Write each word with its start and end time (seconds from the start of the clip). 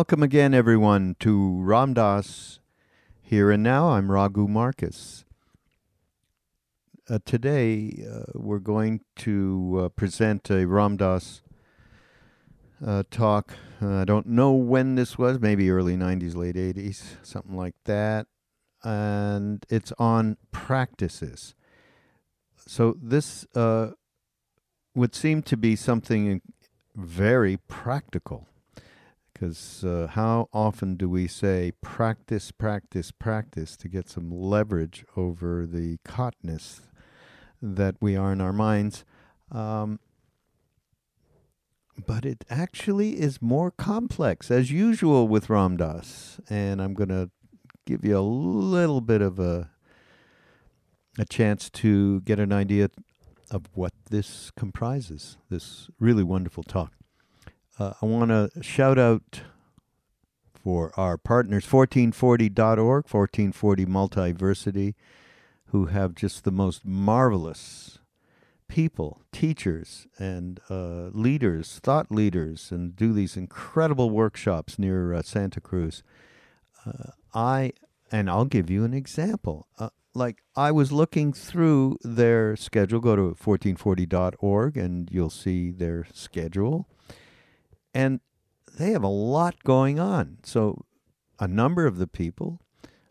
Welcome 0.00 0.22
again, 0.22 0.54
everyone, 0.54 1.14
to 1.20 1.60
Ram 1.60 1.92
Dass 1.92 2.58
Here 3.20 3.50
and 3.50 3.62
Now. 3.62 3.90
I'm 3.90 4.10
Raghu 4.10 4.48
Markus. 4.48 5.26
Uh, 7.06 7.18
today, 7.26 8.02
uh, 8.10 8.32
we're 8.32 8.60
going 8.60 9.02
to 9.16 9.78
uh, 9.78 9.88
present 9.90 10.48
a 10.48 10.64
Ram 10.64 10.96
Dass 10.96 11.42
uh, 12.84 13.02
talk. 13.10 13.52
Uh, 13.82 13.96
I 13.96 14.06
don't 14.06 14.28
know 14.28 14.52
when 14.52 14.94
this 14.94 15.18
was, 15.18 15.38
maybe 15.38 15.70
early 15.70 15.98
90s, 15.98 16.34
late 16.34 16.56
80s, 16.56 17.02
something 17.22 17.54
like 17.54 17.76
that. 17.84 18.26
And 18.82 19.66
it's 19.68 19.92
on 19.98 20.38
practices. 20.50 21.54
So, 22.56 22.96
this 23.02 23.46
uh, 23.54 23.90
would 24.94 25.14
seem 25.14 25.42
to 25.42 25.58
be 25.58 25.76
something 25.76 26.40
very 26.96 27.58
practical 27.68 28.46
because 29.40 29.82
uh, 29.84 30.06
how 30.10 30.50
often 30.52 30.96
do 30.96 31.08
we 31.08 31.26
say 31.26 31.72
practice, 31.80 32.50
practice, 32.50 33.10
practice 33.10 33.74
to 33.74 33.88
get 33.88 34.06
some 34.06 34.30
leverage 34.30 35.02
over 35.16 35.66
the 35.66 35.96
caughtness 36.04 36.82
that 37.62 37.94
we 38.02 38.14
are 38.16 38.32
in 38.34 38.42
our 38.42 38.52
minds? 38.52 39.02
Um, 39.50 39.98
but 42.06 42.26
it 42.26 42.44
actually 42.50 43.18
is 43.18 43.40
more 43.40 43.70
complex, 43.70 44.50
as 44.50 44.70
usual 44.70 45.26
with 45.26 45.48
Ram 45.48 45.78
Dass. 45.78 46.38
And 46.50 46.82
I'm 46.82 46.92
going 46.92 47.08
to 47.08 47.30
give 47.86 48.04
you 48.04 48.18
a 48.18 48.20
little 48.20 49.00
bit 49.00 49.22
of 49.22 49.38
a 49.38 49.70
a 51.18 51.24
chance 51.24 51.68
to 51.70 52.20
get 52.20 52.38
an 52.38 52.52
idea 52.52 52.88
of 53.50 53.62
what 53.72 53.92
this 54.10 54.50
comprises. 54.54 55.38
This 55.50 55.88
really 55.98 56.22
wonderful 56.22 56.62
talk. 56.62 56.92
Uh, 57.80 57.94
I 58.02 58.04
want 58.04 58.28
to 58.28 58.62
shout 58.62 58.98
out 58.98 59.40
for 60.52 60.92
our 60.98 61.16
partners, 61.16 61.64
1440.org, 61.64 63.06
1440 63.10 63.86
Multiversity, 63.86 64.94
who 65.68 65.86
have 65.86 66.14
just 66.14 66.44
the 66.44 66.50
most 66.50 66.84
marvelous 66.84 67.98
people, 68.68 69.22
teachers, 69.32 70.06
and 70.18 70.60
uh, 70.68 71.08
leaders, 71.14 71.80
thought 71.82 72.12
leaders, 72.12 72.70
and 72.70 72.94
do 72.94 73.14
these 73.14 73.34
incredible 73.34 74.10
workshops 74.10 74.78
near 74.78 75.14
uh, 75.14 75.22
Santa 75.22 75.62
Cruz. 75.62 76.02
Uh, 76.84 77.12
I, 77.32 77.72
and 78.12 78.28
I'll 78.28 78.44
give 78.44 78.68
you 78.68 78.84
an 78.84 78.92
example. 78.92 79.68
Uh, 79.78 79.88
like 80.12 80.42
I 80.54 80.70
was 80.70 80.92
looking 80.92 81.32
through 81.32 81.96
their 82.02 82.56
schedule, 82.56 83.00
go 83.00 83.16
to 83.16 83.34
1440.org 83.42 84.76
and 84.76 85.08
you'll 85.10 85.30
see 85.30 85.70
their 85.70 86.06
schedule 86.12 86.86
and 87.94 88.20
they 88.76 88.92
have 88.92 89.02
a 89.02 89.08
lot 89.08 89.62
going 89.64 89.98
on. 89.98 90.38
So, 90.42 90.84
a 91.38 91.48
number 91.48 91.86
of 91.86 91.98
the 91.98 92.06
people, 92.06 92.60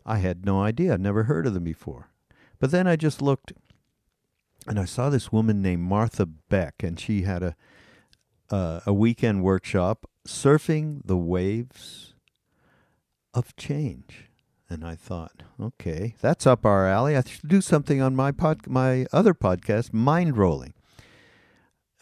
I 0.06 0.18
had 0.18 0.44
no 0.44 0.62
idea, 0.62 0.94
I'd 0.94 1.00
never 1.00 1.24
heard 1.24 1.46
of 1.46 1.54
them 1.54 1.64
before. 1.64 2.10
But 2.58 2.70
then 2.70 2.86
I 2.86 2.96
just 2.96 3.20
looked 3.20 3.52
and 4.66 4.78
I 4.78 4.84
saw 4.84 5.10
this 5.10 5.32
woman 5.32 5.62
named 5.62 5.82
Martha 5.82 6.26
Beck, 6.26 6.82
and 6.82 6.98
she 7.00 7.22
had 7.22 7.42
a 7.42 7.56
uh, 8.50 8.80
a 8.84 8.92
weekend 8.92 9.42
workshop 9.42 10.06
surfing 10.26 11.00
the 11.04 11.16
waves 11.16 12.14
of 13.32 13.54
change. 13.56 14.26
And 14.68 14.84
I 14.84 14.94
thought, 14.94 15.42
okay, 15.60 16.14
that's 16.20 16.46
up 16.46 16.64
our 16.64 16.86
alley. 16.86 17.16
I 17.16 17.22
should 17.22 17.48
do 17.48 17.60
something 17.60 18.00
on 18.00 18.14
my 18.14 18.32
pod, 18.32 18.68
my 18.68 19.06
other 19.12 19.34
podcast, 19.34 19.90
Mindrolling 19.90 20.72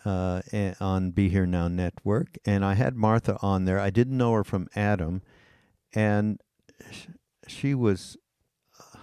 uh, 0.04 0.42
on 0.80 1.10
Be 1.10 1.28
Here 1.28 1.46
Now 1.46 1.68
Network, 1.68 2.38
and 2.44 2.64
I 2.64 2.74
had 2.74 2.96
Martha 2.96 3.36
on 3.40 3.64
there. 3.64 3.78
I 3.78 3.90
didn't 3.90 4.16
know 4.16 4.32
her 4.32 4.44
from 4.44 4.68
Adam, 4.74 5.22
and 5.94 6.40
she 7.46 7.74
was 7.74 8.16
uh, 8.78 8.98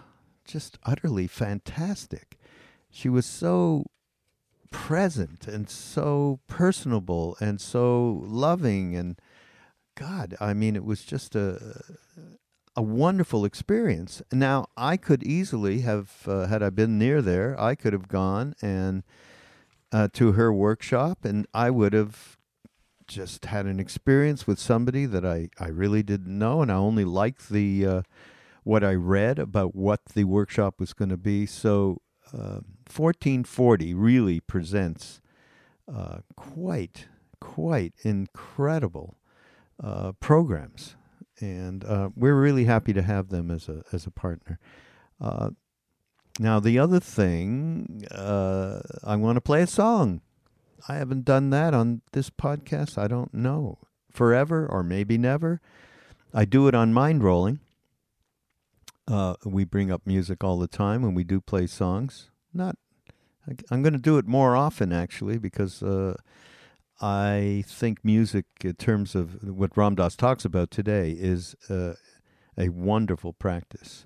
just 0.46 0.78
utterly 0.84 1.28
fantastic. 1.28 2.38
She 2.90 3.10
was 3.10 3.26
so 3.26 3.86
present 4.72 5.48
and 5.48 5.70
so 5.70 6.40
personable 6.48 7.38
and 7.40 7.62
so 7.62 8.22
loving 8.24 8.96
and 8.96 9.20
God, 9.96 10.36
I 10.42 10.54
mean, 10.54 10.76
it 10.76 10.84
was 10.84 11.04
just 11.06 11.36
a 11.36 11.82
a 12.76 12.82
wonderful 12.82 13.46
experience. 13.46 14.22
Now, 14.34 14.68
I 14.76 14.98
could 14.98 15.24
easily 15.24 15.82
have, 15.82 16.12
uh, 16.28 16.48
had 16.48 16.62
I 16.62 16.70
been 16.70 16.98
near 16.98 17.22
there, 17.22 17.60
I 17.60 17.74
could 17.74 17.94
have 17.94 18.10
gone 18.10 18.54
and 18.62 19.04
uh, 19.92 20.08
to 20.14 20.34
her 20.34 20.52
workshop, 20.52 21.26
and 21.26 21.48
I 21.54 21.70
would 21.70 21.94
have 21.94 22.38
just 23.08 23.46
had 23.46 23.66
an 23.66 23.80
experience 23.80 24.48
with 24.48 24.60
somebody 24.60 25.06
that 25.06 25.26
I, 25.26 25.50
I 25.60 25.68
really 25.68 26.04
didn't 26.04 26.38
know, 26.38 26.62
and 26.62 26.72
I 26.72 26.76
only 26.76 27.06
liked 27.06 27.50
the 27.50 27.86
uh, 27.86 28.02
what 28.64 28.84
I 28.84 28.94
read 28.96 29.38
about 29.38 29.76
what 29.76 30.06
the 30.14 30.24
workshop 30.24 30.80
was 30.80 30.94
going 30.94 31.10
to 31.10 31.18
be. 31.18 31.46
So, 31.46 32.02
uh, 32.34 32.62
1440 32.92 33.94
really 33.94 34.40
presents 34.40 35.22
uh, 35.94 36.20
quite 36.36 37.08
quite 37.40 37.94
incredible 38.02 39.18
uh, 39.82 40.14
programs, 40.14 40.96
and 41.40 41.84
uh, 41.86 42.10
we're 42.16 42.40
really 42.40 42.66
happy 42.66 42.94
to 42.94 43.02
have 43.02 43.30
them 43.30 43.52
as 43.52 43.70
a 43.70 43.84
as 43.92 44.06
a 44.06 44.12
partner. 44.12 44.60
Now, 46.40 46.60
the 46.60 46.78
other 46.80 47.00
thing, 47.00 48.04
uh, 48.12 48.82
I 49.04 49.16
want 49.16 49.38
to 49.38 49.42
play 49.42 49.62
a 49.62 49.68
song. 49.68 50.22
I 50.88 50.96
haven't 50.96 51.26
done 51.26 51.50
that 51.52 51.74
on 51.74 52.02
this 52.12 52.30
podcast. 52.30 52.98
I 52.98 53.08
don't 53.08 53.34
know. 53.34 53.80
Forever 54.12 54.68
or 54.70 54.84
maybe 54.84 55.18
never. 55.18 55.62
I 56.34 56.46
do 56.46 56.68
it 56.68 56.76
on 56.76 56.94
Mindrolling. 56.94 57.60
Uh, 59.08 59.36
we 59.46 59.64
bring 59.64 59.92
up 59.92 60.02
music 60.06 60.44
all 60.44 60.60
the 60.60 60.68
time 60.68 61.02
when 61.02 61.14
we 61.14 61.24
do 61.24 61.40
play 61.40 61.68
songs. 61.68 62.30
Not, 62.54 62.76
I'm 63.72 63.82
going 63.82 63.94
to 63.94 64.00
do 64.00 64.18
it 64.18 64.28
more 64.28 64.56
often 64.56 64.92
actually 64.92 65.38
because 65.38 65.82
uh, 65.82 66.16
I 67.02 67.64
think 67.68 68.04
music, 68.04 68.46
in 68.64 68.74
terms 68.74 69.16
of 69.16 69.44
what 69.44 69.78
Ram 69.78 69.96
Dass 69.96 70.16
talks 70.16 70.44
about 70.44 70.72
today, 70.72 71.12
is 71.12 71.56
uh, 71.70 71.94
a 72.58 72.70
wonderful 72.70 73.34
practice. 73.34 74.06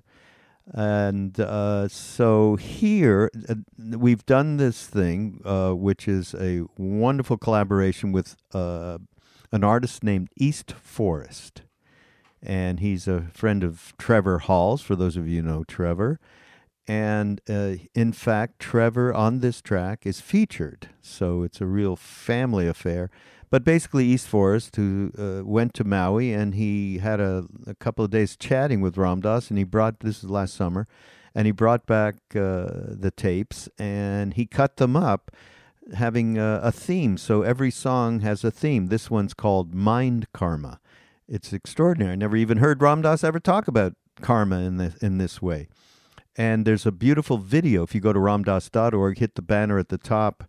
And 0.72 1.38
uh, 1.40 1.88
so 1.88 2.56
here 2.56 3.30
uh, 3.48 3.56
we've 3.78 4.24
done 4.24 4.56
this 4.56 4.86
thing, 4.86 5.40
uh, 5.44 5.72
which 5.72 6.06
is 6.06 6.34
a 6.34 6.62
wonderful 6.76 7.38
collaboration 7.38 8.12
with 8.12 8.36
uh, 8.54 8.98
an 9.50 9.64
artist 9.64 10.04
named 10.04 10.28
East 10.36 10.72
Forest. 10.72 11.62
And 12.42 12.80
he's 12.80 13.08
a 13.08 13.22
friend 13.34 13.64
of 13.64 13.94
Trevor 13.98 14.38
Hall's, 14.38 14.80
for 14.80 14.96
those 14.96 15.16
of 15.16 15.28
you 15.28 15.42
know 15.42 15.64
Trevor. 15.64 16.20
And 16.86 17.40
uh, 17.48 17.74
in 17.94 18.12
fact, 18.12 18.58
Trevor 18.58 19.12
on 19.12 19.40
this 19.40 19.60
track 19.60 20.06
is 20.06 20.20
featured. 20.20 20.88
So 21.02 21.42
it's 21.42 21.60
a 21.60 21.66
real 21.66 21.96
family 21.96 22.66
affair. 22.66 23.10
But 23.50 23.64
basically, 23.64 24.06
East 24.06 24.28
Forest, 24.28 24.76
who 24.76 25.10
uh, 25.18 25.44
went 25.44 25.74
to 25.74 25.84
Maui 25.84 26.32
and 26.32 26.54
he 26.54 26.98
had 26.98 27.18
a, 27.18 27.46
a, 27.66 27.74
couple 27.74 28.04
of 28.04 28.12
days 28.12 28.36
chatting 28.36 28.80
with 28.80 28.96
Ram 28.96 29.20
Dass, 29.20 29.48
and 29.48 29.58
he 29.58 29.64
brought 29.64 30.00
this 30.00 30.22
is 30.22 30.30
last 30.30 30.54
summer, 30.54 30.86
and 31.34 31.46
he 31.46 31.52
brought 31.52 31.84
back 31.84 32.14
uh, 32.36 32.70
the 32.70 33.12
tapes 33.16 33.68
and 33.76 34.34
he 34.34 34.46
cut 34.46 34.76
them 34.76 34.94
up, 34.94 35.32
having 35.94 36.38
a, 36.38 36.60
a 36.62 36.70
theme. 36.70 37.16
So 37.16 37.42
every 37.42 37.72
song 37.72 38.20
has 38.20 38.44
a 38.44 38.52
theme. 38.52 38.86
This 38.86 39.10
one's 39.10 39.34
called 39.34 39.74
Mind 39.74 40.28
Karma. 40.32 40.78
It's 41.28 41.52
extraordinary. 41.52 42.12
I 42.12 42.16
never 42.16 42.36
even 42.36 42.58
heard 42.58 42.80
Ram 42.80 43.02
Dass 43.02 43.24
ever 43.24 43.40
talk 43.40 43.66
about 43.66 43.94
karma 44.20 44.60
in 44.60 44.76
this 44.76 44.94
in 44.96 45.18
this 45.18 45.42
way. 45.42 45.68
And 46.36 46.64
there's 46.64 46.86
a 46.86 46.92
beautiful 46.92 47.38
video. 47.38 47.82
If 47.82 47.94
you 47.94 48.00
go 48.00 48.12
to 48.12 48.18
ramdass.org, 48.18 49.18
hit 49.18 49.34
the 49.34 49.42
banner 49.42 49.78
at 49.78 49.88
the 49.88 49.98
top 49.98 50.44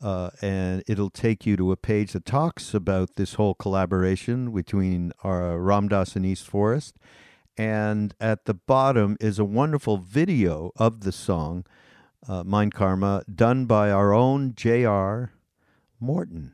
uh, 0.00 0.30
and 0.40 0.82
it'll 0.86 1.10
take 1.10 1.44
you 1.44 1.56
to 1.56 1.72
a 1.72 1.76
page 1.76 2.12
that 2.12 2.24
talks 2.24 2.74
about 2.74 3.16
this 3.16 3.34
whole 3.34 3.54
collaboration 3.54 4.52
between 4.52 5.12
our 5.24 5.52
uh, 5.52 5.56
Ram 5.56 5.88
Dass 5.88 6.14
and 6.16 6.24
East 6.24 6.46
Forest. 6.46 6.96
And 7.56 8.14
at 8.20 8.44
the 8.44 8.54
bottom 8.54 9.16
is 9.20 9.38
a 9.38 9.44
wonderful 9.44 9.96
video 9.98 10.70
of 10.76 11.00
the 11.00 11.10
song, 11.10 11.66
uh, 12.28 12.44
Mind 12.44 12.72
Karma, 12.72 13.24
done 13.32 13.66
by 13.66 13.90
our 13.90 14.12
own 14.12 14.54
J.R. 14.54 15.32
Morton. 15.98 16.52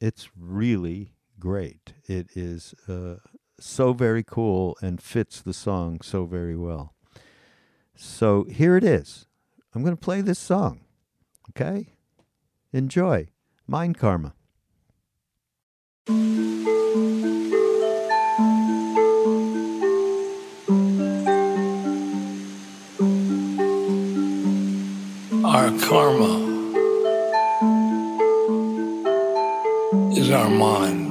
It's 0.00 0.30
really 0.38 1.14
great. 1.40 1.94
It 2.04 2.28
is 2.36 2.74
uh, 2.88 3.16
so 3.58 3.92
very 3.92 4.22
cool 4.22 4.76
and 4.80 5.02
fits 5.02 5.40
the 5.40 5.52
song 5.52 6.00
so 6.02 6.24
very 6.24 6.56
well. 6.56 6.94
So 7.96 8.44
here 8.44 8.76
it 8.76 8.84
is. 8.84 9.26
I'm 9.74 9.82
going 9.82 9.96
to 9.96 10.00
play 10.00 10.20
this 10.20 10.38
song. 10.38 10.82
Okay? 11.50 11.91
Enjoy. 12.74 13.28
Mind 13.66 13.98
Karma. 13.98 14.32
Our 25.44 25.78
karma 25.80 26.32
is 30.16 30.30
our 30.30 30.48
mind. 30.48 31.01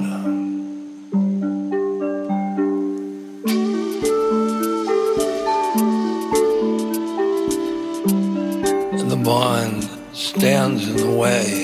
stands 10.78 10.88
in 10.88 10.96
the 10.96 11.12
way. 11.12 11.61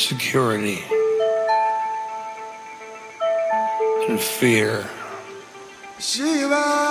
Insecurity 0.00 0.82
and 4.08 4.18
fear. 4.18 4.88
Our 5.98 6.89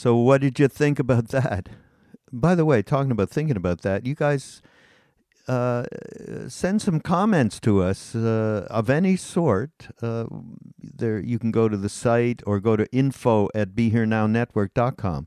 So, 0.00 0.16
what 0.16 0.40
did 0.40 0.58
you 0.58 0.66
think 0.66 0.98
about 0.98 1.28
that? 1.36 1.68
By 2.32 2.54
the 2.54 2.64
way, 2.64 2.80
talking 2.80 3.10
about 3.10 3.28
thinking 3.28 3.58
about 3.58 3.82
that, 3.82 4.06
you 4.06 4.14
guys 4.14 4.62
uh, 5.46 5.84
send 6.48 6.80
some 6.80 7.00
comments 7.00 7.60
to 7.60 7.82
us 7.82 8.14
uh, 8.14 8.66
of 8.70 8.88
any 8.88 9.16
sort. 9.16 9.88
Uh, 10.00 10.24
there, 10.82 11.18
you 11.18 11.38
can 11.38 11.50
go 11.50 11.68
to 11.68 11.76
the 11.76 11.90
site 11.90 12.42
or 12.46 12.60
go 12.60 12.76
to 12.76 12.90
info 12.90 13.50
at 13.54 13.74
BeHereNowNetwork.com. 13.74 15.26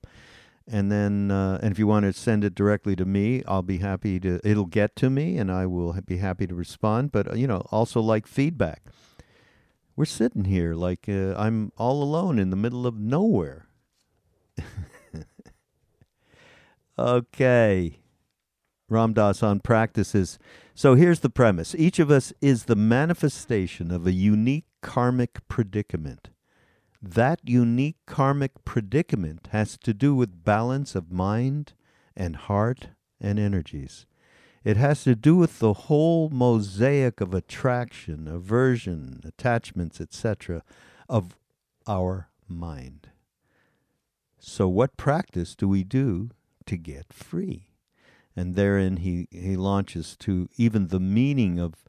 And 0.67 0.91
then, 0.91 1.29
uh, 1.29 1.59
and 1.61 1.71
if 1.71 1.77
you 1.77 1.85
want 1.85 2.07
to 2.07 2.13
send 2.13 2.43
it 2.43 2.55
directly 2.55 2.95
to 2.95 3.05
me, 3.05 3.43
I'll 3.47 3.61
be 3.61 3.77
happy 3.77 4.19
to. 4.21 4.39
It'll 4.43 4.65
get 4.65 4.95
to 4.95 5.11
me, 5.11 5.37
and 5.37 5.51
I 5.51 5.67
will 5.67 5.93
be 6.03 6.17
happy 6.17 6.47
to 6.47 6.55
respond. 6.55 7.11
But 7.11 7.33
uh, 7.33 7.35
you 7.35 7.45
know, 7.45 7.67
also 7.69 8.01
like 8.01 8.25
feedback. 8.25 8.81
We're 9.95 10.05
sitting 10.05 10.45
here 10.45 10.73
like 10.73 11.07
uh, 11.07 11.35
I'm 11.35 11.71
all 11.77 12.01
alone 12.01 12.39
in 12.39 12.49
the 12.49 12.55
middle 12.55 12.87
of 12.87 12.97
nowhere. 12.97 13.67
Okay. 16.97 17.99
Ram 18.89 19.13
Dass 19.13 19.41
on 19.41 19.59
practices. 19.59 20.37
So 20.75 20.95
here's 20.95 21.21
the 21.21 21.29
premise 21.29 21.73
each 21.75 21.99
of 21.99 22.11
us 22.11 22.33
is 22.41 22.65
the 22.65 22.75
manifestation 22.75 23.91
of 23.91 24.05
a 24.05 24.11
unique 24.11 24.65
karmic 24.81 25.47
predicament. 25.47 26.29
That 27.01 27.39
unique 27.43 27.97
karmic 28.05 28.63
predicament 28.63 29.49
has 29.51 29.77
to 29.79 29.93
do 29.93 30.15
with 30.15 30.45
balance 30.45 30.95
of 30.95 31.11
mind 31.11 31.73
and 32.15 32.35
heart 32.35 32.89
and 33.19 33.39
energies. 33.39 34.05
It 34.63 34.77
has 34.77 35.03
to 35.03 35.15
do 35.15 35.35
with 35.35 35.59
the 35.59 35.73
whole 35.73 36.29
mosaic 36.29 37.19
of 37.19 37.33
attraction, 37.33 38.27
aversion, 38.27 39.21
attachments, 39.25 39.99
etc., 39.99 40.63
of 41.09 41.37
our 41.85 42.29
mind. 42.47 43.09
So, 44.45 44.67
what 44.67 44.97
practice 44.97 45.55
do 45.55 45.69
we 45.69 45.85
do 45.85 46.29
to 46.65 46.75
get 46.75 47.13
free? 47.13 47.69
And 48.35 48.55
therein 48.55 48.97
he, 48.97 49.29
he 49.31 49.55
launches 49.55 50.17
to 50.17 50.49
even 50.57 50.87
the 50.89 50.99
meaning 50.99 51.59
of 51.59 51.85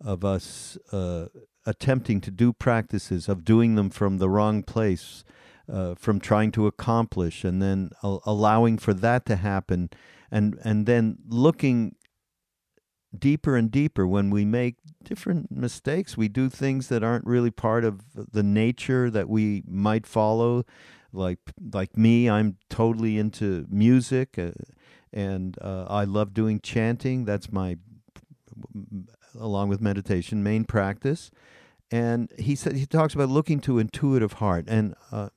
of 0.00 0.24
us 0.24 0.78
uh, 0.92 1.26
attempting 1.64 2.20
to 2.20 2.30
do 2.30 2.52
practices, 2.52 3.28
of 3.28 3.44
doing 3.44 3.74
them 3.74 3.90
from 3.90 4.18
the 4.18 4.28
wrong 4.28 4.62
place, 4.62 5.24
uh, 5.68 5.96
from 5.96 6.20
trying 6.20 6.52
to 6.52 6.68
accomplish, 6.68 7.42
and 7.42 7.60
then 7.60 7.90
allowing 8.02 8.78
for 8.78 8.94
that 8.94 9.26
to 9.26 9.34
happen, 9.34 9.90
and 10.30 10.56
and 10.62 10.86
then 10.86 11.18
looking 11.26 11.96
deeper 13.18 13.56
and 13.56 13.72
deeper 13.72 14.06
when 14.06 14.30
we 14.30 14.44
make 14.44 14.76
different 15.02 15.50
mistakes. 15.50 16.16
We 16.16 16.28
do 16.28 16.50
things 16.50 16.86
that 16.86 17.02
aren't 17.02 17.26
really 17.26 17.50
part 17.50 17.84
of 17.84 18.02
the 18.14 18.44
nature 18.44 19.10
that 19.10 19.28
we 19.28 19.64
might 19.66 20.06
follow. 20.06 20.64
Like 21.16 21.38
like 21.72 21.96
me, 21.96 22.28
I'm 22.28 22.58
totally 22.68 23.18
into 23.18 23.66
music, 23.70 24.38
uh, 24.38 24.52
and 25.12 25.56
uh, 25.60 25.86
I 25.88 26.04
love 26.04 26.34
doing 26.34 26.60
chanting. 26.60 27.24
That's 27.24 27.50
my 27.50 27.78
along 29.38 29.68
with 29.68 29.80
meditation 29.80 30.42
main 30.42 30.64
practice. 30.64 31.30
And 31.90 32.30
he 32.38 32.54
said 32.54 32.74
he 32.76 32.86
talks 32.86 33.14
about 33.14 33.28
looking 33.28 33.60
to 33.60 33.78
intuitive 33.78 34.34
heart 34.34 34.64
and 34.68 34.94
uh, 35.12 35.28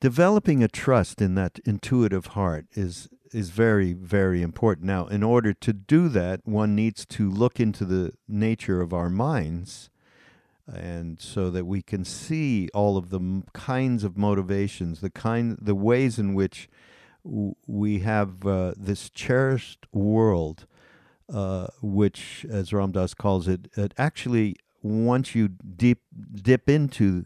developing 0.00 0.62
a 0.62 0.68
trust 0.68 1.20
in 1.20 1.34
that 1.34 1.58
intuitive 1.64 2.26
heart 2.26 2.66
is 2.72 3.08
is 3.32 3.50
very 3.50 3.92
very 3.92 4.42
important 4.42 4.86
now 4.86 5.06
in 5.06 5.22
order 5.22 5.52
to 5.52 5.72
do 5.72 6.08
that 6.08 6.40
one 6.44 6.74
needs 6.74 7.06
to 7.06 7.30
look 7.30 7.60
into 7.60 7.84
the 7.84 8.12
nature 8.26 8.80
of 8.80 8.92
our 8.92 9.08
minds 9.08 9.88
and 10.72 11.20
so 11.20 11.50
that 11.50 11.64
we 11.64 11.82
can 11.82 12.04
see 12.04 12.68
all 12.74 12.96
of 12.96 13.10
the 13.10 13.18
m- 13.18 13.44
kinds 13.52 14.04
of 14.04 14.16
motivations 14.16 15.00
the 15.00 15.10
kind 15.10 15.58
the 15.60 15.74
ways 15.74 16.18
in 16.18 16.34
which 16.34 16.68
w- 17.24 17.54
we 17.66 18.00
have 18.00 18.46
uh, 18.46 18.72
this 18.76 19.10
cherished 19.10 19.86
world 19.92 20.66
uh, 21.32 21.66
which 21.82 22.46
as 22.50 22.72
Ram 22.72 22.92
Dass 22.92 23.14
calls 23.14 23.48
it 23.48 23.68
it 23.76 23.94
actually 23.98 24.56
once 24.82 25.34
you 25.34 25.48
deep 25.48 26.00
dip 26.34 26.68
into 26.68 27.24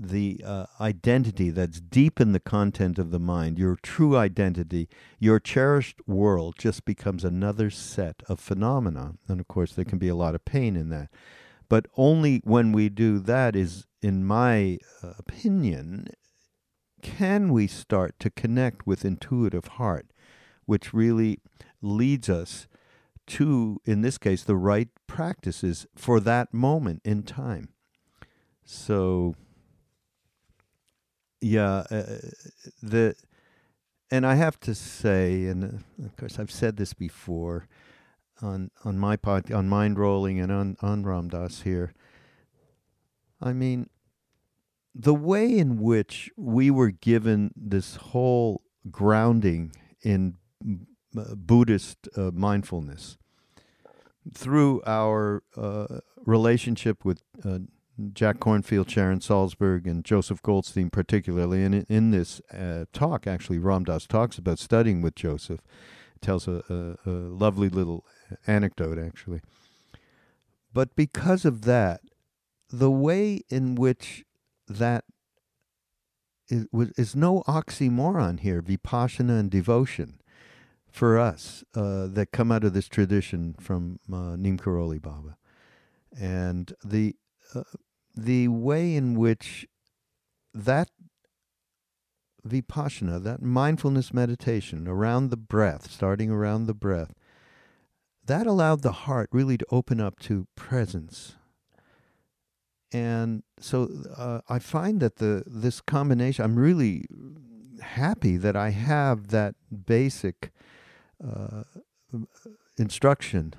the 0.00 0.40
uh, 0.44 0.66
identity 0.80 1.50
that's 1.50 1.80
deep 1.80 2.20
in 2.20 2.32
the 2.32 2.40
content 2.40 2.98
of 2.98 3.10
the 3.10 3.18
mind, 3.18 3.58
your 3.58 3.76
true 3.82 4.16
identity, 4.16 4.88
your 5.18 5.40
cherished 5.40 6.00
world 6.06 6.54
just 6.56 6.84
becomes 6.84 7.24
another 7.24 7.68
set 7.68 8.22
of 8.28 8.38
phenomena. 8.38 9.14
And 9.26 9.40
of 9.40 9.48
course, 9.48 9.72
there 9.72 9.84
can 9.84 9.98
be 9.98 10.08
a 10.08 10.14
lot 10.14 10.36
of 10.36 10.44
pain 10.44 10.76
in 10.76 10.88
that. 10.90 11.08
But 11.68 11.86
only 11.96 12.40
when 12.44 12.72
we 12.72 12.88
do 12.88 13.18
that 13.18 13.54
is, 13.54 13.84
in 14.00 14.24
my 14.24 14.78
uh, 15.02 15.12
opinion, 15.18 16.08
can 17.02 17.52
we 17.52 17.66
start 17.66 18.18
to 18.20 18.30
connect 18.30 18.86
with 18.86 19.04
intuitive 19.04 19.68
heart, 19.68 20.06
which 20.64 20.94
really 20.94 21.40
leads 21.82 22.28
us 22.28 22.66
to, 23.26 23.80
in 23.84 24.00
this 24.00 24.18
case, 24.18 24.42
the 24.42 24.56
right 24.56 24.88
practices 25.06 25.86
for 25.94 26.18
that 26.20 26.52
moment 26.54 27.02
in 27.04 27.22
time. 27.22 27.68
So, 28.64 29.34
yeah, 31.40 31.84
uh, 31.90 32.18
the 32.82 33.14
and 34.10 34.26
I 34.26 34.36
have 34.36 34.58
to 34.60 34.74
say, 34.74 35.44
and 35.44 35.64
uh, 35.64 36.06
of 36.06 36.16
course 36.16 36.38
I've 36.38 36.50
said 36.50 36.76
this 36.76 36.94
before 36.94 37.68
on 38.42 38.70
on 38.84 38.98
my 38.98 39.16
pod, 39.16 39.50
on 39.52 39.68
Mindrolling 39.68 40.42
and 40.42 40.52
on 40.52 40.76
on 40.80 41.04
Ram 41.04 41.28
Dass 41.28 41.62
here. 41.62 41.92
I 43.40 43.52
mean, 43.52 43.88
the 44.94 45.14
way 45.14 45.56
in 45.56 45.78
which 45.78 46.30
we 46.36 46.70
were 46.70 46.90
given 46.90 47.52
this 47.56 47.96
whole 47.96 48.62
grounding 48.90 49.72
in 50.02 50.36
uh, 51.16 51.34
Buddhist 51.34 52.08
uh, 52.16 52.30
mindfulness 52.32 53.16
through 54.34 54.82
our 54.86 55.42
uh, 55.56 56.00
relationship 56.26 57.04
with 57.04 57.22
uh, 57.44 57.60
Jack 58.12 58.38
Kornfield, 58.38 58.88
Sharon 58.88 59.20
Salzberg, 59.20 59.86
and 59.86 60.04
Joseph 60.04 60.42
Goldstein, 60.42 60.90
particularly. 60.90 61.64
And 61.64 61.74
in, 61.74 61.86
in 61.88 62.10
this 62.10 62.40
uh, 62.52 62.84
talk, 62.92 63.26
actually, 63.26 63.58
Ram 63.58 63.84
Dass 63.84 64.06
talks 64.06 64.38
about 64.38 64.58
studying 64.58 65.02
with 65.02 65.14
Joseph. 65.14 65.60
tells 66.20 66.46
a, 66.46 66.62
a, 66.68 67.10
a 67.10 67.10
lovely 67.10 67.68
little 67.68 68.04
anecdote, 68.46 68.98
actually. 68.98 69.40
But 70.72 70.94
because 70.94 71.44
of 71.44 71.62
that, 71.62 72.00
the 72.70 72.90
way 72.90 73.40
in 73.48 73.74
which 73.74 74.24
that 74.68 75.04
is, 76.48 76.66
is 76.72 77.16
no 77.16 77.42
oxymoron 77.46 78.40
here, 78.40 78.62
vipassana 78.62 79.38
and 79.38 79.50
devotion 79.50 80.20
for 80.90 81.18
us 81.18 81.64
uh, 81.74 82.06
that 82.06 82.32
come 82.32 82.50
out 82.50 82.64
of 82.64 82.74
this 82.74 82.88
tradition 82.88 83.54
from 83.60 83.98
uh, 84.12 84.36
Neem 84.36 84.58
Karoli 84.58 85.00
Baba. 85.00 85.36
And 86.18 86.72
the 86.84 87.16
uh, 87.54 87.62
the 88.14 88.48
way 88.48 88.96
in 88.96 89.14
which 89.14 89.66
that 90.52 90.90
vipassana, 92.46 93.22
that 93.22 93.42
mindfulness 93.42 94.12
meditation 94.12 94.88
around 94.88 95.30
the 95.30 95.36
breath, 95.36 95.90
starting 95.90 96.30
around 96.30 96.66
the 96.66 96.74
breath, 96.74 97.14
that 98.28 98.46
allowed 98.46 98.82
the 98.82 98.92
heart 98.92 99.28
really 99.32 99.58
to 99.58 99.66
open 99.70 100.00
up 100.00 100.18
to 100.20 100.46
presence. 100.54 101.34
And 102.90 103.42
so 103.60 103.90
uh, 104.16 104.40
I 104.48 104.58
find 104.58 105.00
that 105.00 105.16
the 105.16 105.42
this 105.46 105.80
combination, 105.80 106.44
I'm 106.44 106.56
really 106.56 107.04
happy 107.82 108.36
that 108.38 108.56
I 108.56 108.70
have 108.70 109.28
that 109.28 109.54
basic 109.86 110.50
uh, 111.22 111.64
instruction 112.78 113.54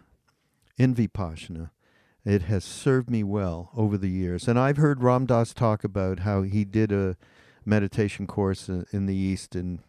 in 0.78 0.96
vipassana 0.96 1.70
it 2.26 2.44
has 2.44 2.64
served 2.64 3.10
me 3.10 3.24
well 3.24 3.72
over 3.76 3.98
the 3.98 4.10
years. 4.10 4.48
And 4.48 4.60
I've 4.60 4.78
heard 4.78 5.02
Ram 5.02 5.26
Dass 5.26 5.54
talk 5.54 5.84
about 5.84 6.20
how 6.20 6.44
he 6.44 6.66
did 6.66 6.92
a 6.92 7.18
meditation 7.66 8.28
course 8.28 8.68
in, 8.70 8.86
in 8.92 9.06
the 9.06 9.16
East 9.16 9.56
in 9.56 9.80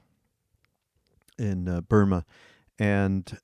in 1.39 1.69
uh, 1.69 1.81
Burma, 1.81 2.25
and 2.79 3.39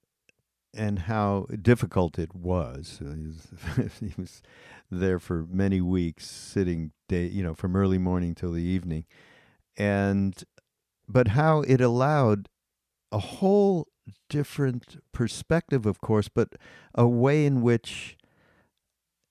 and 0.77 1.01
how 1.01 1.47
difficult 1.63 2.19
it 2.19 2.35
was. 2.35 3.01
He 3.01 3.27
was, 3.27 3.93
he 4.01 4.13
was 4.17 4.43
there 4.91 5.19
for 5.19 5.47
many 5.51 5.81
weeks, 5.81 6.27
sitting 6.27 6.93
day, 7.09 7.27
you 7.27 7.43
know, 7.43 7.55
from 7.55 7.77
early 7.77 7.99
morning 7.99 8.35
till 8.35 8.53
the 8.53 8.63
evening, 8.63 9.05
and 9.77 10.45
but 11.09 11.29
how 11.29 11.61
it 11.63 11.81
allowed 11.81 12.49
a 13.13 13.19
whole 13.19 13.87
different 14.29 15.03
perspective, 15.13 15.87
of 15.87 16.01
course, 16.01 16.29
but 16.29 16.55
a 16.95 17.07
way 17.07 17.47
in 17.47 17.63
which 17.63 18.17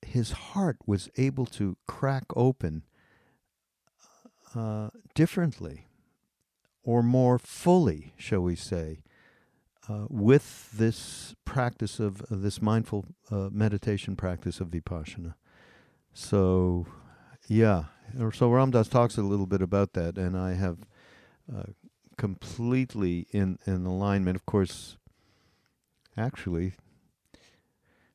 his 0.02 0.32
heart 0.32 0.78
was 0.86 1.10
able 1.18 1.46
to 1.46 1.78
crack 1.88 2.25
open 2.36 2.84
uh, 4.54 4.90
differently 5.14 5.88
or 6.84 7.02
more 7.02 7.40
fully, 7.40 8.14
shall 8.18 8.42
we 8.42 8.56
say, 8.56 9.04
uh, 9.88 10.06
with 10.10 10.72
this 10.72 11.36
practice 11.46 12.00
of 12.00 12.22
uh, 12.24 12.25
this 12.32 12.62
mindful 12.62 13.06
uh, 13.32 13.50
meditation 13.51 14.15
practice 14.15 14.60
of 14.60 14.70
vipassana. 14.70 15.36
So, 16.13 16.88
yeah, 17.48 17.86
so 18.34 18.50
Ram 18.50 18.72
Dass 18.72 18.88
talks 18.88 19.18
a 19.18 19.22
little 19.22 19.46
bit 19.46 19.62
about 19.62 19.94
that, 19.94 20.18
and 20.18 20.38
I 20.38 20.54
have 20.54 20.80
uh, 21.54 21.63
completely 22.18 23.27
in 23.32 23.60
in 23.65 23.86
alignment. 23.86 24.36
Of 24.36 24.46
course, 24.46 24.98
actually, 26.18 26.74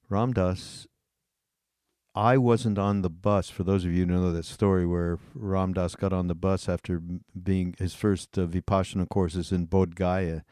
Ram 0.08 0.32
Dass. 0.32 0.86
I 2.12 2.38
wasn't 2.38 2.76
on 2.76 3.02
the 3.02 3.08
bus. 3.08 3.50
For 3.50 3.62
those 3.62 3.84
of 3.84 3.92
you 3.92 4.04
who 4.04 4.12
know 4.12 4.32
that 4.32 4.44
story, 4.44 4.84
where 4.84 5.20
Ram 5.32 5.72
Dass 5.72 5.94
got 5.94 6.12
on 6.12 6.26
the 6.26 6.34
bus 6.34 6.68
after 6.68 7.00
being 7.40 7.76
his 7.78 7.94
first 7.94 8.36
uh, 8.36 8.46
Vipassana 8.46 9.08
courses 9.08 9.52
in 9.52 9.68
Bodh 9.68 9.94
Gaya 9.94 10.42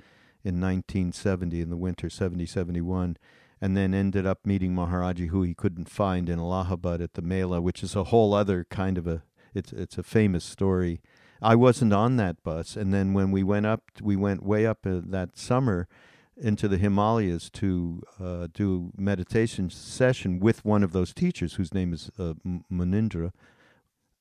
in 0.45 0.61
1970, 0.61 1.61
in 1.61 1.71
the 1.71 1.77
winter 1.77 2.09
70 2.09 2.47
71, 2.47 3.17
and 3.61 3.77
then 3.77 3.95
ended 3.95 4.27
up 4.27 4.47
meeting 4.47 4.75
Maharaji, 4.75 5.29
who 5.29 5.43
he 5.43 5.55
couldn't 5.55 5.89
find 5.89 6.29
in 6.29 6.39
Allahabad 6.39 7.01
at 7.01 7.15
the 7.15 7.23
Mela, 7.23 7.61
which 7.61 7.83
is 7.83 7.97
a 7.97 8.05
whole 8.05 8.35
other 8.35 8.65
kind 8.71 8.97
of 8.99 9.07
a 9.07 9.23
it's 9.55 9.73
it's 9.73 9.99
a 9.99 10.03
famous 10.03 10.45
story. 10.45 11.01
I 11.41 11.55
wasn't 11.55 11.93
on 11.93 12.17
that 12.17 12.43
bus, 12.43 12.77
and 12.77 12.93
then 12.93 13.15
when 13.15 13.31
we 13.31 13.43
went 13.43 13.67
up, 13.67 13.83
we 14.03 14.17
went 14.17 14.43
way 14.43 14.67
up 14.67 14.87
uh, 14.87 15.01
that 15.05 15.37
summer 15.37 15.89
into 16.37 16.69
the 16.69 16.79
Himalayas 16.79 17.51
to 17.51 18.03
uh, 18.21 18.49
do 18.53 18.93
meditation 18.97 19.71
session 19.71 20.39
with 20.39 20.65
one 20.65 20.83
of 20.83 20.93
those 20.93 21.13
teachers 21.13 21.55
whose 21.55 21.75
name 21.75 21.93
is 21.93 22.11
uh, 22.19 22.35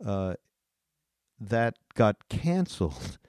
uh, 0.06 0.34
that 1.40 1.76
got 1.96 2.28
canceled. 2.30 3.18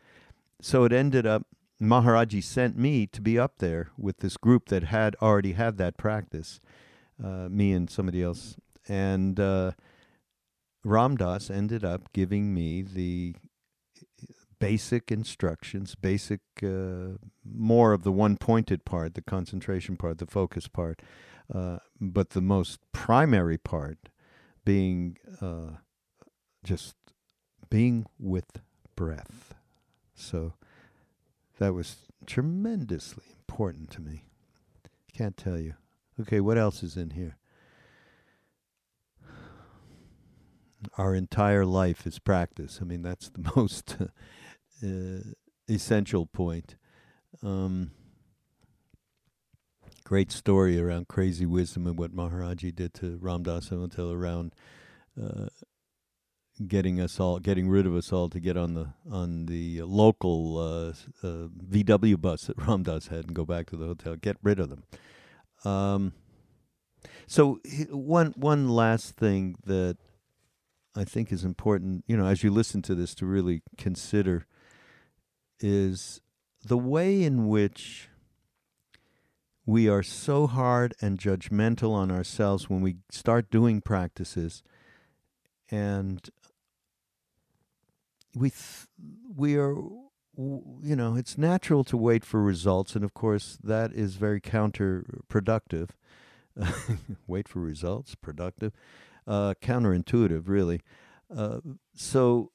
So 0.60 0.82
it 0.82 0.92
ended 0.92 1.24
up 1.24 1.46
Maharaji 1.80 2.42
sent 2.42 2.76
me 2.76 3.06
to 3.06 3.20
be 3.20 3.38
up 3.38 3.58
there 3.58 3.90
with 3.96 4.18
this 4.18 4.36
group 4.36 4.68
that 4.68 4.84
had 4.84 5.14
already 5.22 5.52
had 5.52 5.78
that 5.78 5.96
practice, 5.96 6.60
uh, 7.22 7.48
me 7.48 7.72
and 7.72 7.88
somebody 7.88 8.22
else. 8.22 8.56
And 8.88 9.38
uh, 9.38 9.72
Ram 10.84 11.16
Dass 11.16 11.50
ended 11.50 11.84
up 11.84 12.12
giving 12.12 12.52
me 12.52 12.82
the 12.82 13.36
basic 14.58 15.12
instructions, 15.12 15.94
basic, 15.94 16.40
uh, 16.62 17.18
more 17.44 17.92
of 17.92 18.02
the 18.02 18.12
one 18.12 18.36
pointed 18.36 18.84
part, 18.84 19.14
the 19.14 19.22
concentration 19.22 19.96
part, 19.96 20.18
the 20.18 20.26
focus 20.26 20.66
part, 20.66 21.00
uh, 21.52 21.78
but 22.00 22.30
the 22.30 22.40
most 22.40 22.80
primary 22.92 23.58
part 23.58 24.08
being 24.64 25.16
uh, 25.40 25.78
just 26.64 26.96
being 27.70 28.06
with 28.18 28.60
breath. 28.96 29.54
So 30.14 30.54
that 31.58 31.74
was 31.74 31.96
tremendously 32.26 33.24
important 33.48 33.90
to 33.90 34.00
me. 34.00 34.24
Can't 35.12 35.36
tell 35.36 35.58
you. 35.58 35.74
Okay, 36.20 36.40
what 36.40 36.58
else 36.58 36.82
is 36.82 36.96
in 36.96 37.10
here? 37.10 37.36
Our 40.96 41.14
entire 41.14 41.64
life 41.64 42.06
is 42.06 42.18
practice. 42.18 42.78
I 42.80 42.84
mean, 42.84 43.02
that's 43.02 43.28
the 43.28 43.50
most 43.56 43.96
uh, 44.82 45.32
essential 45.68 46.26
point. 46.26 46.76
Um, 47.42 47.90
great 50.04 50.32
story 50.32 50.80
around 50.80 51.08
crazy 51.08 51.46
wisdom 51.46 51.86
and 51.86 51.98
what 51.98 52.14
Maharaji 52.14 52.74
did 52.74 52.94
to 52.94 53.18
Ram 53.20 53.42
Dass 53.42 53.70
until 53.70 54.12
around 54.12 54.54
uh, 55.20 55.48
getting 56.66 57.00
us 57.00 57.20
all, 57.20 57.38
getting 57.38 57.68
rid 57.68 57.86
of 57.86 57.94
us 57.94 58.12
all 58.12 58.28
to 58.30 58.40
get 58.40 58.56
on 58.56 58.74
the 58.74 58.88
on 59.10 59.46
the 59.46 59.82
local 59.82 60.58
uh, 60.58 61.26
uh, 61.26 61.48
VW 61.70 62.20
bus 62.20 62.46
that 62.46 62.58
Ram 62.66 62.82
Dass 62.82 63.08
had 63.08 63.26
and 63.26 63.34
go 63.34 63.44
back 63.44 63.66
to 63.70 63.76
the 63.76 63.86
hotel. 63.86 64.16
Get 64.16 64.36
rid 64.42 64.58
of 64.58 64.70
them. 64.70 64.82
Um, 65.64 66.12
so 67.26 67.60
one 67.90 68.32
one 68.36 68.68
last 68.68 69.16
thing 69.16 69.56
that 69.64 69.96
I 70.96 71.04
think 71.04 71.30
is 71.30 71.44
important, 71.44 72.04
you 72.06 72.16
know, 72.16 72.26
as 72.26 72.42
you 72.42 72.50
listen 72.50 72.82
to 72.82 72.94
this, 72.94 73.14
to 73.16 73.26
really 73.26 73.62
consider 73.76 74.46
is 75.60 76.20
the 76.64 76.78
way 76.78 77.22
in 77.22 77.48
which 77.48 78.08
we 79.64 79.88
are 79.88 80.02
so 80.02 80.46
hard 80.46 80.94
and 81.00 81.18
judgmental 81.18 81.92
on 81.92 82.10
ourselves 82.10 82.70
when 82.70 82.80
we 82.80 82.96
start 83.10 83.50
doing 83.50 83.80
practices 83.80 84.62
and 85.70 86.30
we 88.34 88.52
we 89.34 89.56
are 89.56 89.74
you 89.74 90.94
know 90.94 91.16
it's 91.16 91.36
natural 91.36 91.82
to 91.84 91.96
wait 91.96 92.24
for 92.24 92.42
results 92.42 92.94
and 92.94 93.04
of 93.04 93.12
course 93.12 93.58
that 93.62 93.92
is 93.92 94.14
very 94.16 94.40
counterproductive. 94.40 95.90
Wait 97.26 97.46
for 97.46 97.60
results 97.60 98.14
productive 98.14 98.72
uh, 99.26 99.54
counterintuitive 99.62 100.48
really. 100.48 100.80
Uh, 101.34 101.60
so 101.94 102.50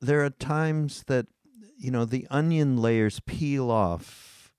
there 0.00 0.24
are 0.24 0.30
times 0.30 1.04
that 1.06 1.26
you 1.76 1.90
know 1.90 2.04
the 2.04 2.26
onion 2.30 2.76
layers 2.76 3.20
peel 3.20 3.70
off 3.70 4.52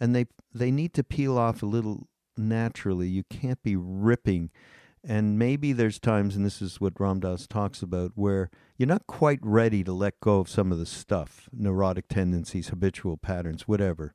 and 0.00 0.14
they 0.14 0.26
they 0.54 0.70
need 0.70 0.94
to 0.94 1.04
peel 1.04 1.38
off 1.38 1.62
a 1.62 1.66
little 1.66 2.08
naturally. 2.36 3.08
You 3.08 3.24
can't 3.24 3.62
be 3.62 3.76
ripping 3.76 4.50
and 5.04 5.38
maybe 5.38 5.72
there's 5.72 5.98
times, 5.98 6.36
and 6.36 6.44
this 6.44 6.62
is 6.62 6.80
what 6.80 7.00
Ram 7.00 7.20
Dass 7.20 7.46
talks 7.46 7.82
about, 7.82 8.12
where 8.14 8.50
you're 8.76 8.86
not 8.86 9.06
quite 9.06 9.40
ready 9.42 9.82
to 9.84 9.92
let 9.92 10.20
go 10.20 10.38
of 10.40 10.48
some 10.48 10.70
of 10.70 10.78
the 10.78 10.86
stuff, 10.86 11.48
neurotic 11.52 12.08
tendencies, 12.08 12.68
habitual 12.68 13.16
patterns, 13.16 13.66
whatever. 13.66 14.14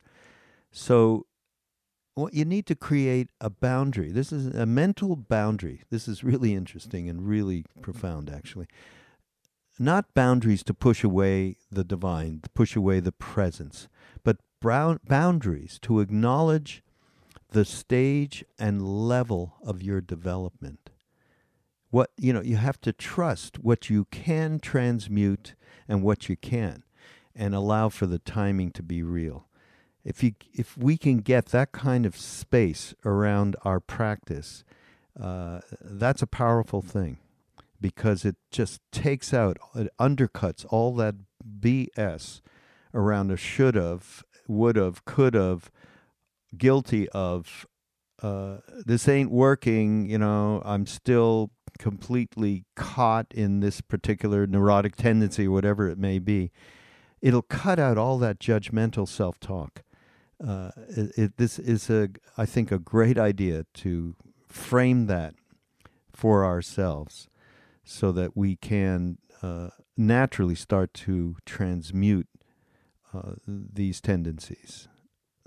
So 0.72 1.26
well, 2.18 2.30
you 2.34 2.46
need 2.46 2.66
to 2.66 2.76
create 2.76 3.30
a 3.40 3.52
boundary. 3.52 4.12
This 4.12 4.32
is 4.32 4.48
a 4.48 4.66
mental 4.66 5.16
boundary. 5.16 5.84
This 5.92 6.08
is 6.08 6.24
really 6.24 6.56
interesting 6.56 7.08
and 7.08 7.28
really 7.28 7.64
profound, 7.84 8.28
actually. 8.28 8.66
Not 9.78 10.16
boundaries 10.16 10.64
to 10.64 10.74
push 10.74 11.04
away 11.04 11.58
the 11.72 11.84
divine, 11.84 12.40
to 12.42 12.50
push 12.50 12.76
away 12.76 13.02
the 13.02 13.12
presence, 13.12 13.88
but 14.24 14.38
brown 14.60 15.00
boundaries 15.08 15.78
to 15.84 16.00
acknowledge 16.00 16.82
the 17.52 17.66
stage 17.66 18.44
and 18.60 19.08
level 19.08 19.56
of 19.64 19.82
your 19.82 20.02
development. 20.02 20.90
What 21.90 22.12
you 22.18 22.34
know, 22.34 22.42
you 22.42 22.58
have 22.58 22.82
to 22.82 22.92
trust 22.92 23.60
what 23.60 23.90
you 23.90 24.06
can 24.12 24.60
transmute 24.60 25.56
and 25.88 26.04
what 26.04 26.28
you 26.28 26.36
can 26.36 26.84
and 27.36 27.56
allow 27.56 27.90
for 27.90 28.06
the 28.06 28.20
timing 28.20 28.72
to 28.72 28.84
be 28.84 29.04
real. 29.04 29.48
If 30.04 30.24
you 30.24 30.34
if 30.54 30.78
we 30.78 30.98
can 30.98 31.20
get 31.20 31.48
that 31.48 31.72
kind 31.72 32.06
of 32.06 32.18
space 32.18 32.94
around 33.06 33.56
our 33.64 33.80
practice, 33.80 34.64
uh, 35.20 35.62
that's 35.82 36.22
a 36.22 36.28
powerful 36.28 36.82
thing 36.82 37.18
because 37.80 38.26
it 38.26 38.36
just 38.52 38.82
takes 38.92 39.34
out, 39.34 39.58
it 39.76 39.90
undercuts 40.00 40.66
all 40.70 40.96
that 40.96 41.16
BS 41.60 42.42
around 42.94 43.32
a 43.32 43.38
should 43.38 43.76
have, 43.76 44.24
would 44.48 44.76
have, 44.76 45.06
could 45.06 45.34
have, 45.34 45.72
guilty 46.58 47.08
of 47.10 47.66
uh, 48.22 48.58
this 48.86 49.08
ain't 49.08 49.32
working, 49.32 50.10
you 50.10 50.18
know, 50.18 50.62
I'm 50.66 50.86
still 50.86 51.52
completely 51.78 52.66
caught 52.76 53.28
in 53.32 53.60
this 53.60 53.82
particular 53.82 54.48
neurotic 54.48 54.96
tendency, 54.96 55.48
or 55.48 55.52
whatever 55.52 55.88
it 55.88 55.98
may 55.98 56.20
be, 56.20 56.52
it'll 57.22 57.44
cut 57.44 57.80
out 57.80 57.98
all 57.98 58.18
that 58.20 58.40
judgmental 58.40 59.08
self 59.08 59.40
talk. 59.40 59.84
Uh, 60.46 60.72
it, 60.90 61.12
it, 61.18 61.38
this 61.38 61.60
is 61.60 61.90
a, 61.90 62.10
I 62.38 62.46
think, 62.46 62.72
a 62.72 62.80
great 62.80 63.18
idea 63.18 63.66
to 63.76 64.16
frame 64.48 65.08
that 65.08 65.36
for 66.12 66.46
ourselves, 66.46 67.30
so 67.84 68.12
that 68.12 68.36
we 68.36 68.56
can 68.56 69.18
uh, 69.44 69.70
naturally 69.96 70.56
start 70.56 70.94
to 70.94 71.38
transmute 71.46 72.28
uh, 73.14 73.34
these 73.48 74.02
tendencies. 74.02 74.88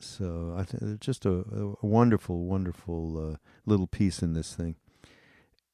So 0.03 0.55
I 0.57 0.65
think 0.65 1.01
just 1.01 1.27
a, 1.27 1.45
a, 1.83 1.87
wonderful, 1.87 2.45
wonderful 2.45 3.33
uh, 3.33 3.37
little 3.67 3.87
piece 3.87 4.23
in 4.23 4.35
this 4.35 4.55
thing. 4.55 4.77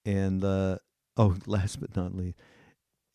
And 0.04 0.44
uh, 0.44 0.78
oh, 1.16 1.36
last 1.46 1.80
but 1.80 1.96
not 1.96 2.14
least, 2.14 2.36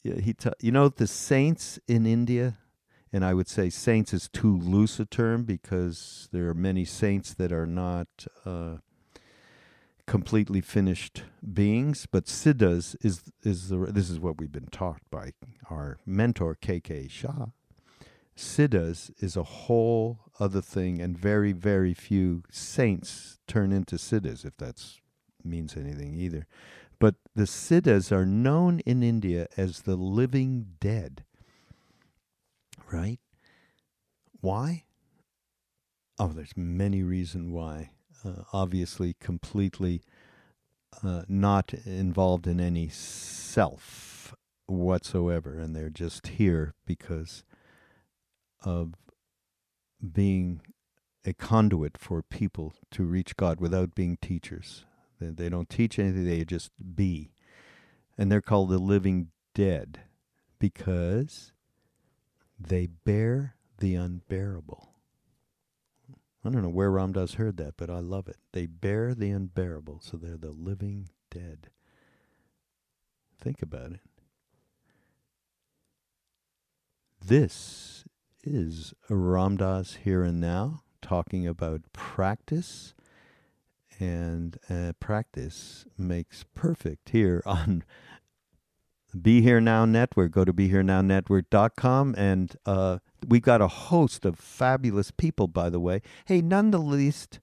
yeah, 0.04 0.20
he 0.20 0.36
you 0.60 0.72
know 0.72 0.90
the 0.90 1.08
saints 1.08 1.80
in 1.88 2.06
India, 2.06 2.58
and 3.14 3.24
I 3.24 3.34
would 3.34 3.48
say 3.48 3.70
saints 3.70 4.14
is 4.14 4.30
too 4.30 4.58
loose 4.58 5.00
a 5.00 5.06
term 5.06 5.44
because 5.44 6.28
there 6.32 6.48
are 6.48 6.56
many 6.56 6.86
saints 6.86 7.34
that 7.36 7.52
are 7.52 7.68
not 7.68 8.08
uh, 8.44 8.78
completely 10.08 10.60
finished 10.60 11.24
beings, 11.54 12.08
but 12.12 12.28
siddhas 12.28 12.96
is 13.02 13.22
is 13.44 13.70
the 13.70 13.78
this 13.78 14.10
is 14.10 14.20
what 14.20 14.40
we've 14.40 14.52
been 14.52 14.70
taught 14.72 15.02
by 15.12 15.34
our 15.70 16.00
mentor 16.06 16.56
K.K. 16.56 17.08
Shah 17.08 17.48
siddhas 18.36 19.12
is 19.20 19.36
a 19.36 19.44
whole 19.44 20.20
other 20.42 20.62
thing, 20.62 21.00
and 21.00 21.18
very, 21.18 21.52
very 21.52 21.94
few 21.94 22.44
saints 22.50 23.40
turn 23.48 23.72
into 23.72 23.98
siddhas, 23.98 24.44
if 24.44 24.58
that 24.58 24.84
means 25.44 25.78
anything 25.78 26.16
either. 26.16 26.48
But 27.00 27.16
the 27.36 27.46
siddhas 27.48 28.12
are 28.12 28.26
known 28.26 28.80
in 28.80 29.04
India 29.04 29.48
as 29.56 29.82
the 29.82 29.96
living 29.96 30.76
dead. 30.80 31.24
Right? 32.92 33.20
Why? 34.42 34.86
Oh, 36.20 36.30
there's 36.30 36.58
many 36.58 37.04
reasons 37.04 37.52
why. 37.52 37.92
Uh, 38.26 38.44
obviously, 38.52 39.16
completely 39.20 40.02
uh, 41.04 41.24
not 41.28 41.74
involved 41.86 42.48
in 42.48 42.60
any 42.60 42.90
self 42.90 44.36
whatsoever, 44.68 45.58
and 45.58 45.76
they're 45.76 45.90
just 45.90 46.28
here 46.28 46.74
because 46.86 47.44
of 48.64 48.94
being 50.02 50.62
a 51.26 51.34
conduit 51.34 51.98
for 51.98 52.22
people 52.24 52.74
to 52.92 53.04
reach 53.04 53.38
God 53.38 53.60
without 53.60 53.94
being 53.96 54.18
teachers. 54.18 54.86
They, 55.20 55.28
they 55.30 55.50
don't 55.50 55.70
teach 55.70 56.00
anything, 56.00 56.26
they 56.26 56.44
just 56.44 56.72
be. 56.96 57.32
And 58.18 58.32
they're 58.32 58.42
called 58.42 58.70
the 58.70 58.80
living 58.80 59.30
dead 59.54 60.02
because 60.60 61.52
they 62.60 62.88
bear 62.88 63.56
the 63.80 63.96
unbearable. 63.96 64.90
I 66.44 66.50
don't 66.50 66.64
know 66.64 66.70
where 66.70 66.90
Ram 66.90 67.14
Dass 67.14 67.36
heard 67.36 67.58
that, 67.58 67.76
but 67.78 67.90
I 67.90 68.00
love 68.00 68.28
it. 68.28 68.38
They 68.52 68.66
bear 68.66 69.14
the 69.14 69.30
unbearable, 69.30 70.00
so 70.02 70.18
they're 70.18 70.38
the 70.38 70.52
living 70.52 71.10
dead. 71.30 71.70
Think 73.40 73.62
about 73.62 73.92
it. 73.92 74.00
This 77.24 78.06
is 78.44 78.94
Ram 79.10 79.58
Dass 79.58 80.00
here 80.04 80.24
and 80.24 80.40
now 80.40 80.82
talking 81.02 81.48
about 81.48 81.82
practice 81.94 82.94
and 84.00 84.58
uh, 84.70 84.94
practice 85.00 85.86
makes 85.98 86.46
perfect 86.56 87.10
here 87.10 87.44
on 87.46 87.84
Be 89.20 89.42
Here 89.42 89.62
Now 89.62 89.86
Network. 89.86 90.32
Go 90.32 90.46
to 90.46 90.54
BeHereNowNetwork.com. 90.54 92.16
And 92.18 92.56
uh, 92.66 93.00
we've 93.28 93.42
got 93.42 93.62
a 93.62 93.68
host 93.68 94.26
of 94.26 94.40
fabulous 94.40 95.12
people, 95.12 95.48
by 95.48 95.70
the 95.70 95.80
way. 95.80 96.02
Hey, 96.26 96.42
none 96.42 96.72
the 96.72 96.80
least 96.80 97.40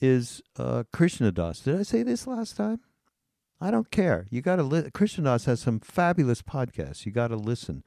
is 0.00 0.40
uh, 0.58 0.84
Krishna 0.92 1.32
Das. 1.32 1.60
Did 1.60 1.78
I 1.78 1.82
say 1.82 2.02
this 2.02 2.26
last 2.26 2.56
time? 2.56 2.80
I 3.60 3.70
don't 3.70 3.90
care. 3.90 4.26
You 4.30 4.40
got 4.42 4.56
to 4.56 4.62
li- 4.64 4.90
Krishna 4.92 5.24
Das 5.24 5.44
has 5.44 5.60
some 5.60 5.78
fabulous 5.80 6.42
podcasts. 6.42 7.06
You 7.06 7.12
got 7.12 7.28
to 7.28 7.36
listen. 7.36 7.84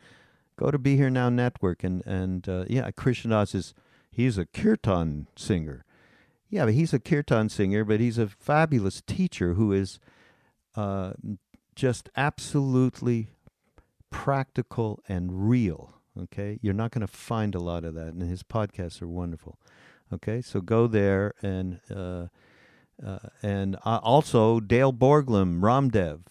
Go 0.57 0.71
to 0.71 0.77
Be 0.77 0.95
Here 0.95 1.09
Now 1.09 1.29
Network 1.29 1.83
and 1.83 2.05
and 2.05 2.47
uh, 2.47 2.65
yeah, 2.69 2.89
Krishna 2.91 3.31
Das 3.31 3.53
is 3.53 3.73
he's 4.09 4.37
a 4.37 4.45
kirtan 4.45 5.27
singer. 5.35 5.85
Yeah, 6.49 6.65
but 6.65 6.73
he's 6.73 6.93
a 6.93 6.99
kirtan 6.99 7.49
singer, 7.49 7.83
but 7.83 7.99
he's 7.99 8.17
a 8.17 8.27
fabulous 8.27 9.01
teacher 9.01 9.53
who 9.55 9.73
is 9.73 9.99
uh, 10.75 11.13
just 11.75 12.09
absolutely 12.15 13.27
practical 14.09 15.03
and 15.09 15.49
real. 15.49 15.95
Okay, 16.17 16.59
you're 16.61 16.73
not 16.73 16.91
going 16.91 17.05
to 17.05 17.11
find 17.11 17.55
a 17.55 17.59
lot 17.59 17.83
of 17.83 17.93
that, 17.95 18.13
and 18.13 18.21
his 18.21 18.43
podcasts 18.43 19.01
are 19.01 19.07
wonderful. 19.07 19.59
Okay, 20.13 20.41
so 20.41 20.61
go 20.61 20.87
there 20.87 21.33
and 21.41 21.81
uh, 21.93 22.27
uh, 23.05 23.19
and 23.41 23.75
uh, 23.83 23.99
also 24.01 24.61
Dale 24.61 24.93
Borglum, 24.93 25.59
Ramdev. 25.59 26.21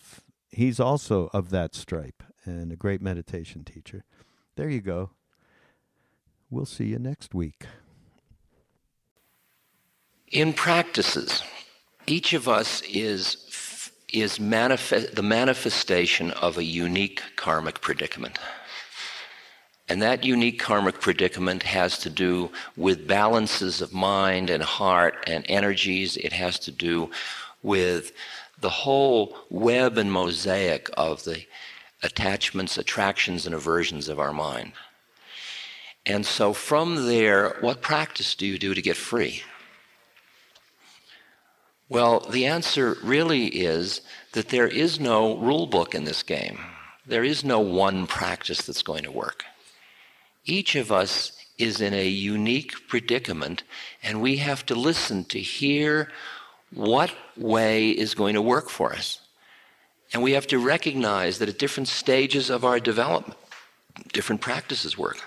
He's 0.51 0.81
also 0.81 1.29
of 1.35 1.51
that 1.51 1.75
stripe 1.75 2.23
and 2.45 2.73
a 2.73 2.77
great 2.77 3.03
meditation 3.03 3.65
teacher. 3.65 4.05
There 4.57 4.71
you 4.71 4.81
go. 4.81 5.11
We'll 6.51 6.67
see 6.67 6.87
you 6.87 6.99
next 6.99 7.35
week. 7.35 7.67
In 10.31 10.53
practices, 10.53 11.43
each 12.07 12.33
of 12.33 12.49
us 12.49 12.83
is 12.83 13.39
is 14.13 14.39
manifest, 14.39 15.17
the 15.17 15.23
manifestation 15.23 16.31
of 16.33 16.57
a 16.57 16.63
unique 16.63 17.21
karmic 17.35 17.81
predicament. 17.81 18.39
And 19.89 20.01
that 20.03 20.25
unique 20.25 20.61
karmic 20.61 21.01
predicament 21.01 21.65
has 21.65 21.99
to 21.99 22.11
do 22.11 22.51
with 22.77 23.09
balances 23.09 23.83
of 23.83 23.93
mind 23.93 24.51
and 24.51 24.63
heart 24.63 25.25
and 25.27 25.45
energies. 25.49 26.17
It 26.17 26.33
has 26.33 26.61
to 26.61 26.71
do 26.71 27.11
with 27.63 28.13
the 28.61 28.71
whole 28.71 29.37
web 29.51 29.99
and 29.99 30.13
mosaic 30.13 30.89
of 30.97 31.25
the 31.25 31.45
attachments, 32.03 32.77
attractions, 32.77 33.47
and 33.47 33.55
aversions 33.55 34.09
of 34.09 34.19
our 34.19 34.33
mind. 34.33 34.73
And 36.07 36.27
so 36.27 36.53
from 36.53 37.07
there, 37.07 37.57
what 37.61 37.81
practice 37.81 38.35
do 38.35 38.47
you 38.47 38.59
do 38.59 38.75
to 38.75 38.83
get 38.83 38.97
free? 38.97 39.43
Well, 41.89 42.21
the 42.21 42.47
answer 42.47 42.97
really 43.03 43.47
is 43.47 44.01
that 44.33 44.49
there 44.49 44.69
is 44.69 44.99
no 44.99 45.37
rule 45.37 45.67
book 45.67 45.95
in 45.95 46.05
this 46.05 46.23
game. 46.23 46.59
There 47.07 47.25
is 47.25 47.45
no 47.45 47.61
one 47.61 48.07
practice 48.07 48.63
that's 48.63 48.83
going 48.83 49.05
to 49.05 49.13
work. 49.13 49.45
Each 50.45 50.75
of 50.75 50.91
us 50.91 51.33
is 51.59 51.81
in 51.81 51.95
a 51.95 52.07
unique 52.07 52.89
predicament, 52.89 53.63
and 54.03 54.21
we 54.21 54.39
have 54.39 54.67
to 54.67 54.75
listen 54.75 55.25
to 55.27 55.39
hear 55.39 56.11
what 56.73 57.15
way 57.37 57.91
is 57.91 58.15
going 58.15 58.35
to 58.35 58.43
work 58.43 58.69
for 58.69 58.93
us. 58.93 59.21
And 60.15 60.23
we 60.23 60.33
have 60.33 60.47
to 60.47 60.59
recognize 60.59 61.39
that 61.39 61.49
at 61.49 61.59
different 61.59 61.89
stages 61.89 62.49
of 62.49 62.65
our 62.65 62.79
development, 62.79 63.37
different 64.13 64.41
practices 64.41 64.97
work. 64.97 65.19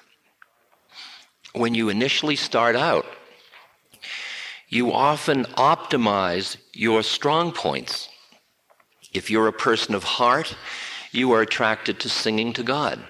When 1.52 1.76
you 1.76 1.90
initially 1.90 2.38
start 2.38 2.78
out, 2.78 3.06
you 4.70 4.94
often 4.94 5.44
optimize 5.56 6.56
your 6.72 7.04
strong 7.04 7.52
points. 7.52 8.08
If 9.14 9.30
you're 9.30 9.48
a 9.48 9.54
person 9.54 9.94
of 9.94 10.04
heart, 10.04 10.56
you 11.12 11.34
are 11.34 11.42
attracted 11.42 12.00
to 12.02 12.10
singing 12.10 12.54
to 12.54 12.64
God. 12.64 13.04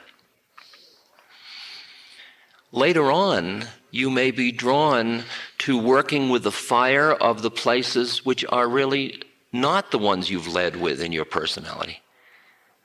Later 2.72 3.12
on, 3.12 3.66
you 3.92 4.10
may 4.10 4.32
be 4.32 4.52
drawn 4.52 5.24
to 5.60 5.78
working 5.78 6.30
with 6.30 6.44
the 6.44 6.52
fire 6.52 7.12
of 7.12 7.44
the 7.44 7.52
places 7.52 8.26
which 8.26 8.44
are 8.50 8.68
really 8.68 9.22
not 9.62 9.91
the 9.91 9.98
ones 9.98 10.30
you've 10.30 10.48
led 10.48 10.76
with 10.76 11.02
in 11.02 11.12
your 11.12 11.26
personality. 11.26 12.02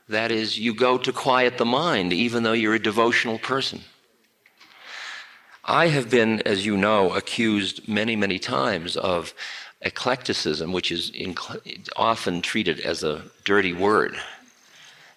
That 0.09 0.31
is, 0.31 0.59
you 0.59 0.73
go 0.73 0.97
to 0.97 1.13
quiet 1.13 1.57
the 1.57 1.65
mind, 1.65 2.11
even 2.11 2.43
though 2.43 2.53
you're 2.53 2.75
a 2.75 2.79
devotional 2.79 3.39
person. 3.39 3.81
I 5.63 5.87
have 5.87 6.09
been, 6.09 6.41
as 6.41 6.65
you 6.65 6.75
know, 6.75 7.13
accused 7.13 7.87
many, 7.87 8.17
many 8.17 8.37
times 8.37 8.97
of 8.97 9.33
eclecticism, 9.81 10.73
which 10.73 10.91
is 10.91 11.11
often 11.95 12.41
treated 12.41 12.81
as 12.81 13.03
a 13.03 13.23
dirty 13.45 13.71
word. 13.71 14.15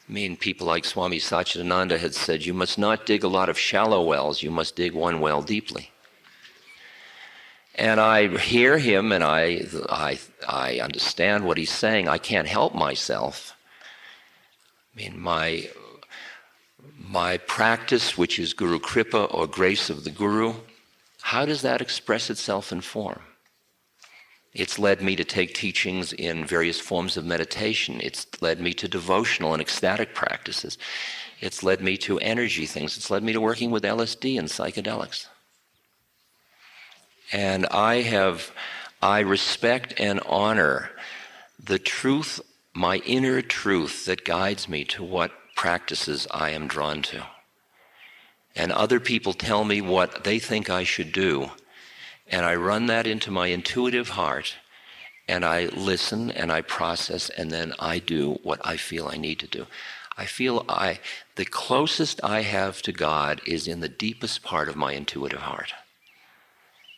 I 0.08 0.12
mean, 0.12 0.36
people 0.36 0.68
like 0.68 0.84
Swami 0.84 1.18
Satchidananda 1.18 1.98
had 1.98 2.14
said, 2.14 2.46
you 2.46 2.54
must 2.54 2.78
not 2.78 3.06
dig 3.06 3.24
a 3.24 3.28
lot 3.28 3.48
of 3.48 3.58
shallow 3.58 4.04
wells, 4.04 4.42
you 4.42 4.52
must 4.52 4.76
dig 4.76 4.92
one 4.92 5.18
well 5.18 5.42
deeply. 5.42 5.90
And 7.76 8.00
I 8.00 8.38
hear 8.38 8.78
him 8.78 9.12
and 9.12 9.22
I, 9.22 9.66
I, 9.88 10.18
I 10.48 10.80
understand 10.80 11.44
what 11.44 11.58
he's 11.58 11.70
saying. 11.70 12.08
I 12.08 12.18
can't 12.18 12.48
help 12.48 12.74
myself. 12.74 13.54
I 14.94 15.00
mean, 15.00 15.20
my 15.20 15.68
my 16.98 17.38
practice, 17.38 18.18
which 18.18 18.38
is 18.38 18.52
Guru 18.52 18.80
Kripa 18.80 19.24
or 19.24 19.46
grace 19.46 19.90
of 19.90 20.04
the 20.04 20.10
Guru, 20.10 20.54
how 21.20 21.44
does 21.44 21.62
that 21.62 21.80
express 21.80 22.30
itself 22.30 22.72
in 22.72 22.80
form? 22.80 23.20
It's 24.54 24.78
led 24.78 25.02
me 25.02 25.16
to 25.16 25.24
take 25.24 25.52
teachings 25.52 26.14
in 26.14 26.46
various 26.46 26.80
forms 26.80 27.16
of 27.16 27.24
meditation. 27.24 28.00
It's 28.02 28.26
led 28.40 28.58
me 28.58 28.72
to 28.74 28.88
devotional 28.88 29.52
and 29.52 29.60
ecstatic 29.60 30.14
practices. 30.14 30.78
It's 31.40 31.62
led 31.62 31.82
me 31.82 31.98
to 31.98 32.18
energy 32.20 32.64
things. 32.64 32.96
It's 32.96 33.10
led 33.10 33.22
me 33.22 33.34
to 33.34 33.40
working 33.40 33.70
with 33.70 33.84
LSD 33.84 34.38
and 34.38 34.48
psychedelics. 34.48 35.26
And 37.32 37.66
I 37.66 38.02
have, 38.02 38.52
I 39.02 39.20
respect 39.20 39.94
and 39.98 40.20
honor 40.26 40.90
the 41.62 41.78
truth, 41.78 42.40
my 42.72 42.96
inner 42.98 43.42
truth 43.42 44.04
that 44.06 44.24
guides 44.24 44.68
me 44.68 44.84
to 44.84 45.02
what 45.02 45.32
practices 45.56 46.26
I 46.30 46.50
am 46.50 46.68
drawn 46.68 47.02
to. 47.02 47.26
And 48.54 48.72
other 48.72 49.00
people 49.00 49.32
tell 49.32 49.64
me 49.64 49.80
what 49.80 50.24
they 50.24 50.38
think 50.38 50.70
I 50.70 50.84
should 50.84 51.12
do. 51.12 51.50
And 52.28 52.44
I 52.44 52.54
run 52.54 52.86
that 52.86 53.06
into 53.06 53.30
my 53.30 53.48
intuitive 53.48 54.10
heart 54.10 54.56
and 55.28 55.44
I 55.44 55.66
listen 55.66 56.30
and 56.30 56.52
I 56.52 56.62
process 56.62 57.28
and 57.30 57.50
then 57.50 57.74
I 57.78 57.98
do 57.98 58.38
what 58.42 58.60
I 58.64 58.76
feel 58.76 59.08
I 59.08 59.16
need 59.16 59.40
to 59.40 59.46
do. 59.46 59.66
I 60.16 60.24
feel 60.24 60.64
I 60.68 61.00
the 61.34 61.44
closest 61.44 62.20
I 62.24 62.42
have 62.42 62.80
to 62.82 62.92
God 62.92 63.42
is 63.44 63.68
in 63.68 63.80
the 63.80 63.88
deepest 63.88 64.42
part 64.42 64.68
of 64.68 64.76
my 64.76 64.92
intuitive 64.92 65.40
heart. 65.40 65.74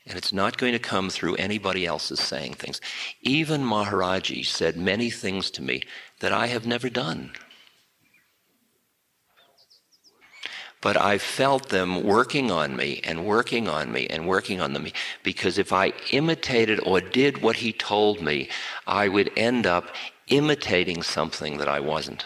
And 0.08 0.16
it's 0.16 0.32
not 0.32 0.56
going 0.56 0.72
to 0.72 0.78
come 0.78 1.10
through 1.10 1.36
anybody 1.36 1.84
else's 1.84 2.20
saying 2.20 2.54
things. 2.54 2.80
Even 3.22 3.62
Maharaji 3.62 4.44
said 4.44 4.76
many 4.76 5.10
things 5.10 5.50
to 5.52 5.62
me 5.62 5.82
that 6.20 6.32
I 6.32 6.46
have 6.46 6.66
never 6.66 6.88
done. 6.88 7.32
but 10.80 10.96
I 10.96 11.18
felt 11.18 11.68
them 11.68 12.04
working 12.04 12.50
on 12.50 12.76
me 12.76 13.00
and 13.04 13.24
working 13.26 13.68
on 13.68 13.90
me 13.90 14.06
and 14.06 14.28
working 14.28 14.60
on 14.60 14.72
me 14.82 14.92
because 15.22 15.58
if 15.58 15.72
I 15.72 15.92
imitated 16.12 16.80
or 16.84 17.00
did 17.00 17.42
what 17.42 17.56
he 17.56 17.72
told 17.72 18.22
me, 18.22 18.48
I 18.86 19.08
would 19.08 19.30
end 19.36 19.66
up 19.66 19.88
imitating 20.28 21.02
something 21.02 21.58
that 21.58 21.68
I 21.68 21.80
wasn't. 21.80 22.24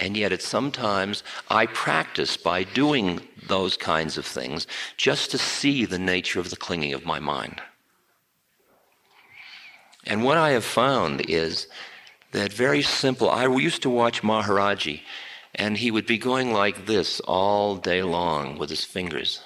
And 0.00 0.16
yet, 0.16 0.32
at 0.32 0.42
sometimes, 0.42 1.22
I 1.48 1.66
practice 1.66 2.36
by 2.36 2.64
doing 2.64 3.20
those 3.46 3.76
kinds 3.76 4.16
of 4.16 4.24
things 4.24 4.66
just 4.96 5.30
to 5.30 5.38
see 5.38 5.84
the 5.84 5.98
nature 5.98 6.40
of 6.40 6.50
the 6.50 6.56
clinging 6.56 6.94
of 6.94 7.04
my 7.04 7.20
mind. 7.20 7.60
And 10.06 10.24
what 10.24 10.38
I 10.38 10.50
have 10.50 10.64
found 10.64 11.22
is 11.28 11.68
that 12.32 12.52
very 12.52 12.82
simple. 12.82 13.28
I 13.28 13.46
used 13.46 13.82
to 13.82 13.90
watch 13.90 14.22
Maharaji 14.22 15.02
and 15.54 15.76
he 15.76 15.90
would 15.90 16.06
be 16.06 16.18
going 16.18 16.52
like 16.52 16.86
this 16.86 17.20
all 17.20 17.76
day 17.76 18.02
long 18.02 18.56
with 18.56 18.70
his 18.70 18.84
fingers. 18.84 19.42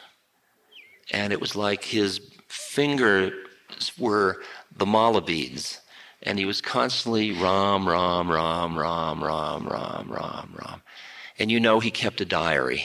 And 1.10 1.32
it 1.32 1.40
was 1.40 1.56
like 1.56 1.82
his 1.84 2.20
fingers 2.48 3.32
were 3.98 4.42
the 4.76 4.86
mala 4.86 5.22
beads. 5.22 5.80
And 6.24 6.38
he 6.38 6.46
was 6.46 6.60
constantly 6.60 7.32
Ram, 7.32 7.88
Ram, 7.88 8.30
Ram, 8.30 8.78
Ram, 8.78 9.22
Ram, 9.22 9.68
Ram, 9.68 10.10
Ram, 10.10 10.54
Ram. 10.56 10.82
And 11.38 11.50
you 11.50 11.60
know 11.60 11.80
he 11.80 11.90
kept 11.90 12.20
a 12.20 12.24
diary. 12.24 12.84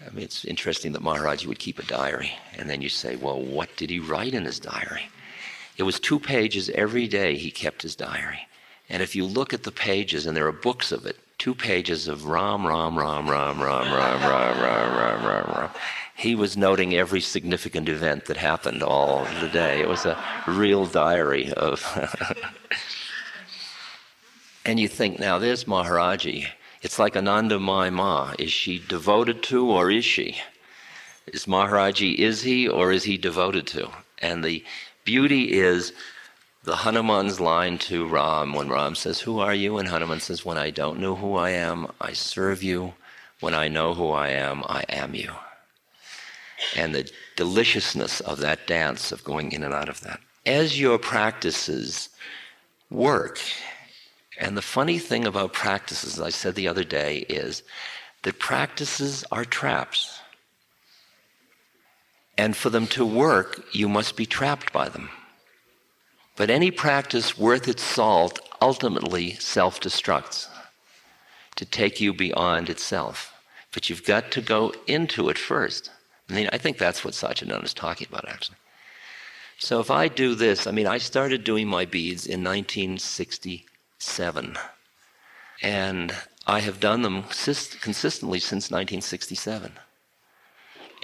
I 0.00 0.10
mean, 0.10 0.24
it's 0.24 0.44
interesting 0.44 0.92
that 0.92 1.02
Maharaji 1.02 1.46
would 1.46 1.58
keep 1.58 1.78
a 1.78 1.84
diary. 1.84 2.32
And 2.56 2.70
then 2.70 2.82
you 2.82 2.88
say, 2.88 3.16
well, 3.16 3.40
what 3.40 3.76
did 3.76 3.90
he 3.90 3.98
write 3.98 4.32
in 4.32 4.44
his 4.44 4.60
diary? 4.60 5.08
It 5.76 5.82
was 5.82 5.98
two 5.98 6.20
pages 6.20 6.70
every 6.70 7.08
day 7.08 7.36
he 7.36 7.50
kept 7.50 7.82
his 7.82 7.96
diary. 7.96 8.46
And 8.88 9.02
if 9.02 9.16
you 9.16 9.24
look 9.24 9.52
at 9.52 9.64
the 9.64 9.72
pages, 9.72 10.26
and 10.26 10.36
there 10.36 10.46
are 10.46 10.52
books 10.52 10.92
of 10.92 11.06
it, 11.06 11.16
two 11.38 11.54
pages 11.54 12.08
of 12.08 12.26
Ram, 12.26 12.66
Ram, 12.66 12.98
Ram, 12.98 13.28
Ram, 13.28 13.60
Ram, 13.60 13.92
Ram, 13.92 14.20
Ram, 14.20 14.60
Ram, 14.60 14.96
Ram, 14.96 15.26
Ram, 15.26 15.54
Ram. 15.56 15.70
He 16.14 16.34
was 16.34 16.56
noting 16.56 16.94
every 16.94 17.20
significant 17.20 17.88
event 17.88 18.26
that 18.26 18.36
happened 18.36 18.82
all 18.82 19.24
the 19.40 19.48
day. 19.48 19.80
It 19.80 19.88
was 19.88 20.04
a 20.04 20.22
real 20.46 20.86
diary 20.86 21.52
of. 21.52 21.84
And 24.64 24.78
you 24.78 24.88
think, 24.88 25.18
now 25.18 25.38
there's 25.38 25.64
Maharaji. 25.64 26.46
It's 26.82 26.98
like 26.98 27.14
Anandamayi 27.14 27.92
Ma. 27.92 28.32
Is 28.38 28.52
she 28.52 28.78
devoted 28.78 29.42
to 29.44 29.68
or 29.68 29.90
is 29.90 30.04
she? 30.04 30.40
Is 31.26 31.46
Maharaji, 31.46 32.16
is 32.16 32.42
he 32.42 32.68
or 32.68 32.92
is 32.92 33.04
he 33.04 33.16
devoted 33.16 33.66
to? 33.68 33.90
And 34.18 34.44
the 34.44 34.64
beauty 35.04 35.52
is 35.52 35.92
the 36.64 36.76
Hanuman's 36.76 37.40
line 37.40 37.78
to 37.78 38.06
Ram 38.06 38.54
when 38.54 38.68
Ram 38.68 38.94
says, 38.94 39.20
Who 39.20 39.40
are 39.40 39.54
you? 39.54 39.78
And 39.78 39.88
Hanuman 39.88 40.20
says, 40.20 40.44
When 40.44 40.58
I 40.58 40.70
don't 40.70 41.00
know 41.00 41.16
who 41.16 41.34
I 41.34 41.50
am, 41.50 41.88
I 42.00 42.12
serve 42.12 42.62
you. 42.62 42.94
When 43.40 43.54
I 43.54 43.66
know 43.66 43.94
who 43.94 44.10
I 44.10 44.28
am, 44.28 44.62
I 44.66 44.84
am 44.88 45.16
you. 45.16 45.32
And 46.76 46.94
the 46.94 47.10
deliciousness 47.36 48.20
of 48.20 48.38
that 48.38 48.66
dance, 48.66 49.12
of 49.12 49.24
going 49.24 49.52
in 49.52 49.62
and 49.62 49.74
out 49.74 49.88
of 49.88 50.00
that. 50.02 50.20
As 50.46 50.80
your 50.80 50.98
practices 50.98 52.08
work, 52.90 53.38
and 54.38 54.56
the 54.56 54.62
funny 54.62 54.98
thing 54.98 55.26
about 55.26 55.52
practices, 55.52 56.20
I 56.20 56.30
said 56.30 56.54
the 56.54 56.68
other 56.68 56.84
day, 56.84 57.18
is 57.28 57.62
that 58.22 58.38
practices 58.38 59.24
are 59.30 59.44
traps. 59.44 60.20
And 62.38 62.56
for 62.56 62.70
them 62.70 62.86
to 62.88 63.04
work, 63.04 63.62
you 63.72 63.88
must 63.88 64.16
be 64.16 64.26
trapped 64.26 64.72
by 64.72 64.88
them. 64.88 65.10
But 66.36 66.50
any 66.50 66.70
practice 66.70 67.36
worth 67.38 67.68
its 67.68 67.82
salt 67.82 68.40
ultimately 68.60 69.34
self 69.34 69.80
destructs 69.80 70.48
to 71.56 71.66
take 71.66 72.00
you 72.00 72.14
beyond 72.14 72.70
itself. 72.70 73.34
But 73.72 73.90
you've 73.90 74.04
got 74.04 74.30
to 74.32 74.40
go 74.40 74.72
into 74.86 75.28
it 75.28 75.38
first. 75.38 75.90
I 76.30 76.34
mean, 76.34 76.48
I 76.52 76.58
think 76.58 76.78
that's 76.78 77.04
what 77.04 77.14
Satchidananda 77.14 77.64
is 77.64 77.74
talking 77.74 78.06
about, 78.10 78.28
actually. 78.28 78.56
So 79.58 79.80
if 79.80 79.90
I 79.90 80.08
do 80.08 80.34
this, 80.34 80.66
I 80.66 80.70
mean, 80.70 80.86
I 80.86 80.98
started 80.98 81.44
doing 81.44 81.68
my 81.68 81.84
beads 81.84 82.26
in 82.26 82.42
1967. 82.42 84.58
And 85.62 86.14
I 86.46 86.60
have 86.60 86.80
done 86.80 87.02
them 87.02 87.22
consistently 87.22 88.40
since 88.40 88.70
1967. 88.70 89.72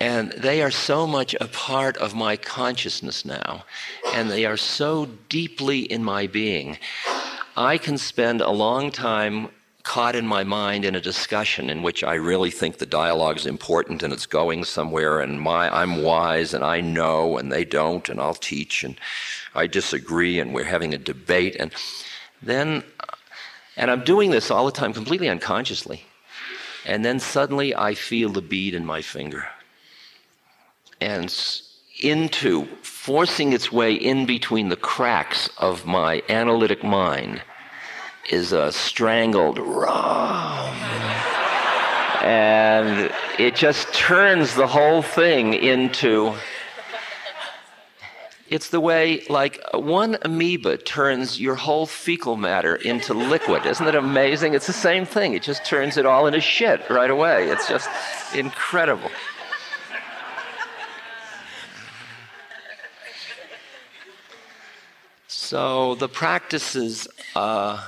And 0.01 0.33
they 0.33 0.63
are 0.63 0.71
so 0.71 1.07
much 1.07 1.35
a 1.41 1.49
part 1.49 1.97
of 1.97 2.15
my 2.15 2.37
consciousness 2.37 3.25
now, 3.25 3.65
and 4.15 4.31
they 4.31 4.45
are 4.45 4.57
so 4.57 5.07
deeply 5.29 5.81
in 5.81 6.05
my 6.05 6.27
being. 6.27 6.79
I 7.57 7.79
can 7.79 7.99
spend 7.99 8.41
a 8.41 8.51
long 8.51 8.93
time 8.93 9.49
caught 9.83 10.17
in 10.17 10.27
my 10.27 10.45
mind 10.45 10.85
in 10.85 10.95
a 10.95 11.01
discussion 11.01 11.71
in 11.71 11.83
which 11.83 12.05
I 12.05 12.14
really 12.14 12.51
think 12.51 12.79
the 12.79 12.87
dialogue 12.87 13.38
is 13.38 13.47
important 13.47 14.03
and 14.03 14.12
it's 14.12 14.27
going 14.27 14.64
somewhere, 14.64 15.21
and 15.21 15.41
my, 15.41 15.75
I'm 15.75 16.03
wise 16.03 16.53
and 16.55 16.64
I 16.64 16.81
know, 16.81 17.38
and 17.38 17.51
they 17.51 17.64
don't, 17.64 18.09
and 18.09 18.21
I'll 18.21 18.35
teach, 18.35 18.85
and 18.85 18.99
I 19.55 19.67
disagree, 19.67 20.41
and 20.41 20.53
we're 20.55 20.64
having 20.64 20.95
a 20.95 20.99
debate. 20.99 21.57
And 21.59 21.73
then, 22.43 22.83
and 23.77 23.91
I'm 23.91 24.05
doing 24.05 24.31
this 24.31 24.51
all 24.51 24.67
the 24.67 24.73
time 24.73 24.93
completely 24.93 25.29
unconsciously. 25.29 26.03
And 26.85 27.05
then 27.05 27.21
suddenly 27.21 27.75
I 27.75 27.95
feel 27.95 28.31
the 28.31 28.43
bead 28.43 28.75
in 28.75 28.85
my 28.85 29.03
finger 29.03 29.47
and 31.01 31.35
into 32.01 32.67
forcing 32.83 33.53
its 33.53 33.73
way 33.73 33.95
in 33.95 34.27
between 34.27 34.69
the 34.69 34.77
cracks 34.77 35.49
of 35.59 35.87
my 35.87 36.23
analytic 36.29 36.85
mind 36.85 37.43
is 38.31 38.53
a 38.53 38.73
strangled 38.73 39.59
Ram. 39.59 40.75
and 42.23 43.12
it 43.38 43.55
just 43.55 43.93
turns 43.95 44.55
the 44.55 44.67
whole 44.67 45.03
thing 45.03 45.55
into 45.55 46.35
it's 48.49 48.71
the 48.71 48.81
way 48.81 49.25
like 49.29 49.62
one 49.75 50.17
amoeba 50.23 50.79
turns 50.79 51.38
your 51.38 51.55
whole 51.55 51.85
fecal 51.85 52.37
matter 52.37 52.77
into 52.77 53.12
liquid. 53.12 53.67
Isn't 53.67 53.87
it 53.87 53.95
amazing? 53.95 54.55
It's 54.55 54.67
the 54.67 54.73
same 54.73 55.05
thing. 55.05 55.35
It 55.35 55.43
just 55.43 55.67
turns 55.67 55.99
it 55.99 56.07
all 56.07 56.27
into 56.27 56.41
shit 56.41 56.88
right 56.88 57.11
away. 57.11 57.49
It's 57.49 57.69
just 57.69 57.91
incredible. 58.35 59.11
So 65.27 65.95
the 65.95 66.09
practices, 66.09 67.09
uh, 67.35 67.87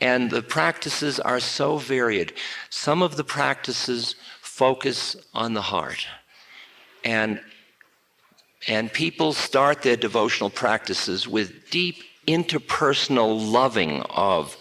and 0.00 0.30
the 0.30 0.42
practices 0.42 1.18
are 1.20 1.40
so 1.40 1.78
varied. 1.78 2.32
Some 2.70 3.02
of 3.02 3.16
the 3.16 3.24
practices 3.24 4.14
focus 4.40 5.16
on 5.34 5.54
the 5.54 5.62
heart. 5.62 6.06
And, 7.04 7.40
and 8.66 8.92
people 8.92 9.32
start 9.32 9.82
their 9.82 9.96
devotional 9.96 10.50
practices 10.50 11.26
with 11.26 11.70
deep 11.70 12.02
interpersonal 12.26 13.50
loving 13.50 14.02
of. 14.02 14.56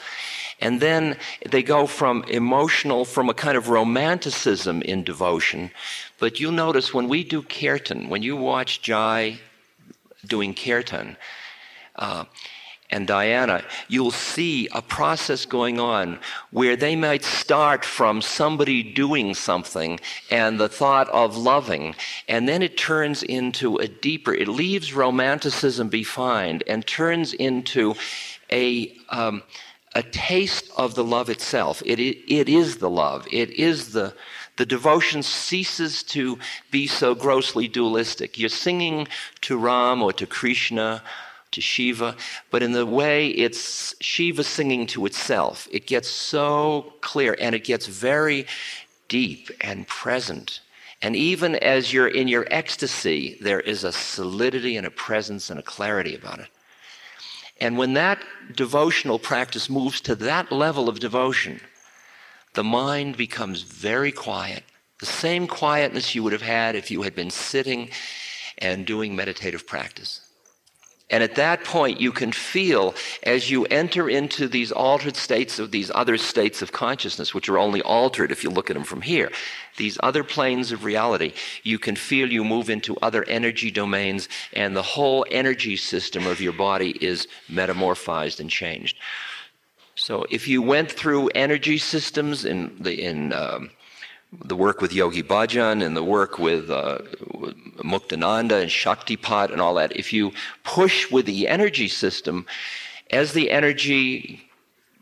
And 0.59 0.79
then 0.79 1.17
they 1.45 1.61
go 1.61 1.85
from 1.85 2.23
emotional, 2.23 3.05
from 3.05 3.29
a 3.29 3.33
kind 3.33 3.57
of 3.57 3.69
romanticism 3.69 4.81
in 4.81 5.03
devotion. 5.03 5.69
But 6.19 6.39
you'll 6.39 6.51
notice 6.51 6.93
when 6.93 7.07
we 7.07 7.23
do 7.23 7.43
kirtan, 7.43 8.09
when 8.09 8.23
you 8.23 8.35
watch 8.35 8.81
Jai 8.81 9.39
doing 10.25 10.55
kirtan, 10.55 11.15
uh, 11.95 12.25
and 12.89 13.05
Diana, 13.05 13.63
you'll 13.89 14.11
see 14.11 14.69
a 14.71 14.81
process 14.81 15.45
going 15.45 15.77
on 15.77 16.19
where 16.51 16.77
they 16.77 16.95
might 16.95 17.23
start 17.23 17.83
from 17.83 18.21
somebody 18.21 18.81
doing 18.81 19.33
something 19.33 19.99
and 20.31 20.57
the 20.57 20.69
thought 20.69 21.09
of 21.09 21.35
loving, 21.35 21.95
and 22.29 22.47
then 22.47 22.61
it 22.61 22.77
turns 22.77 23.23
into 23.23 23.75
a 23.77 23.89
deeper, 23.89 24.33
it 24.33 24.47
leaves 24.47 24.93
romanticism 24.93 25.89
behind 25.89 26.63
and 26.65 26.87
turns 26.87 27.33
into 27.33 27.93
a, 28.49 28.95
um, 29.09 29.43
a 29.93 30.03
taste 30.03 30.71
of 30.77 30.95
the 30.95 31.03
love 31.03 31.29
itself. 31.29 31.83
It, 31.85 31.99
it, 31.99 32.33
it 32.33 32.47
is 32.47 32.77
the 32.77 32.89
love, 32.89 33.27
it 33.29 33.49
is 33.49 33.91
the, 33.91 34.13
the 34.55 34.65
devotion 34.65 35.23
ceases 35.23 36.03
to 36.03 36.39
be 36.71 36.87
so 36.87 37.13
grossly 37.13 37.67
dualistic. 37.67 38.39
You're 38.39 38.49
singing 38.49 39.09
to 39.41 39.57
Ram 39.57 40.01
or 40.01 40.13
to 40.13 40.25
Krishna 40.25 41.03
to 41.51 41.61
Shiva, 41.61 42.15
but 42.51 42.63
in 42.63 42.71
the 42.71 42.85
way 42.85 43.29
it's 43.29 43.95
Shiva 44.01 44.43
singing 44.43 44.87
to 44.87 45.05
itself. 45.05 45.67
It 45.71 45.87
gets 45.87 46.09
so 46.09 46.93
clear 47.01 47.35
and 47.39 47.55
it 47.55 47.63
gets 47.63 47.85
very 47.85 48.45
deep 49.07 49.49
and 49.61 49.87
present. 49.87 50.59
And 51.01 51.15
even 51.15 51.55
as 51.55 51.93
you're 51.93 52.07
in 52.07 52.27
your 52.27 52.47
ecstasy, 52.49 53.37
there 53.41 53.59
is 53.59 53.83
a 53.83 53.91
solidity 53.91 54.77
and 54.77 54.87
a 54.87 54.91
presence 54.91 55.49
and 55.49 55.59
a 55.59 55.63
clarity 55.63 56.15
about 56.15 56.39
it. 56.39 56.49
And 57.59 57.77
when 57.77 57.93
that 57.93 58.23
devotional 58.55 59.19
practice 59.19 59.69
moves 59.69 60.01
to 60.01 60.15
that 60.15 60.51
level 60.51 60.89
of 60.89 60.99
devotion, 60.99 61.59
the 62.53 62.63
mind 62.63 63.17
becomes 63.17 63.61
very 63.61 64.11
quiet. 64.11 64.63
The 64.99 65.05
same 65.05 65.47
quietness 65.47 66.15
you 66.15 66.23
would 66.23 66.33
have 66.33 66.41
had 66.41 66.75
if 66.75 66.89
you 66.89 67.03
had 67.03 67.15
been 67.15 67.29
sitting 67.29 67.89
and 68.57 68.85
doing 68.85 69.15
meditative 69.15 69.67
practice. 69.67 70.26
And 71.09 71.23
at 71.23 71.35
that 71.35 71.63
point, 71.63 72.01
you 72.01 72.11
can 72.11 72.33
feel 72.33 72.93
as 73.23 73.49
you 73.49 73.63
enter 73.65 74.09
into 74.09 74.47
these 74.49 74.73
altered 74.73 75.15
states 75.15 75.57
of 75.57 75.71
these 75.71 75.89
other 75.95 76.17
states 76.17 76.61
of 76.61 76.73
consciousness, 76.73 77.33
which 77.33 77.47
are 77.47 77.57
only 77.57 77.81
altered 77.81 78.29
if 78.29 78.43
you 78.43 78.49
look 78.49 78.69
at 78.69 78.73
them 78.73 78.83
from 78.83 79.01
here, 79.01 79.31
these 79.77 79.97
other 80.03 80.23
planes 80.23 80.73
of 80.73 80.83
reality, 80.83 81.31
you 81.63 81.79
can 81.79 81.95
feel 81.95 82.29
you 82.29 82.43
move 82.43 82.69
into 82.69 82.97
other 83.01 83.23
energy 83.29 83.71
domains, 83.71 84.27
and 84.51 84.75
the 84.75 84.81
whole 84.81 85.25
energy 85.31 85.77
system 85.77 86.27
of 86.27 86.41
your 86.41 86.53
body 86.53 86.97
is 86.99 87.27
metamorphized 87.49 88.41
and 88.41 88.49
changed. 88.49 88.97
So 89.95 90.25
if 90.29 90.47
you 90.47 90.61
went 90.61 90.91
through 90.91 91.29
energy 91.29 91.77
systems 91.77 92.43
in 92.43 92.75
the 92.79 93.01
in 93.01 93.31
um, 93.33 93.71
the 94.31 94.55
work 94.55 94.81
with 94.81 94.93
Yogi 94.93 95.23
Bhajan 95.23 95.83
and 95.83 95.95
the 95.95 96.03
work 96.03 96.37
with, 96.37 96.69
uh, 96.69 96.99
with 97.33 97.55
Muktananda 97.77 98.61
and 98.61 98.69
Shaktipat 98.69 99.51
and 99.51 99.61
all 99.61 99.75
that, 99.75 99.95
if 99.95 100.11
you 100.11 100.31
push 100.63 101.09
with 101.09 101.25
the 101.25 101.47
energy 101.47 101.87
system, 101.87 102.45
as 103.09 103.33
the 103.33 103.51
energy 103.51 104.49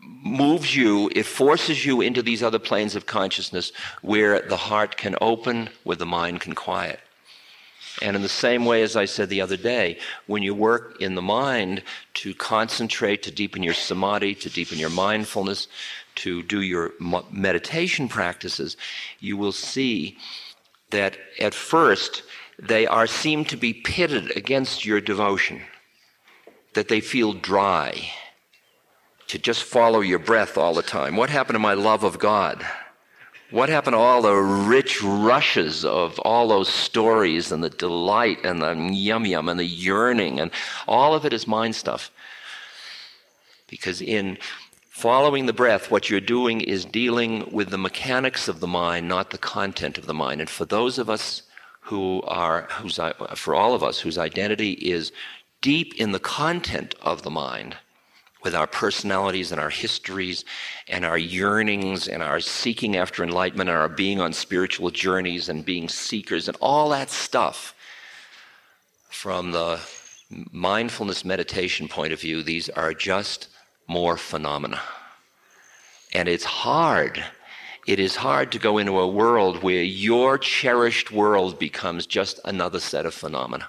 moves 0.02 0.76
you, 0.76 1.10
it 1.16 1.26
forces 1.26 1.86
you 1.86 2.02
into 2.02 2.22
these 2.22 2.44
other 2.44 2.60
planes 2.60 2.96
of 2.96 3.08
consciousness 3.08 3.72
where 4.02 4.42
the 4.42 4.58
heart 4.58 4.98
can 4.98 5.16
open, 5.22 5.70
where 5.84 5.98
the 5.98 6.06
mind 6.06 6.42
can 6.42 6.54
quiet. 6.54 7.00
And 8.02 8.16
in 8.16 8.22
the 8.22 8.30
same 8.30 8.66
way 8.66 8.84
as 8.84 8.96
I 8.96 9.06
said 9.06 9.30
the 9.30 9.42
other 9.42 9.58
day, 9.58 9.98
when 10.28 10.44
you 10.44 10.54
work 10.54 10.98
in 11.00 11.16
the 11.16 11.22
mind 11.22 11.82
to 12.16 12.34
concentrate, 12.34 13.24
to 13.24 13.32
deepen 13.32 13.64
your 13.64 13.74
samadhi, 13.74 14.36
to 14.36 14.50
deepen 14.50 14.78
your 14.78 14.90
mindfulness, 14.90 15.68
to 16.16 16.44
do 16.44 16.62
your 16.62 16.94
meditation 17.32 18.08
practices, 18.08 18.78
you 19.20 19.38
will 19.38 19.52
see 19.52 20.18
that 20.92 21.18
at 21.40 21.54
first 21.54 22.24
they 22.58 22.88
are 22.88 23.08
seem 23.08 23.46
to 23.46 23.58
be 23.58 23.74
pitted 23.74 24.36
against 24.38 24.86
your 24.86 25.02
devotion, 25.02 25.62
that 26.74 26.88
they 26.88 27.02
feel 27.02 27.34
dry, 27.34 28.10
to 29.28 29.40
just 29.40 29.64
follow 29.64 30.02
your 30.02 30.20
breath 30.20 30.58
all 30.58 30.74
the 30.74 30.84
time. 30.84 31.16
What 31.16 31.30
happened 31.30 31.56
to 31.56 31.60
my 31.60 31.74
love 31.74 32.04
of 32.04 32.20
God? 32.20 32.66
What 33.52 33.70
happened 33.70 33.94
to 33.94 34.00
all 34.00 34.22
the 34.22 34.36
rich 34.36 35.02
rushes 35.04 35.86
of 35.86 36.20
all 36.20 36.48
those 36.48 36.68
stories 36.68 37.52
and 37.52 37.64
the 37.64 37.70
delight 37.70 38.44
and 38.44 38.62
the 38.62 38.74
yum 38.94 39.26
yum 39.26 39.50
and 39.50 39.60
the 39.60 39.66
yearning 39.66 40.40
and 40.40 40.52
all 40.88 41.14
of 41.14 41.26
it 41.26 41.34
is 41.34 41.48
mind 41.48 41.76
stuff. 41.76 42.12
Because 43.68 44.02
in 44.02 44.38
Following 44.96 45.46
the 45.46 45.52
breath, 45.52 45.92
what 45.92 46.10
you're 46.10 46.22
doing 46.22 46.62
is 46.62 46.86
dealing 46.86 47.52
with 47.52 47.70
the 47.70 47.78
mechanics 47.78 48.48
of 48.48 48.62
the 48.62 48.66
mind, 48.68 49.10
not 49.10 49.30
the 49.30 49.38
content 49.38 49.98
of 49.98 50.06
the 50.06 50.14
mind. 50.14 50.40
And 50.40 50.50
for 50.50 50.64
those 50.64 50.98
of 50.98 51.10
us 51.10 51.42
who 51.82 52.22
are, 52.22 52.70
for 53.36 53.54
all 53.54 53.76
of 53.76 53.84
us 53.84 54.00
whose 54.00 54.18
identity 54.18 54.72
is 54.72 55.12
deep 55.60 55.96
in 55.96 56.14
the 56.14 56.20
content 56.20 56.96
of 57.02 57.24
the 57.24 57.30
mind, 57.30 57.76
with 58.42 58.56
our 58.56 58.68
personalities 58.68 59.52
and 59.52 59.60
our 59.60 59.70
histories 59.70 60.46
and 60.88 61.04
our 61.04 61.18
yearnings 61.18 62.08
and 62.08 62.24
our 62.24 62.40
seeking 62.40 62.96
after 62.96 63.22
enlightenment 63.22 63.70
and 63.70 63.78
our 63.78 63.90
being 63.90 64.22
on 64.22 64.32
spiritual 64.32 64.92
journeys 64.92 65.50
and 65.50 65.66
being 65.66 65.90
seekers 65.90 66.48
and 66.48 66.56
all 66.62 66.88
that 66.88 67.10
stuff, 67.10 67.76
from 69.10 69.52
the 69.52 69.78
mindfulness 70.54 71.26
meditation 71.26 71.90
point 71.90 72.14
of 72.14 72.22
view, 72.22 72.42
these 72.42 72.70
are 72.70 72.94
just 72.94 73.50
more 73.88 74.18
phenomena. 74.18 74.82
And 76.14 76.28
it's 76.28 76.44
hard. 76.44 77.24
It 77.86 78.00
is 78.00 78.16
hard 78.16 78.52
to 78.54 78.60
go 78.60 78.78
into 78.78 79.00
a 79.00 79.08
world 79.08 79.62
where 79.62 79.84
your 79.84 80.38
cherished 80.38 81.12
world 81.12 81.60
becomes 81.60 82.06
just 82.06 82.40
another 82.46 82.80
set 82.80 83.06
of 83.06 83.14
phenomena. 83.14 83.68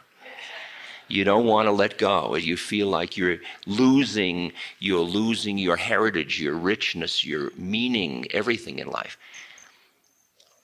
You 1.08 1.22
don't 1.24 1.46
want 1.46 1.66
to 1.66 1.72
let 1.72 1.98
go. 1.98 2.34
You 2.34 2.56
feel 2.56 2.88
like 2.88 3.16
you're 3.16 3.38
losing, 3.66 4.52
you're 4.80 5.00
losing 5.00 5.56
your 5.56 5.76
heritage, 5.76 6.40
your 6.40 6.54
richness, 6.54 7.24
your 7.24 7.52
meaning, 7.56 8.26
everything 8.32 8.78
in 8.78 8.88
life. 8.88 9.16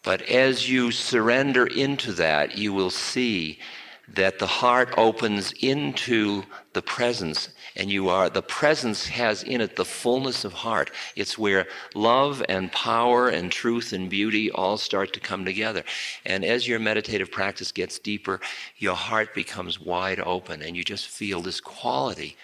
But 0.03 0.23
as 0.23 0.69
you 0.69 0.91
surrender 0.91 1.67
into 1.67 2.13
that, 2.15 2.59
you 2.59 2.73
will 2.73 2.91
see 2.91 3.61
that 4.09 4.39
the 4.39 4.47
heart 4.47 4.93
opens 4.97 5.53
into 5.61 6.43
the 6.73 6.83
presence 6.83 7.49
and 7.77 7.91
you 7.91 8.09
are 8.09 8.29
the 8.29 8.43
presence 8.43 9.07
has 9.07 9.43
in 9.43 9.61
it 9.61 9.77
the 9.77 9.85
fullness 9.85 10.45
of 10.45 10.53
heart. 10.53 10.91
It's 11.17 11.39
where 11.39 11.67
love 11.95 12.43
and 12.49 12.71
power 12.73 13.29
and 13.29 13.51
truth 13.51 13.93
and 13.93 14.11
beauty 14.11 14.51
all 14.51 14.77
start 14.77 15.13
to 15.15 15.21
come 15.21 15.45
together. 15.45 15.83
And 16.27 16.45
as 16.45 16.69
your 16.69 16.79
meditative 16.79 17.31
practice 17.31 17.73
gets 17.73 17.99
deeper 17.99 18.41
your 18.77 18.95
heart 18.95 19.35
becomes 19.35 19.81
wide 19.81 20.21
open 20.21 20.63
and 20.63 20.77
you 20.77 20.85
just 20.85 21.07
feel 21.07 21.41
this 21.41 21.61
quality 21.61 22.37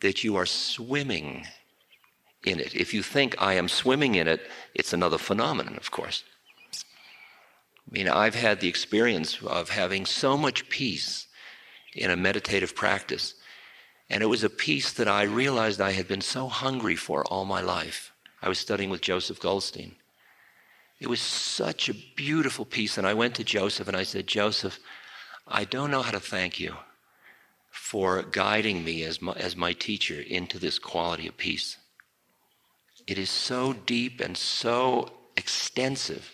that 0.00 0.22
you 0.22 0.36
are 0.36 0.46
swimming 0.46 1.46
in 2.44 2.60
it. 2.60 2.74
If 2.74 2.94
you 2.94 3.02
think 3.02 3.34
i 3.38 3.54
am 3.54 3.68
swimming 3.68 4.14
in 4.14 4.28
it 4.28 4.48
it's 4.74 4.92
another 4.92 5.18
phenomenon 5.18 5.76
of 5.76 5.90
course 5.90 6.22
I 7.88 7.92
mean, 7.92 8.08
I've 8.08 8.34
had 8.34 8.60
the 8.60 8.68
experience 8.68 9.40
of 9.42 9.70
having 9.70 10.06
so 10.06 10.36
much 10.36 10.68
peace 10.68 11.26
in 11.94 12.10
a 12.10 12.16
meditative 12.16 12.74
practice. 12.74 13.34
And 14.10 14.22
it 14.22 14.26
was 14.26 14.44
a 14.44 14.50
peace 14.50 14.92
that 14.94 15.08
I 15.08 15.22
realized 15.22 15.80
I 15.80 15.92
had 15.92 16.08
been 16.08 16.20
so 16.20 16.48
hungry 16.48 16.96
for 16.96 17.24
all 17.24 17.44
my 17.44 17.60
life. 17.60 18.12
I 18.42 18.48
was 18.48 18.58
studying 18.58 18.90
with 18.90 19.00
Joseph 19.00 19.40
Goldstein. 19.40 19.96
It 20.98 21.08
was 21.08 21.20
such 21.20 21.88
a 21.88 21.94
beautiful 22.16 22.64
peace. 22.64 22.98
And 22.98 23.06
I 23.06 23.14
went 23.14 23.34
to 23.36 23.44
Joseph 23.44 23.88
and 23.88 23.96
I 23.96 24.02
said, 24.02 24.26
Joseph, 24.26 24.78
I 25.46 25.64
don't 25.64 25.90
know 25.90 26.02
how 26.02 26.12
to 26.12 26.20
thank 26.20 26.58
you 26.58 26.76
for 27.70 28.22
guiding 28.22 28.84
me 28.84 29.04
as 29.04 29.22
my, 29.22 29.32
as 29.34 29.56
my 29.56 29.72
teacher 29.72 30.20
into 30.20 30.58
this 30.58 30.78
quality 30.78 31.28
of 31.28 31.36
peace. 31.36 31.76
It 33.06 33.18
is 33.18 33.30
so 33.30 33.72
deep 33.72 34.20
and 34.20 34.36
so 34.36 35.12
extensive 35.36 36.32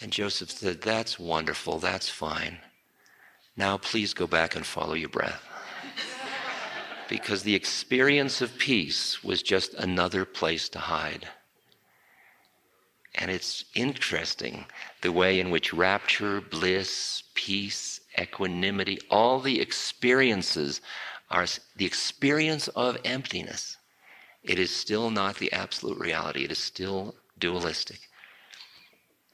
and 0.00 0.10
Joseph 0.10 0.50
said, 0.50 0.80
That's 0.80 1.18
wonderful. 1.18 1.78
That's 1.78 2.08
fine. 2.08 2.58
Now 3.56 3.76
please 3.76 4.14
go 4.14 4.26
back 4.26 4.56
and 4.56 4.64
follow 4.64 4.94
your 4.94 5.10
breath. 5.10 5.44
because 7.08 7.42
the 7.42 7.54
experience 7.54 8.40
of 8.40 8.56
peace 8.56 9.22
was 9.22 9.42
just 9.42 9.74
another 9.74 10.24
place 10.24 10.68
to 10.70 10.78
hide. 10.78 11.28
And 13.16 13.30
it's 13.30 13.64
interesting 13.74 14.64
the 15.02 15.12
way 15.12 15.40
in 15.40 15.50
which 15.50 15.74
rapture, 15.74 16.40
bliss, 16.40 17.24
peace, 17.34 18.00
equanimity, 18.18 18.98
all 19.10 19.40
the 19.40 19.60
experiences 19.60 20.80
are 21.30 21.46
the 21.76 21.84
experience 21.84 22.68
of 22.68 22.96
emptiness. 23.04 23.76
It 24.42 24.58
is 24.58 24.74
still 24.74 25.10
not 25.10 25.36
the 25.36 25.52
absolute 25.52 25.98
reality, 25.98 26.44
it 26.44 26.52
is 26.52 26.58
still 26.58 27.14
dualistic 27.38 28.09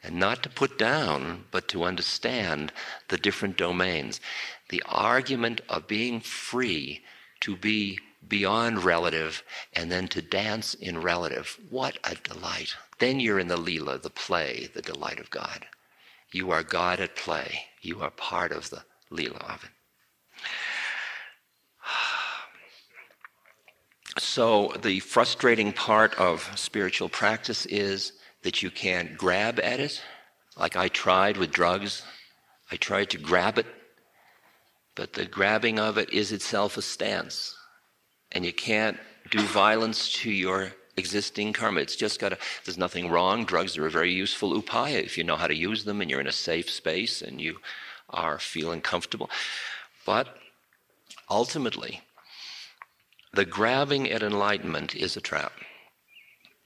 and 0.06 0.20
not 0.20 0.40
to 0.44 0.48
put 0.48 0.78
down, 0.78 1.44
but 1.50 1.66
to 1.66 1.82
understand 1.82 2.72
the 3.08 3.18
different 3.18 3.56
domains. 3.56 4.20
The 4.68 4.82
argument 4.86 5.60
of 5.68 5.88
being 5.88 6.20
free 6.20 7.02
to 7.40 7.56
be 7.56 7.98
beyond 8.28 8.84
relative 8.84 9.42
and 9.72 9.90
then 9.90 10.06
to 10.08 10.22
dance 10.22 10.74
in 10.74 11.02
relative. 11.02 11.58
What 11.70 11.98
a 12.04 12.14
delight. 12.14 12.76
Then 12.98 13.18
you're 13.18 13.40
in 13.40 13.48
the 13.48 13.56
Leela, 13.56 14.00
the 14.00 14.10
play, 14.10 14.68
the 14.72 14.82
delight 14.82 15.18
of 15.18 15.28
God. 15.30 15.66
You 16.30 16.52
are 16.52 16.62
God 16.62 17.00
at 17.00 17.16
play. 17.16 17.64
You 17.82 18.00
are 18.02 18.10
part 18.10 18.52
of 18.52 18.70
the 18.70 18.84
Leela 19.10 19.42
of 19.52 19.64
it. 19.64 19.70
So, 24.18 24.72
the 24.80 25.00
frustrating 25.00 25.74
part 25.74 26.14
of 26.14 26.50
spiritual 26.54 27.10
practice 27.10 27.66
is 27.66 28.12
that 28.42 28.62
you 28.62 28.70
can't 28.70 29.16
grab 29.16 29.58
at 29.60 29.80
it, 29.80 30.02
like 30.56 30.76
I 30.76 30.88
tried 30.88 31.36
with 31.36 31.50
drugs. 31.50 32.02
I 32.70 32.76
tried 32.76 33.10
to 33.10 33.18
grab 33.18 33.58
it, 33.58 33.66
but 34.94 35.12
the 35.12 35.26
grabbing 35.26 35.78
of 35.78 35.98
it 35.98 36.12
is 36.12 36.32
itself 36.32 36.76
a 36.76 36.82
stance. 36.82 37.56
And 38.32 38.44
you 38.44 38.52
can't 38.52 38.98
do 39.30 39.40
violence 39.40 40.12
to 40.14 40.30
your 40.30 40.72
existing 40.96 41.52
karma. 41.52 41.80
It's 41.80 41.96
just 41.96 42.18
got 42.18 42.30
to, 42.30 42.38
there's 42.64 42.78
nothing 42.78 43.10
wrong. 43.10 43.44
Drugs 43.44 43.76
are 43.76 43.86
a 43.86 43.90
very 43.90 44.12
useful 44.12 44.60
upaya 44.60 45.02
if 45.02 45.16
you 45.16 45.24
know 45.24 45.36
how 45.36 45.46
to 45.46 45.54
use 45.54 45.84
them 45.84 46.00
and 46.00 46.10
you're 46.10 46.20
in 46.20 46.26
a 46.26 46.32
safe 46.32 46.70
space 46.70 47.22
and 47.22 47.40
you 47.40 47.58
are 48.10 48.38
feeling 48.38 48.80
comfortable. 48.80 49.30
But 50.04 50.36
ultimately, 51.28 52.00
the 53.32 53.44
grabbing 53.44 54.10
at 54.10 54.22
enlightenment 54.22 54.94
is 54.94 55.16
a 55.16 55.20
trap. 55.20 55.52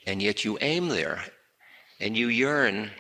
And 0.06 0.22
yet 0.22 0.44
you 0.44 0.56
aim 0.61 0.88
there 0.88 1.24
and 2.00 2.16
you 2.16 2.28
yearn, 2.28 2.90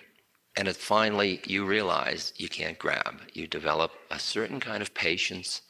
and 0.56 0.68
it 0.68 0.76
finally 0.76 1.40
you 1.46 1.64
realize 1.64 2.32
you 2.36 2.48
can't 2.48 2.78
grab. 2.78 3.20
You 3.32 3.46
develop 3.46 3.92
a 4.10 4.18
certain 4.18 4.60
kind 4.60 4.82
of 4.82 4.92
patience. 4.94 5.62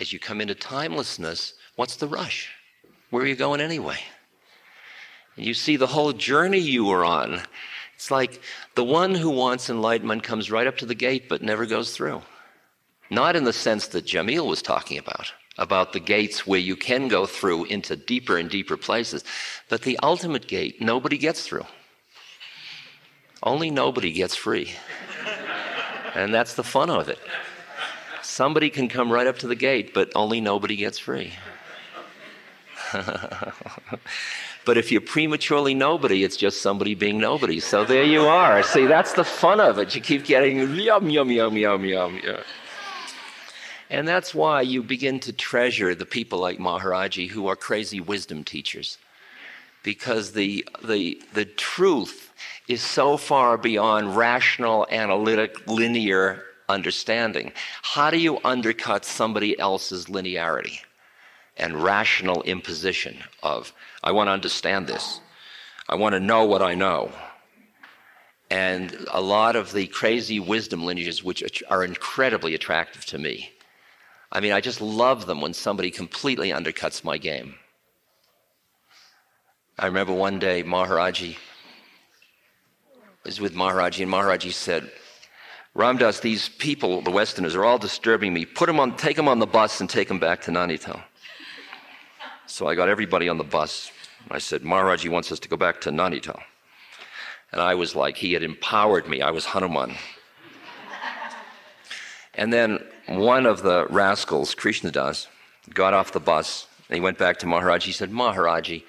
As 0.00 0.12
you 0.12 0.18
come 0.18 0.40
into 0.40 0.54
timelessness, 0.54 1.54
what's 1.76 1.96
the 1.96 2.08
rush? 2.08 2.50
Where 3.10 3.22
are 3.22 3.26
you 3.26 3.36
going 3.36 3.60
anyway? 3.60 3.98
And 5.36 5.44
you 5.44 5.54
see 5.54 5.76
the 5.76 5.86
whole 5.86 6.12
journey 6.12 6.58
you 6.58 6.84
were 6.84 7.04
on. 7.04 7.42
It's 7.94 8.10
like 8.10 8.40
the 8.74 8.84
one 8.84 9.14
who 9.14 9.30
wants 9.30 9.70
enlightenment 9.70 10.22
comes 10.22 10.50
right 10.50 10.66
up 10.66 10.78
to 10.78 10.86
the 10.86 10.94
gate 10.94 11.28
but 11.28 11.42
never 11.42 11.66
goes 11.66 11.94
through. 11.94 12.22
Not 13.10 13.36
in 13.36 13.44
the 13.44 13.52
sense 13.52 13.88
that 13.88 14.06
Jamil 14.06 14.46
was 14.46 14.62
talking 14.62 14.98
about, 14.98 15.32
about 15.56 15.92
the 15.92 16.00
gates 16.00 16.46
where 16.46 16.60
you 16.60 16.76
can 16.76 17.08
go 17.08 17.26
through 17.26 17.64
into 17.64 17.96
deeper 17.96 18.36
and 18.36 18.50
deeper 18.50 18.76
places, 18.76 19.24
but 19.68 19.82
the 19.82 19.98
ultimate 20.02 20.46
gate, 20.46 20.80
nobody 20.80 21.18
gets 21.18 21.42
through. 21.42 21.66
Only 23.48 23.70
nobody 23.70 24.12
gets 24.12 24.36
free. 24.36 24.74
and 26.14 26.34
that's 26.34 26.52
the 26.52 26.62
fun 26.62 26.90
of 26.90 27.08
it. 27.08 27.18
Somebody 28.20 28.68
can 28.68 28.88
come 28.88 29.10
right 29.10 29.26
up 29.26 29.38
to 29.38 29.46
the 29.46 29.54
gate, 29.54 29.94
but 29.94 30.12
only 30.14 30.38
nobody 30.42 30.76
gets 30.76 30.98
free. 30.98 31.32
but 32.92 34.76
if 34.76 34.92
you're 34.92 35.00
prematurely 35.00 35.72
nobody, 35.72 36.24
it's 36.24 36.36
just 36.36 36.60
somebody 36.60 36.94
being 36.94 37.18
nobody. 37.18 37.58
So 37.58 37.86
there 37.86 38.04
you 38.04 38.26
are. 38.26 38.62
See, 38.62 38.84
that's 38.84 39.14
the 39.14 39.24
fun 39.24 39.60
of 39.60 39.78
it. 39.78 39.94
You 39.94 40.02
keep 40.02 40.26
getting 40.26 40.58
yum, 40.76 41.08
yum, 41.08 41.30
yum, 41.30 41.56
yum, 41.56 41.84
yum. 41.86 42.20
And 43.88 44.06
that's 44.06 44.34
why 44.34 44.60
you 44.60 44.82
begin 44.82 45.20
to 45.20 45.32
treasure 45.32 45.94
the 45.94 46.04
people 46.04 46.38
like 46.38 46.58
Maharaji 46.58 47.30
who 47.30 47.46
are 47.46 47.56
crazy 47.56 47.98
wisdom 47.98 48.44
teachers. 48.44 48.98
Because 49.82 50.32
the, 50.32 50.66
the, 50.84 51.22
the 51.34 51.44
truth 51.44 52.32
is 52.66 52.82
so 52.82 53.16
far 53.16 53.56
beyond 53.56 54.16
rational, 54.16 54.86
analytic, 54.90 55.66
linear 55.66 56.44
understanding. 56.68 57.52
How 57.82 58.10
do 58.10 58.18
you 58.18 58.38
undercut 58.44 59.04
somebody 59.04 59.58
else's 59.58 60.06
linearity 60.06 60.80
and 61.56 61.82
rational 61.82 62.42
imposition 62.42 63.16
of, 63.42 63.72
I 64.04 64.12
want 64.12 64.28
to 64.28 64.32
understand 64.32 64.86
this, 64.86 65.20
I 65.88 65.94
want 65.94 66.12
to 66.12 66.20
know 66.20 66.44
what 66.44 66.62
I 66.62 66.74
know? 66.74 67.10
And 68.50 69.06
a 69.12 69.20
lot 69.20 69.56
of 69.56 69.72
the 69.72 69.86
crazy 69.86 70.40
wisdom 70.40 70.84
lineages, 70.84 71.24
which 71.24 71.62
are 71.68 71.84
incredibly 71.84 72.54
attractive 72.54 73.04
to 73.06 73.18
me. 73.18 73.50
I 74.30 74.40
mean, 74.40 74.52
I 74.52 74.60
just 74.60 74.80
love 74.80 75.26
them 75.26 75.40
when 75.40 75.54
somebody 75.54 75.90
completely 75.90 76.50
undercuts 76.50 77.02
my 77.02 77.18
game. 77.18 77.54
I 79.80 79.86
remember 79.86 80.12
one 80.12 80.40
day 80.40 80.64
Maharaji 80.64 81.36
was 83.24 83.40
with 83.40 83.54
Maharaji, 83.54 84.02
and 84.02 84.12
Maharaji 84.12 84.52
said, 84.52 84.90
Ram 85.74 85.98
Dass, 85.98 86.18
these 86.18 86.48
people, 86.48 87.00
the 87.00 87.12
Westerners, 87.12 87.54
are 87.54 87.64
all 87.64 87.78
disturbing 87.78 88.34
me. 88.34 88.44
Put 88.44 88.66
them 88.66 88.80
on, 88.80 88.96
take 88.96 89.14
them 89.14 89.28
on 89.28 89.38
the 89.38 89.46
bus 89.46 89.80
and 89.80 89.88
take 89.88 90.08
them 90.08 90.18
back 90.18 90.40
to 90.42 90.50
Nainital. 90.50 91.00
So 92.46 92.66
I 92.66 92.74
got 92.74 92.88
everybody 92.88 93.28
on 93.28 93.38
the 93.38 93.44
bus. 93.44 93.92
I 94.32 94.38
said, 94.38 94.62
Maharaji 94.62 95.10
wants 95.10 95.30
us 95.30 95.38
to 95.40 95.48
go 95.48 95.56
back 95.56 95.80
to 95.82 95.90
Nainital. 95.90 96.40
And 97.52 97.60
I 97.60 97.76
was 97.76 97.94
like, 97.94 98.16
he 98.16 98.32
had 98.32 98.42
empowered 98.42 99.06
me. 99.06 99.22
I 99.22 99.30
was 99.30 99.44
Hanuman. 99.44 99.94
and 102.34 102.52
then 102.52 102.84
one 103.06 103.46
of 103.46 103.62
the 103.62 103.86
rascals, 103.90 104.56
Krishna 104.56 104.90
Das, 104.90 105.28
got 105.72 105.94
off 105.94 106.10
the 106.10 106.20
bus 106.20 106.66
and 106.88 106.96
he 106.96 107.00
went 107.00 107.18
back 107.18 107.38
to 107.38 107.46
Maharaji. 107.46 107.82
He 107.82 107.92
said, 107.92 108.10
Maharaji, 108.10 108.82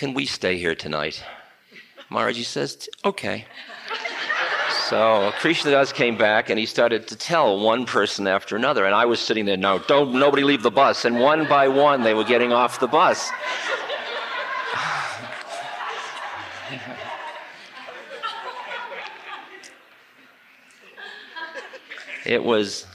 can 0.00 0.14
we 0.14 0.24
stay 0.24 0.56
here 0.56 0.74
tonight? 0.74 1.22
Maharaji 2.10 2.42
says, 2.42 2.88
okay. 3.04 3.44
So 4.88 5.30
Krishna 5.40 5.72
Das 5.72 5.92
came 5.92 6.16
back 6.16 6.48
and 6.48 6.58
he 6.58 6.64
started 6.64 7.06
to 7.08 7.16
tell 7.16 7.60
one 7.60 7.84
person 7.84 8.26
after 8.26 8.56
another. 8.56 8.86
And 8.86 8.94
I 8.94 9.04
was 9.04 9.20
sitting 9.20 9.44
there, 9.44 9.58
no, 9.58 9.78
don't 9.78 10.14
nobody 10.14 10.42
leave 10.42 10.62
the 10.62 10.70
bus. 10.70 11.04
And 11.04 11.20
one 11.20 11.46
by 11.46 11.68
one 11.68 12.02
they 12.02 12.14
were 12.14 12.24
getting 12.24 12.50
off 12.50 12.80
the 12.80 12.86
bus. 12.86 13.28
it 22.24 22.42
was 22.42 22.86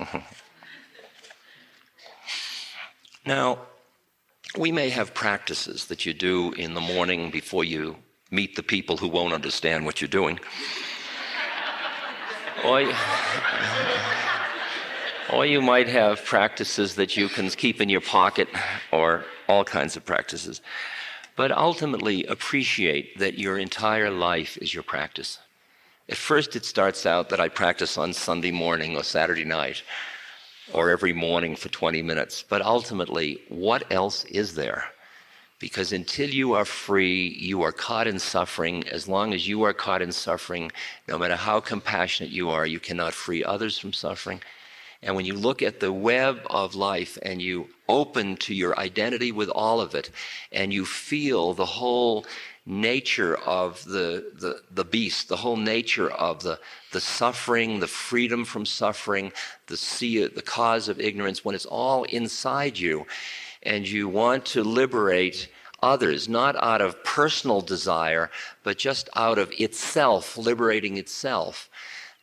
now 3.26 3.58
we 4.58 4.72
may 4.72 4.90
have 4.90 5.14
practices 5.14 5.86
that 5.86 6.04
you 6.06 6.14
do 6.14 6.52
in 6.52 6.74
the 6.74 6.80
morning 6.80 7.30
before 7.30 7.64
you 7.64 7.96
meet 8.30 8.56
the 8.56 8.62
people 8.62 8.96
who 8.96 9.08
won't 9.08 9.32
understand 9.32 9.84
what 9.84 10.00
you're 10.00 10.08
doing. 10.08 10.38
or, 12.64 12.82
or 15.32 15.46
you 15.46 15.60
might 15.60 15.88
have 15.88 16.24
practices 16.24 16.94
that 16.96 17.16
you 17.16 17.28
can 17.28 17.48
keep 17.50 17.80
in 17.80 17.88
your 17.88 18.00
pocket, 18.00 18.48
or 18.92 19.24
all 19.48 19.64
kinds 19.64 19.96
of 19.96 20.04
practices. 20.04 20.60
But 21.36 21.52
ultimately, 21.52 22.24
appreciate 22.24 23.18
that 23.18 23.38
your 23.38 23.58
entire 23.58 24.10
life 24.10 24.58
is 24.58 24.74
your 24.74 24.82
practice. 24.82 25.38
At 26.10 26.16
first, 26.16 26.56
it 26.56 26.64
starts 26.64 27.06
out 27.06 27.28
that 27.28 27.38
I 27.38 27.48
practice 27.48 27.96
on 27.96 28.12
Sunday 28.12 28.50
morning 28.50 28.96
or 28.96 29.04
Saturday 29.04 29.44
night 29.44 29.84
or 30.72 30.90
every 30.90 31.12
morning 31.12 31.54
for 31.54 31.68
20 31.68 32.02
minutes. 32.02 32.42
But 32.42 32.62
ultimately, 32.62 33.40
what 33.48 33.84
else 33.92 34.24
is 34.24 34.56
there? 34.56 34.86
Because 35.60 35.92
until 35.92 36.28
you 36.28 36.54
are 36.54 36.64
free, 36.64 37.28
you 37.38 37.62
are 37.62 37.70
caught 37.70 38.08
in 38.08 38.18
suffering. 38.18 38.88
As 38.88 39.06
long 39.06 39.32
as 39.32 39.46
you 39.46 39.62
are 39.62 39.72
caught 39.72 40.02
in 40.02 40.10
suffering, 40.10 40.72
no 41.06 41.16
matter 41.16 41.36
how 41.36 41.60
compassionate 41.60 42.32
you 42.32 42.50
are, 42.50 42.66
you 42.66 42.80
cannot 42.80 43.14
free 43.14 43.44
others 43.44 43.78
from 43.78 43.92
suffering. 43.92 44.40
And 45.02 45.14
when 45.14 45.26
you 45.26 45.34
look 45.34 45.62
at 45.62 45.78
the 45.78 45.92
web 45.92 46.40
of 46.50 46.74
life 46.74 47.18
and 47.22 47.40
you 47.40 47.68
open 47.88 48.36
to 48.38 48.54
your 48.54 48.78
identity 48.78 49.30
with 49.30 49.48
all 49.48 49.80
of 49.80 49.94
it, 49.94 50.10
and 50.50 50.72
you 50.72 50.84
feel 50.84 51.54
the 51.54 51.66
whole 51.66 52.26
nature 52.70 53.36
of 53.38 53.84
the, 53.84 54.32
the, 54.38 54.62
the 54.70 54.84
beast, 54.84 55.28
the 55.28 55.36
whole 55.36 55.56
nature 55.56 56.10
of 56.10 56.42
the, 56.42 56.58
the 56.92 57.00
suffering, 57.00 57.80
the 57.80 57.86
freedom 57.86 58.44
from 58.44 58.64
suffering, 58.64 59.32
the, 59.66 59.76
see, 59.76 60.24
the 60.26 60.42
cause 60.42 60.88
of 60.88 61.00
ignorance, 61.00 61.44
when 61.44 61.54
it's 61.54 61.66
all 61.66 62.04
inside 62.04 62.78
you, 62.78 63.06
and 63.62 63.88
you 63.88 64.08
want 64.08 64.44
to 64.46 64.62
liberate 64.62 65.48
others, 65.82 66.28
not 66.28 66.56
out 66.62 66.80
of 66.80 67.02
personal 67.04 67.60
desire, 67.60 68.30
but 68.62 68.78
just 68.78 69.08
out 69.16 69.38
of 69.38 69.52
itself, 69.58 70.38
liberating 70.38 70.96
itself, 70.96 71.68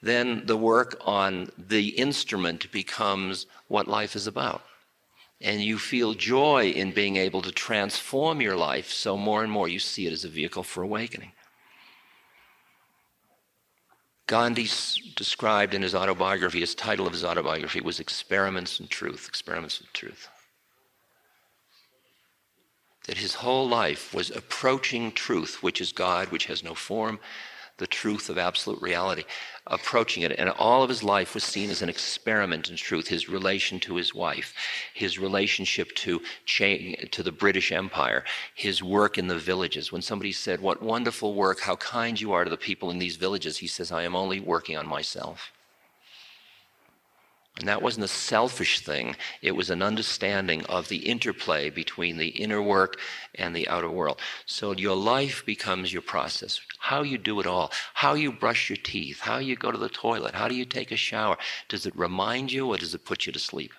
then 0.01 0.45
the 0.45 0.57
work 0.57 0.99
on 1.05 1.49
the 1.57 1.89
instrument 1.89 2.71
becomes 2.71 3.47
what 3.67 3.87
life 3.87 4.15
is 4.15 4.27
about 4.27 4.61
and 5.39 5.61
you 5.61 5.77
feel 5.77 6.13
joy 6.13 6.69
in 6.69 6.91
being 6.91 7.15
able 7.17 7.41
to 7.43 7.51
transform 7.51 8.41
your 8.41 8.55
life, 8.55 8.91
so 8.91 9.15
more 9.15 9.43
and 9.43 9.51
more 9.51 9.67
you 9.67 9.79
see 9.79 10.07
it 10.07 10.13
as 10.13 10.25
a 10.25 10.29
vehicle 10.29 10.63
for 10.63 10.81
awakening. 10.81 11.31
Gandhi 14.25 14.67
described 15.15 15.73
in 15.73 15.83
his 15.83 15.95
autobiography, 15.95 16.59
his 16.59 16.75
title 16.75 17.07
of 17.07 17.13
his 17.13 17.23
autobiography 17.23 17.79
was 17.79 17.99
Experiments 17.99 18.79
in 18.79 18.87
Truth. 18.87 19.27
Experiments 19.27 19.79
in 19.79 19.87
Truth. 19.93 20.27
That 23.05 23.17
his 23.17 23.35
whole 23.35 23.69
life 23.69 24.13
was 24.13 24.29
approaching 24.29 25.13
truth, 25.13 25.63
which 25.63 25.79
is 25.79 25.93
God, 25.93 26.27
which 26.29 26.47
has 26.47 26.61
no 26.61 26.73
form, 26.73 27.19
the 27.77 27.87
truth 27.87 28.29
of 28.29 28.37
absolute 28.37 28.81
reality, 28.81 29.23
approaching 29.67 30.23
it. 30.23 30.31
And 30.37 30.49
all 30.49 30.83
of 30.83 30.89
his 30.89 31.03
life 31.03 31.33
was 31.33 31.43
seen 31.43 31.69
as 31.69 31.81
an 31.81 31.89
experiment 31.89 32.69
in 32.69 32.75
truth. 32.75 33.07
His 33.07 33.29
relation 33.29 33.79
to 33.81 33.95
his 33.95 34.13
wife, 34.13 34.53
his 34.93 35.19
relationship 35.19 35.93
to, 35.95 36.21
to 36.45 37.23
the 37.23 37.31
British 37.31 37.71
Empire, 37.71 38.23
his 38.55 38.81
work 38.81 39.17
in 39.17 39.27
the 39.27 39.37
villages. 39.37 39.91
When 39.91 40.01
somebody 40.01 40.31
said, 40.31 40.59
What 40.59 40.81
wonderful 40.81 41.33
work, 41.33 41.59
how 41.59 41.75
kind 41.75 42.19
you 42.19 42.33
are 42.33 42.43
to 42.43 42.49
the 42.49 42.57
people 42.57 42.89
in 42.89 42.99
these 42.99 43.15
villages, 43.15 43.57
he 43.57 43.67
says, 43.67 43.91
I 43.91 44.03
am 44.03 44.15
only 44.15 44.39
working 44.39 44.77
on 44.77 44.87
myself. 44.87 45.51
And 47.59 47.67
that 47.67 47.81
wasn't 47.81 48.05
a 48.05 48.07
selfish 48.07 48.81
thing, 48.81 49.15
it 49.41 49.55
was 49.55 49.71
an 49.71 49.81
understanding 49.81 50.63
of 50.65 50.89
the 50.89 50.97
interplay 50.97 51.71
between 51.71 52.17
the 52.17 52.27
inner 52.27 52.61
work 52.61 52.99
and 53.33 53.55
the 53.55 53.67
outer 53.67 53.89
world. 53.89 54.19
So 54.45 54.73
your 54.73 54.95
life 54.95 55.43
becomes 55.43 55.91
your 55.91 56.03
process. 56.03 56.61
How 56.77 57.01
you 57.01 57.17
do 57.17 57.39
it 57.39 57.47
all, 57.47 57.71
how 57.95 58.13
you 58.13 58.31
brush 58.31 58.69
your 58.69 58.77
teeth, 58.77 59.21
how 59.21 59.39
you 59.39 59.55
go 59.55 59.71
to 59.71 59.77
the 59.77 59.89
toilet, 59.89 60.35
how 60.35 60.47
do 60.47 60.53
you 60.53 60.65
take 60.65 60.91
a 60.91 60.95
shower. 60.95 61.37
Does 61.67 61.87
it 61.87 61.97
remind 61.97 62.51
you 62.51 62.67
or 62.67 62.77
does 62.77 62.93
it 62.93 63.05
put 63.05 63.25
you 63.25 63.31
to 63.33 63.39
sleep? 63.39 63.73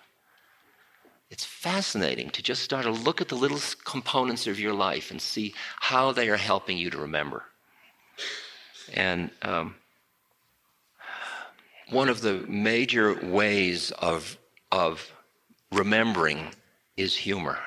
It's 1.30 1.44
fascinating 1.44 2.30
to 2.30 2.42
just 2.42 2.62
start 2.62 2.84
to 2.84 2.90
look 2.90 3.20
at 3.20 3.28
the 3.28 3.36
little 3.36 3.60
components 3.84 4.46
of 4.46 4.58
your 4.58 4.72
life 4.72 5.10
and 5.10 5.20
see 5.20 5.54
how 5.78 6.10
they 6.10 6.28
are 6.30 6.36
helping 6.36 6.78
you 6.78 6.90
to 6.90 6.98
remember. 6.98 7.44
And 8.94 9.30
um, 9.42 9.74
one 11.90 12.08
of 12.08 12.20
the 12.20 12.44
major 12.48 13.14
ways 13.26 13.90
of, 13.92 14.36
of 14.70 15.12
remembering 15.72 16.48
is 16.96 17.16
humor. 17.16 17.58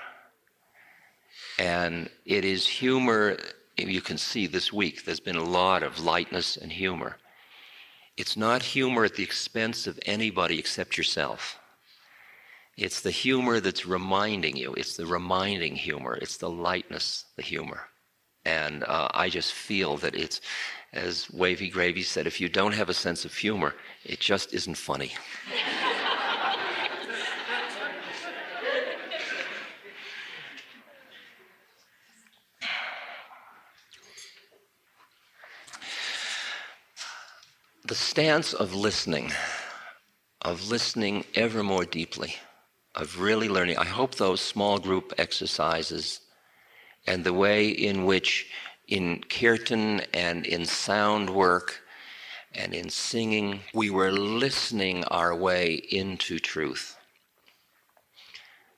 And 1.57 2.09
it 2.25 2.45
is 2.45 2.67
humor, 2.67 3.37
you 3.77 4.01
can 4.01 4.17
see 4.17 4.47
this 4.47 4.71
week, 4.71 5.05
there's 5.05 5.19
been 5.19 5.35
a 5.35 5.43
lot 5.43 5.83
of 5.83 5.99
lightness 5.99 6.57
and 6.57 6.71
humor. 6.71 7.17
It's 8.17 8.37
not 8.37 8.61
humor 8.61 9.05
at 9.05 9.15
the 9.15 9.23
expense 9.23 9.87
of 9.87 9.99
anybody 10.05 10.59
except 10.59 10.97
yourself. 10.97 11.59
It's 12.77 13.01
the 13.01 13.11
humor 13.11 13.59
that's 13.59 13.85
reminding 13.85 14.55
you. 14.55 14.73
It's 14.73 14.97
the 14.97 15.05
reminding 15.05 15.75
humor. 15.75 16.17
It's 16.21 16.37
the 16.37 16.49
lightness, 16.49 17.25
the 17.35 17.41
humor. 17.41 17.81
And 18.45 18.83
uh, 18.83 19.09
I 19.13 19.29
just 19.29 19.53
feel 19.53 19.97
that 19.97 20.15
it's, 20.15 20.41
as 20.93 21.29
Wavy 21.31 21.69
Gravy 21.69 22.03
said, 22.03 22.27
if 22.27 22.41
you 22.41 22.49
don't 22.49 22.73
have 22.73 22.89
a 22.89 22.93
sense 22.93 23.25
of 23.25 23.33
humor, 23.33 23.75
it 24.03 24.19
just 24.19 24.53
isn't 24.53 24.75
funny. 24.75 25.13
the 37.91 37.95
stance 37.95 38.53
of 38.53 38.73
listening, 38.73 39.29
of 40.43 40.69
listening 40.69 41.25
ever 41.35 41.61
more 41.61 41.83
deeply, 41.83 42.33
of 42.95 43.19
really 43.19 43.49
learning. 43.49 43.77
I 43.77 43.83
hope 43.83 44.15
those 44.15 44.39
small 44.39 44.77
group 44.77 45.13
exercises 45.17 46.21
and 47.05 47.25
the 47.25 47.33
way 47.33 47.67
in 47.67 48.05
which 48.05 48.49
in 48.91 49.23
kirtan 49.29 50.01
and 50.13 50.45
in 50.45 50.65
sound 50.65 51.29
work 51.29 51.81
and 52.53 52.73
in 52.73 52.89
singing, 52.89 53.61
we 53.73 53.89
were 53.89 54.11
listening 54.11 55.05
our 55.05 55.33
way 55.33 55.75
into 55.75 56.37
truth 56.37 56.97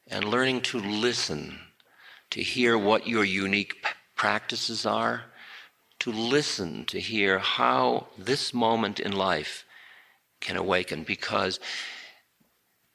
and 0.08 0.24
learning 0.26 0.62
to 0.62 0.78
listen, 0.78 1.58
to 2.30 2.44
hear 2.44 2.78
what 2.78 3.08
your 3.08 3.24
unique 3.24 3.82
p- 3.82 3.90
practices 4.16 4.86
are, 4.86 5.24
to 5.98 6.12
listen, 6.12 6.86
to 6.86 7.00
hear 7.00 7.40
how 7.40 8.06
this 8.16 8.54
moment 8.54 9.00
in 9.00 9.14
life 9.14 9.66
can 10.42 10.58
awaken, 10.58 11.04
because 11.04 11.60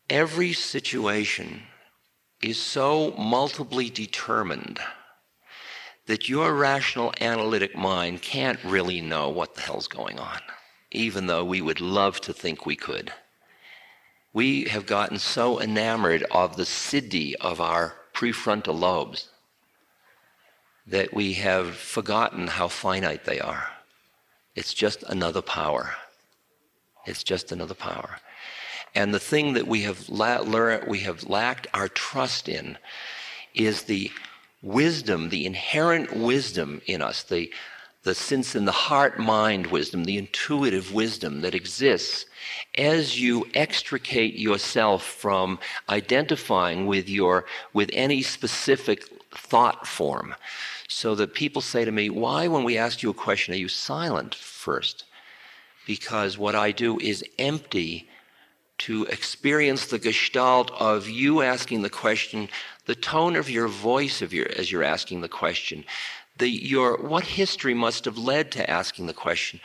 every 0.08 0.52
situation 0.52 1.62
is 2.40 2.60
so 2.60 3.10
multiply 3.18 3.88
determined 3.88 4.78
that 6.09 6.28
your 6.28 6.52
rational 6.52 7.14
analytic 7.20 7.76
mind 7.76 8.20
can't 8.20 8.62
really 8.64 9.00
know 9.00 9.30
what 9.30 9.54
the 9.54 9.61
hell's 9.62 9.88
going 9.88 10.18
on 10.18 10.40
even 10.90 11.26
though 11.26 11.44
we 11.44 11.61
would 11.61 11.80
love 11.80 12.20
to 12.22 12.32
think 12.32 12.64
we 12.64 12.76
could. 12.76 13.12
We 14.32 14.64
have 14.64 14.86
gotten 14.86 15.18
so 15.18 15.61
enamored 15.61 16.22
of 16.30 16.56
the 16.56 16.64
siddhi 16.64 17.34
of 17.40 17.61
our 17.61 17.94
prefrontal 18.14 18.78
lobes 18.78 19.28
that 20.86 21.12
we 21.12 21.34
have 21.34 21.76
forgotten 21.76 22.46
how 22.46 22.68
finite 22.68 23.24
they 23.24 23.40
are. 23.40 23.68
It's 24.54 24.72
just 24.72 25.02
another 25.04 25.42
power. 25.42 25.94
It's 27.06 27.22
just 27.22 27.52
another 27.52 27.74
power. 27.74 28.18
And 28.94 29.12
the 29.12 29.20
thing 29.20 29.52
that 29.52 29.66
we 29.66 29.82
have 29.82 30.09
la- 30.09 30.40
learned, 30.40 30.88
we 30.88 31.00
have 31.00 31.24
lacked 31.24 31.66
our 31.74 31.88
trust 31.88 32.48
in, 32.48 32.78
is 33.54 33.82
the 33.82 34.11
wisdom, 34.62 35.28
the 35.28 35.46
inherent 35.46 36.16
wisdom 36.16 36.80
in 36.86 37.02
us, 37.02 37.22
the 37.22 37.50
the 38.04 38.14
sense 38.14 38.54
in 38.54 38.64
the 38.64 38.72
heart 38.72 39.18
mind 39.18 39.66
wisdom, 39.66 40.04
the 40.04 40.16
intuitive 40.16 40.94
wisdom 40.94 41.40
that 41.40 41.54
exists 41.54 42.26
as 42.76 43.20
you 43.20 43.46
extricate 43.54 44.34
yourself 44.34 45.02
from 45.02 45.59
identifying 45.88 46.86
with 46.86 47.09
your 47.09 47.44
with 47.72 47.90
any 47.92 48.22
specific 48.22 49.04
thought 49.30 49.86
form. 49.86 50.34
So 50.88 51.14
that 51.16 51.34
people 51.34 51.61
say 51.61 51.84
to 51.84 51.92
me, 51.92 52.09
why 52.09 52.48
when 52.48 52.64
we 52.64 52.78
ask 52.78 53.02
you 53.02 53.11
a 53.11 53.14
question 53.14 53.52
are 53.52 53.59
you 53.59 53.68
silent 53.68 54.34
first? 54.34 55.04
Because 55.86 56.38
what 56.38 56.54
I 56.54 56.72
do 56.72 56.98
is 56.98 57.24
empty 57.38 58.09
to 58.78 59.04
experience 59.06 59.86
the 59.86 59.98
gestalt 59.98 60.70
of 60.70 61.09
you 61.09 61.42
asking 61.42 61.82
the 61.82 61.90
question, 61.90 62.48
the 62.89 62.95
tone 62.95 63.36
of 63.36 63.51
your 63.51 63.68
voice 63.68 64.22
of 64.22 64.32
your, 64.32 64.49
as 64.57 64.72
you're 64.72 64.82
asking 64.82 65.20
the 65.20 65.28
question, 65.28 65.84
the, 66.39 66.49
your, 66.49 66.97
what 66.97 67.22
history 67.22 67.74
must 67.74 68.07
have 68.07 68.16
led 68.16 68.51
to 68.53 68.68
asking 68.68 69.07
the 69.07 69.12
question? 69.12 69.61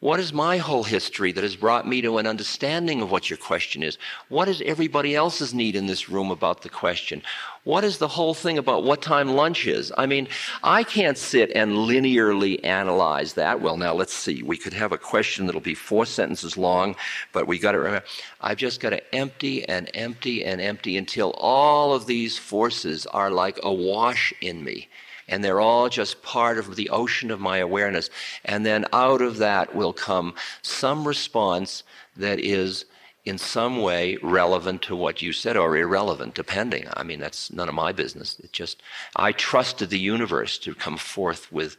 What 0.00 0.18
is 0.18 0.32
my 0.32 0.56
whole 0.56 0.84
history 0.84 1.30
that 1.32 1.44
has 1.44 1.56
brought 1.56 1.86
me 1.86 2.00
to 2.00 2.16
an 2.16 2.26
understanding 2.26 3.02
of 3.02 3.10
what 3.10 3.28
your 3.28 3.36
question 3.36 3.82
is? 3.82 3.98
What 4.30 4.48
is 4.48 4.62
everybody 4.64 5.14
else's 5.14 5.52
need 5.52 5.76
in 5.76 5.84
this 5.84 6.08
room 6.08 6.30
about 6.30 6.62
the 6.62 6.70
question? 6.70 7.22
What 7.64 7.84
is 7.84 7.98
the 7.98 8.08
whole 8.08 8.32
thing 8.32 8.56
about 8.56 8.82
what 8.82 9.02
time 9.02 9.36
lunch 9.36 9.66
is? 9.66 9.92
I 9.98 10.06
mean, 10.06 10.26
I 10.62 10.84
can't 10.84 11.18
sit 11.18 11.50
and 11.54 11.72
linearly 11.72 12.64
analyze 12.64 13.34
that. 13.34 13.60
Well, 13.60 13.76
now 13.76 13.92
let's 13.92 14.14
see. 14.14 14.42
We 14.42 14.56
could 14.56 14.72
have 14.72 14.92
a 14.92 14.96
question 14.96 15.44
that'll 15.44 15.60
be 15.60 15.74
four 15.74 16.06
sentences 16.06 16.56
long, 16.56 16.96
but 17.32 17.46
we 17.46 17.58
got 17.58 17.72
to 17.72 17.78
remember 17.80 18.06
I've 18.40 18.56
just 18.56 18.80
got 18.80 18.90
to 18.90 19.14
empty 19.14 19.68
and 19.68 19.90
empty 19.92 20.46
and 20.46 20.62
empty 20.62 20.96
until 20.96 21.32
all 21.32 21.92
of 21.92 22.06
these 22.06 22.38
forces 22.38 23.04
are 23.04 23.30
like 23.30 23.58
awash 23.62 24.32
in 24.40 24.64
me 24.64 24.88
and 25.30 25.42
they're 25.42 25.60
all 25.60 25.88
just 25.88 26.22
part 26.22 26.58
of 26.58 26.76
the 26.76 26.90
ocean 26.90 27.30
of 27.30 27.40
my 27.40 27.58
awareness. 27.58 28.10
And 28.44 28.66
then 28.66 28.84
out 28.92 29.22
of 29.22 29.38
that 29.38 29.74
will 29.74 29.92
come 29.92 30.34
some 30.60 31.08
response 31.08 31.84
that 32.16 32.40
is 32.40 32.84
in 33.24 33.38
some 33.38 33.80
way 33.80 34.18
relevant 34.22 34.82
to 34.82 34.96
what 34.96 35.22
you 35.22 35.32
said 35.32 35.56
or 35.56 35.76
irrelevant, 35.76 36.34
depending. 36.34 36.86
I 36.94 37.04
mean, 37.04 37.20
that's 37.20 37.52
none 37.52 37.68
of 37.68 37.74
my 37.74 37.92
business. 37.92 38.38
It 38.40 38.52
just, 38.52 38.82
I 39.14 39.32
trusted 39.32 39.90
the 39.90 39.98
universe 39.98 40.58
to 40.58 40.74
come 40.74 40.96
forth 40.96 41.50
with 41.52 41.76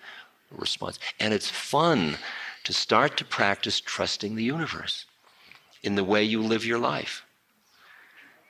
response. 0.51 0.97
And 1.19 1.33
it's 1.33 1.49
fun 1.49 2.17
to 2.63 2.73
start 2.73 3.17
to 3.17 3.25
practice 3.25 3.81
trusting 3.81 4.35
the 4.35 4.43
universe 4.43 5.05
in 5.83 5.95
the 5.95 6.03
way 6.03 6.23
you 6.23 6.41
live 6.41 6.65
your 6.65 6.79
life. 6.79 7.23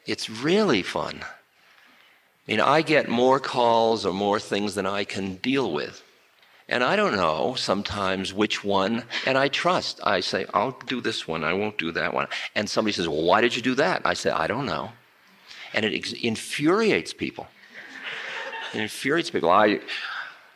It's 0.06 0.30
really 0.30 0.84
fun. 0.84 1.22
I 2.48 2.52
mean, 2.52 2.60
I 2.60 2.82
get 2.82 3.08
more 3.08 3.39
calls 3.39 4.06
or 4.06 4.14
more 4.14 4.39
things 4.39 4.76
than 4.76 4.86
I 4.86 5.04
can 5.04 5.36
deal 5.36 5.72
with. 5.72 6.04
And 6.68 6.84
I 6.84 6.96
don't 6.96 7.16
know 7.16 7.56
sometimes 7.56 8.34
which 8.34 8.64
one, 8.64 9.04
and 9.26 9.38
I 9.38 9.50
trust. 9.50 10.00
I 10.04 10.22
say, 10.22 10.46
I'll 10.54 10.78
do 10.86 11.02
this 11.02 11.28
one, 11.28 11.44
I 11.44 11.54
won't 11.54 11.78
do 11.78 11.92
that 11.92 12.14
one. 12.14 12.28
And 12.56 12.70
somebody 12.70 12.94
says, 12.94 13.08
Well, 13.08 13.24
why 13.24 13.42
did 13.42 13.56
you 13.56 13.62
do 13.62 13.76
that? 13.76 14.02
I 14.06 14.14
say, 14.14 14.32
I 14.32 14.48
don't 14.48 14.66
know. 14.66 14.92
And 15.74 15.86
it 15.86 15.94
ex- 15.94 16.14
infuriates 16.14 17.14
people. 17.14 17.48
It 18.74 18.80
infuriates 18.82 19.30
people. 19.30 19.50
I, 19.50 19.82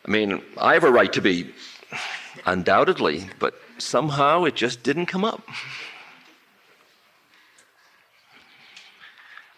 I 0.06 0.10
mean, 0.10 0.42
I 0.56 0.74
have 0.74 0.84
a 0.84 0.90
right 0.90 1.12
to 1.12 1.20
be, 1.20 1.52
undoubtedly, 2.46 3.28
but 3.38 3.54
somehow 3.78 4.44
it 4.44 4.54
just 4.54 4.82
didn't 4.82 5.06
come 5.06 5.24
up. 5.24 5.42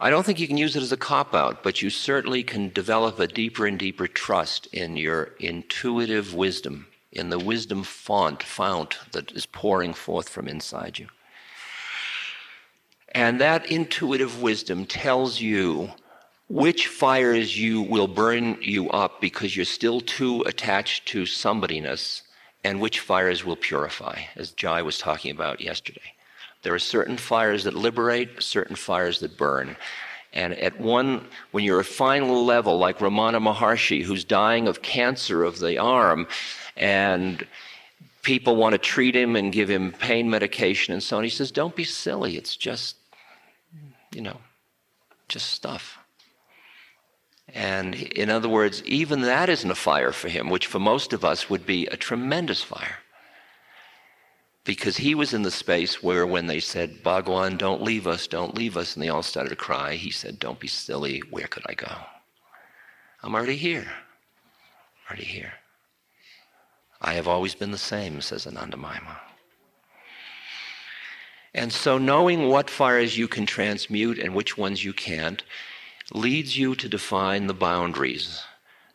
I 0.01 0.11
don't 0.11 0.25
think 0.25 0.39
you 0.39 0.47
can 0.47 0.59
use 0.59 0.77
it 0.77 0.83
as 0.83 0.93
a 0.93 0.97
cop 0.97 1.35
out, 1.35 1.65
but 1.65 1.83
you 1.83 1.91
certainly 1.91 2.45
can 2.45 2.69
develop 2.69 3.19
a 3.19 3.27
deeper 3.27 3.67
and 3.67 3.77
deeper 3.77 4.07
trust 4.07 4.67
in 4.67 4.97
your 4.97 5.31
intuitive 5.41 6.35
wisdom, 6.35 6.87
in 7.11 7.31
the 7.31 7.39
wisdom 7.39 7.83
font, 7.83 8.43
fount 8.43 8.99
that 9.11 9.33
is 9.33 9.45
pouring 9.47 9.93
forth 9.93 10.29
from 10.29 10.47
inside 10.47 11.01
you. 11.01 11.09
And 13.13 13.41
that 13.41 13.67
intuitive 13.67 14.41
wisdom 14.41 14.87
tells 14.87 15.41
you 15.41 15.91
which 16.49 16.87
fires 16.87 17.59
you 17.59 17.83
will 17.83 18.07
burn 18.07 18.57
you 18.63 18.89
up 18.91 19.21
because 19.21 19.57
you're 19.57 19.65
still 19.65 20.01
too 20.01 20.43
attached 20.43 21.07
to 21.09 21.23
somebodyness, 21.23 22.23
and 22.63 22.81
which 22.81 23.01
fires 23.01 23.45
will 23.45 23.57
purify, 23.57 24.23
as 24.37 24.53
Jai 24.53 24.83
was 24.83 24.99
talking 24.99 25.33
about 25.33 25.61
yesterday. 25.61 26.15
There 26.63 26.75
are 26.75 26.79
certain 26.79 27.17
fires 27.17 27.65
that 27.65 27.75
liberate, 27.75 28.43
certain 28.43 28.77
fires 28.77 29.21
that 29.21 29.37
burn. 29.37 29.77
And 30.33 30.55
at 30.55 30.81
one, 30.81 31.27
when 31.53 31.65
you're 31.65 31.81
a 31.81 31.85
final 31.85 32.45
level, 32.45 32.79
like 32.79 32.99
Ramana 32.99 33.41
Maharshi, 33.41 34.03
who's 34.03 34.25
dying 34.25 34.69
of 34.69 34.83
cancer 34.83 35.45
of 35.45 35.59
the 35.59 35.79
arm, 35.79 36.27
and 36.77 37.47
people 38.23 38.57
want 38.57 38.75
to 38.75 38.79
treat 38.79 39.17
him 39.17 39.37
and 39.37 39.53
give 39.53 39.71
him 39.71 39.93
pain 39.93 40.29
medication 40.29 40.93
and 40.93 41.03
so 41.03 41.17
on, 41.17 41.25
he 41.25 41.31
says, 41.31 41.51
Don't 41.51 41.75
be 41.75 41.85
silly. 41.85 42.37
It's 42.37 42.57
just, 42.57 42.97
you 44.13 44.21
know, 44.21 44.39
just 45.29 45.51
stuff. 45.51 45.99
And 47.55 47.95
in 47.95 48.29
other 48.29 48.49
words, 48.49 48.83
even 48.85 49.23
that 49.23 49.49
isn't 49.49 49.71
a 49.71 49.75
fire 49.75 50.13
for 50.13 50.29
him, 50.29 50.51
which 50.51 50.67
for 50.67 50.79
most 50.79 51.15
of 51.15 51.25
us 51.25 51.49
would 51.49 51.65
be 51.65 51.87
a 51.87 51.97
tremendous 51.97 52.63
fire 52.63 52.99
because 54.69 54.99
he 54.99 55.15
was 55.15 55.33
in 55.33 55.41
the 55.41 55.51
space 55.51 56.03
where 56.03 56.27
when 56.27 56.47
they 56.47 56.61
said, 56.61 57.03
Bhagwan, 57.03 57.57
don't 57.57 57.83
leave 57.83 58.07
us, 58.07 58.27
don't 58.27 58.55
leave 58.55 58.77
us, 58.77 58.95
and 58.95 59.03
they 59.03 59.09
all 59.09 59.23
started 59.23 59.49
to 59.49 59.57
cry, 59.57 59.95
he 59.95 60.11
said, 60.11 60.39
Don't 60.39 60.61
be 60.61 60.69
silly, 60.69 61.21
where 61.31 61.47
could 61.47 61.63
I 61.67 61.73
go? 61.73 61.91
I'm 63.23 63.35
already 63.35 63.57
here. 63.57 63.87
I'm 63.89 65.09
Already 65.09 65.25
here. 65.25 65.55
I 67.01 67.15
have 67.15 67.27
always 67.27 67.55
been 67.55 67.71
the 67.71 67.79
same, 67.79 68.21
says 68.21 68.45
Anandamayi. 68.45 69.01
And 71.55 71.73
so 71.73 71.97
knowing 71.97 72.49
what 72.49 72.69
fires 72.69 73.17
you 73.17 73.27
can 73.27 73.47
transmute 73.47 74.19
and 74.19 74.35
which 74.35 74.59
ones 74.59 74.85
you 74.85 74.93
can't 74.93 75.43
leads 76.13 76.59
you 76.59 76.75
to 76.75 76.91
define 76.91 77.47
the 77.47 77.55
boundaries 77.55 78.43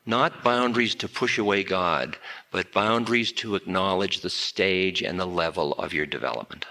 not 0.05 0.43
boundaries 0.43 0.95
to 0.95 1.07
push 1.07 1.37
away 1.37 1.63
God, 1.63 2.17
but 2.51 2.73
boundaries 2.73 3.31
to 3.33 3.55
acknowledge 3.55 4.19
the 4.19 4.29
stage 4.29 5.01
and 5.01 5.19
the 5.19 5.25
level 5.25 5.73
of 5.73 5.93
your 5.93 6.05
development. 6.05 6.65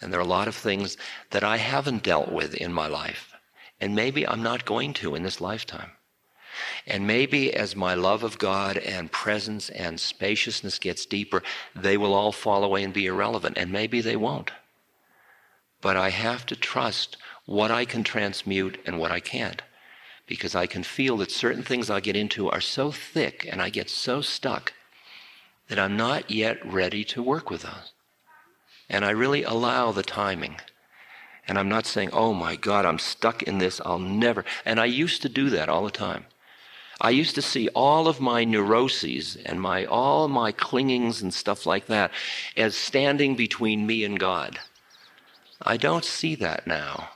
And 0.00 0.12
there 0.12 0.20
are 0.20 0.24
a 0.24 0.26
lot 0.26 0.48
of 0.48 0.54
things 0.54 0.96
that 1.30 1.44
I 1.44 1.56
haven't 1.56 2.02
dealt 2.02 2.30
with 2.30 2.54
in 2.54 2.72
my 2.72 2.86
life. 2.86 3.32
And 3.80 3.94
maybe 3.94 4.26
I'm 4.26 4.42
not 4.42 4.64
going 4.64 4.92
to 4.94 5.14
in 5.14 5.22
this 5.22 5.40
lifetime. 5.40 5.92
And 6.86 7.06
maybe 7.06 7.52
as 7.54 7.74
my 7.74 7.94
love 7.94 8.22
of 8.22 8.38
God 8.38 8.76
and 8.76 9.10
presence 9.10 9.70
and 9.70 9.98
spaciousness 9.98 10.78
gets 10.78 11.06
deeper, 11.06 11.42
they 11.74 11.96
will 11.96 12.14
all 12.14 12.32
fall 12.32 12.62
away 12.62 12.84
and 12.84 12.92
be 12.92 13.06
irrelevant. 13.06 13.56
And 13.56 13.72
maybe 13.72 14.00
they 14.00 14.16
won't. 14.16 14.50
But 15.80 15.96
I 15.96 16.10
have 16.10 16.46
to 16.46 16.56
trust 16.56 17.16
what 17.46 17.70
I 17.70 17.84
can 17.84 18.04
transmute 18.04 18.78
and 18.86 18.98
what 18.98 19.10
I 19.10 19.20
can't 19.20 19.62
because 20.26 20.54
I 20.54 20.66
can 20.66 20.82
feel 20.82 21.16
that 21.18 21.30
certain 21.30 21.62
things 21.62 21.90
I 21.90 22.00
get 22.00 22.16
into 22.16 22.50
are 22.50 22.60
so 22.60 22.90
thick 22.90 23.46
and 23.50 23.60
I 23.60 23.68
get 23.68 23.90
so 23.90 24.20
stuck 24.20 24.72
that 25.68 25.78
I'm 25.78 25.96
not 25.96 26.30
yet 26.30 26.64
ready 26.64 27.04
to 27.04 27.22
work 27.22 27.50
with 27.50 27.62
those. 27.62 27.92
And 28.88 29.04
I 29.04 29.10
really 29.10 29.42
allow 29.42 29.92
the 29.92 30.02
timing. 30.02 30.56
And 31.46 31.58
I'm 31.58 31.68
not 31.68 31.86
saying, 31.86 32.10
oh 32.12 32.32
my 32.32 32.56
God, 32.56 32.86
I'm 32.86 32.98
stuck 32.98 33.42
in 33.42 33.58
this, 33.58 33.80
I'll 33.84 33.98
never. 33.98 34.44
And 34.64 34.80
I 34.80 34.86
used 34.86 35.22
to 35.22 35.28
do 35.28 35.50
that 35.50 35.68
all 35.68 35.84
the 35.84 35.90
time. 35.90 36.26
I 37.00 37.10
used 37.10 37.34
to 37.34 37.42
see 37.42 37.68
all 37.70 38.06
of 38.08 38.20
my 38.20 38.44
neuroses 38.44 39.36
and 39.44 39.60
my 39.60 39.84
all 39.84 40.28
my 40.28 40.52
clingings 40.52 41.22
and 41.22 41.34
stuff 41.34 41.66
like 41.66 41.86
that 41.86 42.12
as 42.56 42.76
standing 42.76 43.34
between 43.34 43.86
me 43.86 44.04
and 44.04 44.18
God. 44.18 44.60
I 45.60 45.76
don't 45.76 46.04
see 46.04 46.34
that 46.36 46.66
now. 46.66 47.10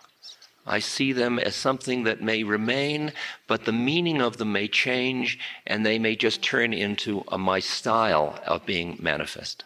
I 0.69 0.81
see 0.81 1.13
them 1.13 1.39
as 1.39 1.57
something 1.57 2.05
that 2.05 2.21
may 2.21 2.45
remain, 2.45 3.13
but 3.47 3.65
the 3.65 3.73
meaning 3.73 4.21
of 4.21 4.37
them 4.37 4.53
may 4.53 4.69
change 4.69 5.39
and 5.67 5.85
they 5.85 5.99
may 5.99 6.15
just 6.15 6.43
turn 6.43 6.75
into 6.75 7.25
a, 7.29 7.39
my 7.39 7.59
style 7.59 8.39
of 8.47 8.67
being 8.67 8.99
manifest 9.01 9.65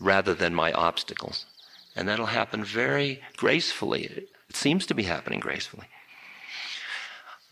rather 0.00 0.34
than 0.34 0.52
my 0.52 0.72
obstacles. 0.72 1.46
And 1.94 2.08
that'll 2.08 2.26
happen 2.26 2.64
very 2.64 3.22
gracefully. 3.36 4.06
It 4.48 4.56
seems 4.56 4.86
to 4.86 4.94
be 4.94 5.04
happening 5.04 5.38
gracefully. 5.38 5.86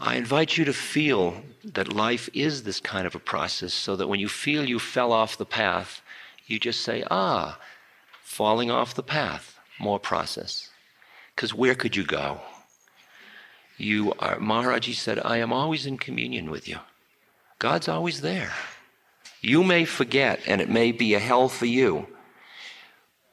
I 0.01 0.17
invite 0.17 0.57
you 0.57 0.65
to 0.65 0.73
feel 0.73 1.41
that 1.63 1.93
life 1.93 2.29
is 2.35 2.65
this 2.65 2.81
kind 2.81 3.07
of 3.07 3.15
a 3.15 3.21
process 3.21 3.73
so 3.73 3.95
that 3.95 4.09
when 4.09 4.19
you 4.19 4.29
feel 4.29 4.69
you 4.69 4.81
fell 4.81 5.13
off 5.13 5.39
the 5.39 5.47
path, 5.47 6.03
you 6.47 6.59
just 6.59 6.81
say, 6.81 7.05
ah, 7.09 7.61
falling 8.25 8.73
off 8.73 8.95
the 8.95 9.05
path, 9.05 9.61
more 9.79 10.01
process. 10.01 10.69
Because 11.37 11.55
where 11.55 11.77
could 11.77 11.95
you 11.95 12.05
go? 12.05 12.41
You 13.83 14.13
are, 14.19 14.37
Maharaji 14.37 14.95
said, 14.95 15.21
I 15.25 15.39
am 15.39 15.53
always 15.53 15.87
in 15.87 15.99
communion 15.99 16.51
with 16.51 16.69
you. 16.69 16.79
God's 17.59 17.89
always 17.89 18.21
there. 18.21 18.53
You 19.41 19.65
may 19.65 19.85
forget, 19.85 20.41
and 20.47 20.61
it 20.61 20.69
may 20.69 20.93
be 20.93 21.15
a 21.15 21.19
hell 21.19 21.49
for 21.49 21.67
you, 21.67 22.07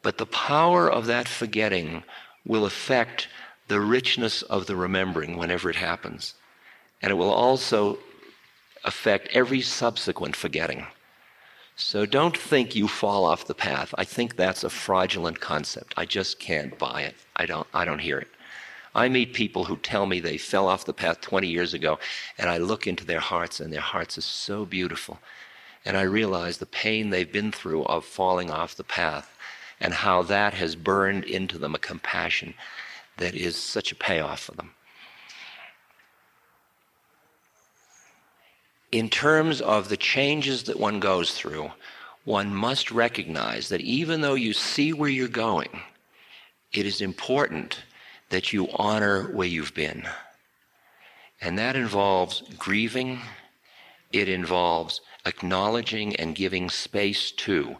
but 0.02 0.18
the 0.18 0.26
power 0.26 0.90
of 0.90 1.06
that 1.06 1.28
forgetting 1.28 2.04
will 2.46 2.66
affect 2.66 3.28
the 3.68 3.80
richness 3.80 4.42
of 4.42 4.66
the 4.66 4.76
remembering 4.76 5.38
whenever 5.38 5.70
it 5.70 5.76
happens. 5.76 6.34
And 7.02 7.12
it 7.12 7.16
will 7.16 7.32
also 7.32 8.00
affect 8.84 9.30
every 9.34 9.62
subsequent 9.62 10.36
forgetting. 10.36 10.88
So 11.76 12.06
don't 12.06 12.36
think 12.36 12.76
you 12.76 12.88
fall 12.88 13.26
off 13.26 13.46
the 13.46 13.54
path. 13.54 13.94
I 13.98 14.04
think 14.04 14.36
that's 14.36 14.64
a 14.64 14.70
fraudulent 14.70 15.40
concept. 15.40 15.94
I 15.96 16.06
just 16.06 16.40
can't 16.40 16.78
buy 16.78 17.04
it. 17.04 17.16
I 17.36 17.46
don't, 17.46 17.68
I 17.74 17.86
don't 17.86 18.00
hear 18.00 18.18
it. 18.18 18.28
I 18.96 19.08
meet 19.08 19.34
people 19.34 19.66
who 19.66 19.78
tell 19.78 20.06
me 20.06 20.20
they 20.20 20.38
fell 20.38 20.68
off 20.68 20.86
the 20.86 20.94
path 20.94 21.22
20 21.22 21.48
years 21.48 21.74
ago, 21.74 22.00
and 22.38 22.50
I 22.50 22.58
look 22.58 22.88
into 22.88 23.06
their 23.06 23.20
hearts, 23.20 23.60
and 23.60 23.72
their 23.72 23.82
hearts 23.82 24.18
are 24.18 24.22
so 24.22 24.66
beautiful. 24.66 25.20
And 25.86 25.96
I 25.96 26.02
realize 26.02 26.58
the 26.58 26.66
pain 26.66 27.10
they've 27.10 27.32
been 27.32 27.52
through 27.52 27.84
of 27.86 28.06
falling 28.06 28.50
off 28.52 28.76
the 28.76 28.84
path 28.84 29.36
and 29.80 29.94
how 29.94 30.24
that 30.24 30.54
has 30.54 30.76
burned 30.76 31.24
into 31.24 31.58
them 31.58 31.74
a 31.74 31.80
compassion 31.80 32.54
that 33.18 33.36
is 33.36 33.56
such 33.56 33.92
a 33.92 33.96
payoff 33.96 34.42
for 34.42 34.52
them. 34.54 34.72
In 38.92 39.10
terms 39.10 39.62
of 39.62 39.90
the 39.90 39.98
changes 39.98 40.64
that 40.64 40.80
one 40.80 41.00
goes 41.00 41.32
through, 41.34 41.72
one 42.26 42.54
must 42.54 42.92
recognize 42.92 43.70
that 43.70 43.82
even 43.82 44.22
though 44.22 44.34
you 44.34 44.52
see 44.52 44.94
where 44.94 45.10
you're 45.10 45.28
going, 45.28 45.82
it 46.74 46.86
is 46.86 47.02
important 47.02 47.84
that 48.30 48.54
you 48.54 48.68
honor 48.76 49.32
where 49.34 49.48
you've 49.48 49.74
been. 49.74 50.08
And 51.42 51.58
that 51.58 51.76
involves 51.76 52.44
grieving, 52.58 53.22
it 54.12 54.28
involves 54.28 55.02
acknowledging 55.26 56.16
and 56.16 56.36
giving 56.36 56.70
space 56.70 57.32
to. 57.32 57.78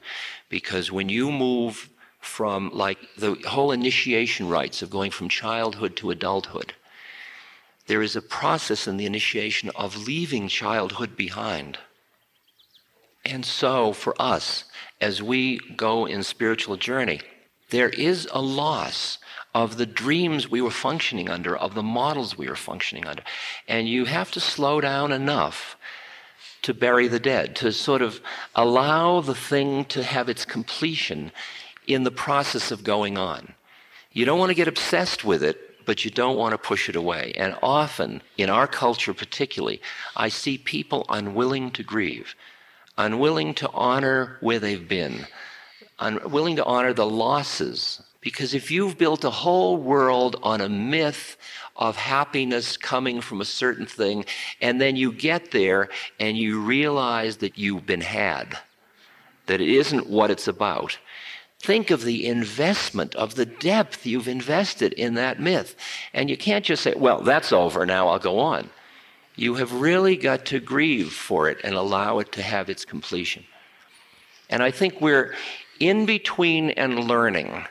Because 0.50 0.92
when 0.92 1.10
you 1.10 1.32
move 1.32 1.90
from, 2.20 2.72
like, 2.74 3.00
the 3.18 3.36
whole 3.48 3.72
initiation 3.72 4.50
rites 4.50 4.82
of 4.82 4.90
going 4.90 5.12
from 5.12 5.30
childhood 5.30 5.96
to 5.98 6.12
adulthood, 6.12 6.74
there 7.88 8.02
is 8.02 8.16
a 8.16 8.22
process 8.22 8.88
in 8.88 8.98
the 8.98 9.06
initiation 9.06 9.72
of 9.76 10.06
leaving 10.06 10.48
childhood 10.48 11.16
behind. 11.16 11.80
And 13.26 13.46
so, 13.46 13.94
for 13.94 14.20
us, 14.22 14.66
as 15.02 15.24
we 15.24 15.60
go 15.76 16.06
in 16.06 16.24
spiritual 16.24 16.78
journey, 16.78 17.22
there 17.70 17.90
is 17.90 18.28
a 18.32 18.42
loss 18.42 19.18
of 19.54 19.78
the 19.78 19.86
dreams 19.86 20.50
we 20.50 20.62
were 20.62 20.72
functioning 20.72 21.30
under, 21.30 21.56
of 21.56 21.74
the 21.74 21.84
models 21.84 22.38
we 22.38 22.48
were 22.48 22.56
functioning 22.56 23.06
under. 23.06 23.24
And 23.68 23.88
you 23.88 24.06
have 24.06 24.32
to 24.32 24.40
slow 24.40 24.80
down 24.80 25.12
enough 25.12 25.76
to 26.62 26.74
bury 26.74 27.08
the 27.08 27.20
dead, 27.20 27.56
to 27.58 27.72
sort 27.72 28.02
of 28.02 28.22
allow 28.56 29.22
the 29.22 29.36
thing 29.36 29.86
to 29.86 30.04
have 30.04 30.30
its 30.30 30.46
completion 30.46 31.32
in 31.88 32.04
the 32.04 32.12
process 32.12 32.72
of 32.72 32.84
going 32.84 33.18
on. 33.18 33.54
You 34.12 34.26
don't 34.26 34.40
want 34.40 34.50
to 34.50 34.56
get 34.56 34.68
obsessed 34.68 35.24
with 35.24 35.44
it, 35.44 35.86
but 35.86 36.06
you 36.06 36.12
don't 36.12 36.38
want 36.38 36.52
to 36.52 36.58
push 36.58 36.90
it 36.90 36.96
away. 36.96 37.34
And 37.36 37.58
often, 37.64 38.22
in 38.38 38.50
our 38.50 38.68
culture 38.68 39.14
particularly, 39.14 39.82
I 40.16 40.30
see 40.30 40.58
people 40.58 41.06
unwilling 41.10 41.72
to 41.72 41.84
grieve, 41.84 42.36
unwilling 42.98 43.54
to 43.56 43.70
honor 43.72 44.38
where 44.42 44.60
they've 44.60 44.88
been, 44.88 45.26
unwilling 46.00 46.56
to 46.58 46.66
honor 46.66 46.94
the 46.94 47.06
losses. 47.06 48.02
Because 48.22 48.54
if 48.54 48.70
you've 48.70 48.98
built 48.98 49.24
a 49.24 49.30
whole 49.30 49.78
world 49.78 50.38
on 50.44 50.60
a 50.60 50.70
myth 50.70 51.38
of 51.76 51.96
happiness 51.96 52.76
coming 52.76 53.22
from 53.22 53.40
a 53.40 53.46
certain 53.46 53.86
thing, 53.86 54.26
and 54.62 54.82
then 54.82 54.98
you 54.98 55.14
get 55.14 55.52
there 55.52 55.90
and 56.20 56.38
you 56.38 56.60
realize 56.60 57.38
that 57.38 57.58
you've 57.58 57.86
been 57.86 58.02
had, 58.02 58.58
that 59.46 59.62
it 59.62 59.70
isn't 59.70 60.10
what 60.10 60.32
it's 60.32 60.48
about. 60.48 60.98
Think 61.60 61.92
of 61.92 62.04
the 62.04 62.26
investment, 62.26 63.16
of 63.16 63.36
the 63.36 63.46
depth 63.46 64.06
you've 64.06 64.28
invested 64.28 64.94
in 64.94 65.14
that 65.16 65.40
myth. 65.40 65.76
And 66.14 66.30
you 66.30 66.38
can't 66.38 66.66
just 66.66 66.84
say, 66.84 66.94
well, 66.96 67.22
that's 67.22 67.54
over, 67.54 67.86
now 67.86 68.10
I'll 68.10 68.20
go 68.20 68.40
on. 68.40 68.70
You 69.36 69.56
have 69.56 69.72
really 69.74 70.18
got 70.18 70.46
to 70.48 70.60
grieve 70.60 71.14
for 71.14 71.50
it 71.50 71.60
and 71.64 71.76
allow 71.76 72.20
it 72.20 72.34
to 72.34 72.42
have 72.42 72.70
its 72.70 72.84
completion. 72.84 73.46
And 74.50 74.62
I 74.62 74.72
think 74.72 75.00
we're 75.00 75.36
in 75.80 76.06
between 76.06 76.72
and 76.72 77.06
learning 77.06 77.66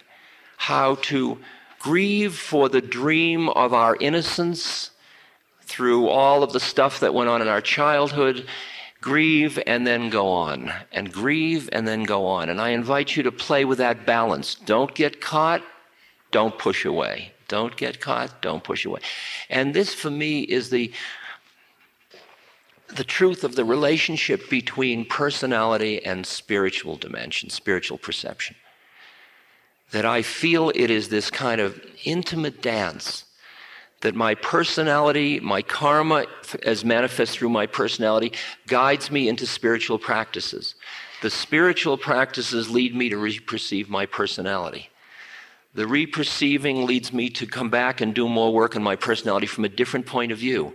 how 0.57 0.97
to 0.97 1.39
grieve 1.79 2.35
for 2.35 2.69
the 2.69 2.81
dream 2.81 3.49
of 3.51 3.73
our 3.73 3.97
innocence 3.97 4.91
through 5.63 6.09
all 6.09 6.43
of 6.43 6.53
the 6.53 6.61
stuff 6.61 7.01
that 7.01 7.15
went 7.15 7.29
on 7.29 7.43
in 7.43 7.49
our 7.49 7.61
childhood, 7.61 8.47
grieve 9.01 9.59
and 9.67 9.87
then 9.87 10.11
go 10.11 10.29
on, 10.29 10.73
and 10.93 11.13
grieve 11.13 11.69
and 11.73 11.87
then 11.87 12.03
go 12.03 12.27
on. 12.27 12.49
And 12.49 12.61
I 12.61 12.71
invite 12.71 13.17
you 13.17 13.23
to 13.23 13.33
play 13.33 13.65
with 13.65 13.79
that 13.79 14.05
balance. 14.07 14.55
Don't 14.55 14.95
get 14.95 15.21
caught, 15.21 15.63
don't 16.31 16.59
push 16.59 16.85
away. 16.85 17.33
Don't 17.49 17.77
get 17.77 18.01
caught, 18.01 18.43
don't 18.43 18.63
push 18.63 18.85
away. 18.85 19.01
And 19.49 19.73
this 19.73 19.95
for 19.95 20.11
me 20.11 20.41
is 20.41 20.69
the 20.69 20.93
the 22.89 23.05
truth 23.05 23.45
of 23.45 23.55
the 23.55 23.65
relationship 23.65 24.49
between 24.49 25.05
personality 25.05 26.05
and 26.05 26.27
spiritual 26.27 26.97
dimension, 26.97 27.51
spiritual 27.51 27.99
perception 27.99 28.57
that 29.91 30.05
I 30.05 30.23
feel 30.23 30.71
it 30.75 30.91
is 30.91 31.09
this 31.09 31.31
kind 31.31 31.61
of 31.61 31.81
intimate 32.05 32.61
dance 32.63 33.25
that 34.01 34.15
my 34.15 34.35
personality, 34.35 35.41
my 35.41 35.63
karma, 35.63 36.27
as 36.63 36.85
manifest 36.85 37.39
through 37.39 37.49
my 37.49 37.67
personality, 37.67 38.33
guides 38.67 39.11
me 39.11 39.29
into 39.29 39.47
spiritual 39.47 39.99
practices. 39.99 40.75
The 41.21 41.31
spiritual 41.31 41.97
practices 41.97 42.71
lead 42.71 42.95
me 42.95 43.09
to 43.09 43.17
re- 43.17 43.41
perceive 43.41 43.89
my 43.89 44.07
personality. 44.07 44.89
The 45.75 45.85
reperceiving 45.85 46.87
leads 46.87 47.13
me 47.13 47.29
to 47.31 47.47
come 47.47 47.69
back 47.69 48.01
and 48.01 48.15
do 48.15 48.27
more 48.27 48.53
work 48.53 48.75
on 48.75 48.83
my 48.83 48.97
personality 48.97 49.47
from 49.47 49.67
a 49.67 49.69
different 49.69 50.07
point 50.07 50.33
of 50.33 50.39
view. 50.39 50.75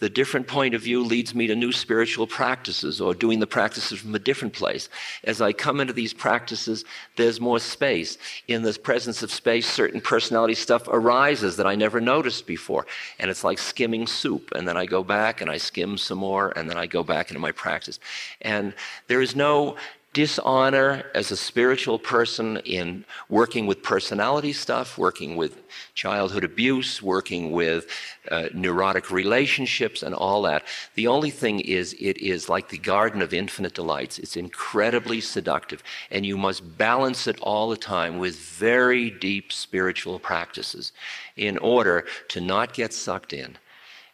The 0.00 0.10
different 0.10 0.46
point 0.46 0.74
of 0.74 0.82
view 0.82 1.02
leads 1.02 1.34
me 1.34 1.46
to 1.46 1.56
new 1.56 1.72
spiritual 1.72 2.26
practices 2.26 3.00
or 3.00 3.14
doing 3.14 3.40
the 3.40 3.46
practices 3.46 4.00
from 4.00 4.14
a 4.14 4.18
different 4.18 4.52
place. 4.52 4.90
As 5.24 5.40
I 5.40 5.54
come 5.54 5.80
into 5.80 5.94
these 5.94 6.12
practices, 6.12 6.84
there's 7.16 7.40
more 7.40 7.58
space. 7.58 8.18
In 8.46 8.62
the 8.62 8.74
presence 8.74 9.22
of 9.22 9.32
space, 9.32 9.66
certain 9.66 10.02
personality 10.02 10.54
stuff 10.54 10.88
arises 10.88 11.56
that 11.56 11.66
I 11.66 11.74
never 11.74 11.98
noticed 11.98 12.46
before. 12.46 12.86
And 13.18 13.30
it's 13.30 13.44
like 13.44 13.58
skimming 13.58 14.06
soup. 14.06 14.52
And 14.54 14.68
then 14.68 14.76
I 14.76 14.84
go 14.84 15.02
back 15.02 15.40
and 15.40 15.50
I 15.50 15.56
skim 15.56 15.96
some 15.96 16.18
more, 16.18 16.52
and 16.54 16.68
then 16.68 16.76
I 16.76 16.84
go 16.84 17.02
back 17.02 17.30
into 17.30 17.40
my 17.40 17.52
practice. 17.52 17.98
And 18.42 18.74
there 19.08 19.22
is 19.22 19.34
no 19.34 19.76
dishonor 20.14 21.04
as 21.14 21.30
a 21.30 21.36
spiritual 21.36 21.98
person 21.98 22.56
in 22.58 23.04
working 23.28 23.66
with 23.66 23.82
personality 23.82 24.52
stuff, 24.52 24.96
working 24.96 25.36
with 25.36 25.60
childhood 25.94 26.44
abuse, 26.44 27.02
working 27.02 27.50
with 27.50 27.88
uh, 28.30 28.46
neurotic 28.54 29.10
relationships, 29.10 30.02
and 30.02 30.14
all 30.14 30.40
that. 30.42 30.62
The 30.94 31.08
only 31.08 31.30
thing 31.30 31.60
is, 31.60 31.94
it 32.00 32.16
is 32.18 32.48
like 32.48 32.68
the 32.68 32.78
garden 32.78 33.20
of 33.20 33.34
infinite 33.34 33.74
delights. 33.74 34.18
It's 34.18 34.36
incredibly 34.36 35.20
seductive, 35.20 35.82
and 36.12 36.24
you 36.24 36.38
must 36.38 36.78
balance 36.78 37.26
it 37.26 37.38
all 37.40 37.68
the 37.68 37.76
time 37.76 38.18
with 38.18 38.36
very 38.36 39.10
deep 39.10 39.52
spiritual 39.52 40.18
practices 40.20 40.92
in 41.36 41.58
order 41.58 42.06
to 42.28 42.40
not 42.40 42.72
get 42.72 42.94
sucked 42.94 43.32
in 43.32 43.58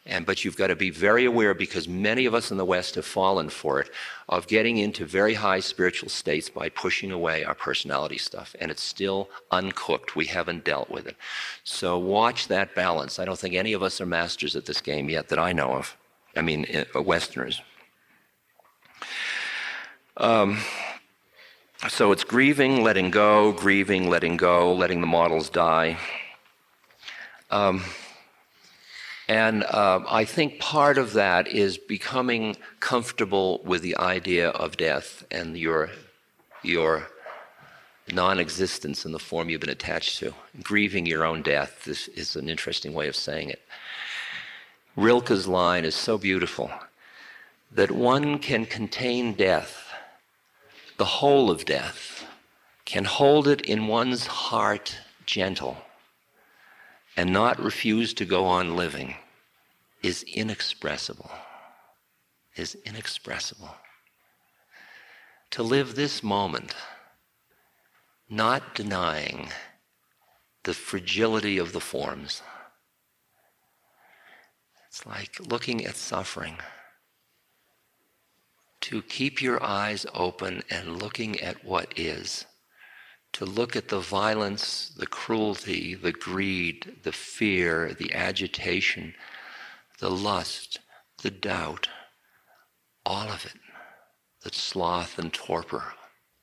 and, 0.05 0.25
but 0.25 0.43
you've 0.43 0.57
got 0.57 0.67
to 0.67 0.75
be 0.75 0.89
very 0.89 1.25
aware 1.25 1.53
because 1.53 1.87
many 1.87 2.25
of 2.25 2.33
us 2.33 2.49
in 2.49 2.57
the 2.57 2.65
West 2.65 2.95
have 2.95 3.05
fallen 3.05 3.49
for 3.49 3.79
it 3.79 3.89
of 4.29 4.47
getting 4.47 4.77
into 4.77 5.05
very 5.05 5.35
high 5.35 5.59
spiritual 5.59 6.09
states 6.09 6.49
by 6.49 6.69
pushing 6.69 7.11
away 7.11 7.43
our 7.43 7.53
personality 7.53 8.17
stuff. 8.17 8.55
And 8.59 8.71
it's 8.71 8.81
still 8.81 9.29
uncooked. 9.51 10.15
We 10.15 10.25
haven't 10.25 10.63
dealt 10.63 10.89
with 10.89 11.05
it. 11.05 11.17
So 11.63 11.99
watch 11.99 12.47
that 12.47 12.73
balance. 12.73 13.19
I 13.19 13.25
don't 13.25 13.37
think 13.37 13.53
any 13.53 13.73
of 13.73 13.83
us 13.83 14.01
are 14.01 14.07
masters 14.07 14.55
at 14.55 14.65
this 14.65 14.81
game 14.81 15.07
yet 15.07 15.29
that 15.29 15.37
I 15.37 15.53
know 15.53 15.73
of. 15.73 15.95
I 16.35 16.41
mean, 16.41 16.65
uh, 16.95 17.01
Westerners. 17.01 17.61
Um, 20.17 20.57
so 21.89 22.11
it's 22.11 22.23
grieving, 22.23 22.83
letting 22.83 23.11
go, 23.11 23.51
grieving, 23.51 24.09
letting 24.09 24.37
go, 24.37 24.73
letting 24.73 25.01
the 25.01 25.07
models 25.07 25.49
die. 25.49 25.97
Um, 27.51 27.83
and 29.31 29.63
uh, 29.63 30.01
I 30.09 30.25
think 30.25 30.59
part 30.59 30.97
of 30.97 31.13
that 31.13 31.47
is 31.47 31.77
becoming 31.77 32.57
comfortable 32.81 33.61
with 33.63 33.81
the 33.81 33.95
idea 33.95 34.49
of 34.49 34.75
death 34.75 35.23
and 35.31 35.57
your, 35.57 35.89
your 36.63 37.07
non 38.11 38.41
existence 38.41 39.05
in 39.05 39.13
the 39.13 39.19
form 39.19 39.49
you've 39.49 39.61
been 39.61 39.69
attached 39.69 40.19
to. 40.19 40.33
Grieving 40.61 41.05
your 41.05 41.23
own 41.23 41.43
death 41.43 41.87
is 41.87 42.35
an 42.35 42.49
interesting 42.49 42.91
way 42.91 43.07
of 43.07 43.15
saying 43.15 43.49
it. 43.49 43.61
Rilke's 44.97 45.47
line 45.47 45.85
is 45.85 45.95
so 45.95 46.17
beautiful 46.17 46.69
that 47.71 47.89
one 47.89 48.37
can 48.37 48.65
contain 48.65 49.33
death, 49.33 49.93
the 50.97 51.05
whole 51.05 51.49
of 51.49 51.63
death, 51.63 52.25
can 52.83 53.05
hold 53.05 53.47
it 53.47 53.61
in 53.61 53.87
one's 53.87 54.27
heart 54.27 54.97
gentle 55.25 55.77
and 57.15 57.31
not 57.31 57.59
refuse 57.59 58.13
to 58.15 58.25
go 58.25 58.45
on 58.45 58.75
living 58.75 59.15
is 60.01 60.23
inexpressible. 60.23 61.31
Is 62.55 62.75
inexpressible. 62.85 63.75
To 65.51 65.63
live 65.63 65.95
this 65.95 66.23
moment, 66.23 66.75
not 68.29 68.75
denying 68.75 69.49
the 70.63 70.73
fragility 70.73 71.57
of 71.57 71.73
the 71.73 71.79
forms, 71.79 72.41
It's 74.87 75.05
like 75.05 75.39
looking 75.39 75.85
at 75.85 75.95
suffering. 75.95 76.57
To 78.81 79.01
keep 79.01 79.41
your 79.41 79.63
eyes 79.63 80.05
open 80.13 80.63
and 80.69 81.01
looking 81.01 81.39
at 81.39 81.63
what 81.63 81.97
is. 81.97 82.45
To 83.33 83.45
look 83.45 83.75
at 83.75 83.87
the 83.87 83.99
violence, 83.99 84.89
the 84.97 85.07
cruelty, 85.07 85.95
the 85.95 86.11
greed, 86.11 86.97
the 87.03 87.11
fear, 87.11 87.93
the 87.93 88.13
agitation, 88.13 89.15
the 89.99 90.11
lust, 90.11 90.79
the 91.21 91.31
doubt, 91.31 91.87
all 93.05 93.29
of 93.29 93.45
it, 93.45 93.59
the 94.43 94.51
sloth 94.53 95.17
and 95.17 95.31
torpor, 95.31 95.93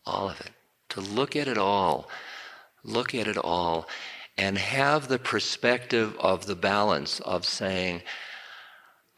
all 0.07 0.30
of 0.30 0.41
it. 0.41 0.51
To 0.91 1.01
look 1.01 1.36
at 1.36 1.49
it 1.49 1.59
all, 1.59 2.09
look 2.82 3.14
at 3.14 3.28
it 3.28 3.36
all, 3.36 3.86
and 4.39 4.57
have 4.57 5.09
the 5.09 5.18
perspective 5.18 6.16
of 6.18 6.47
the 6.47 6.57
balance 6.57 7.20
of 7.20 7.45
saying, 7.45 8.03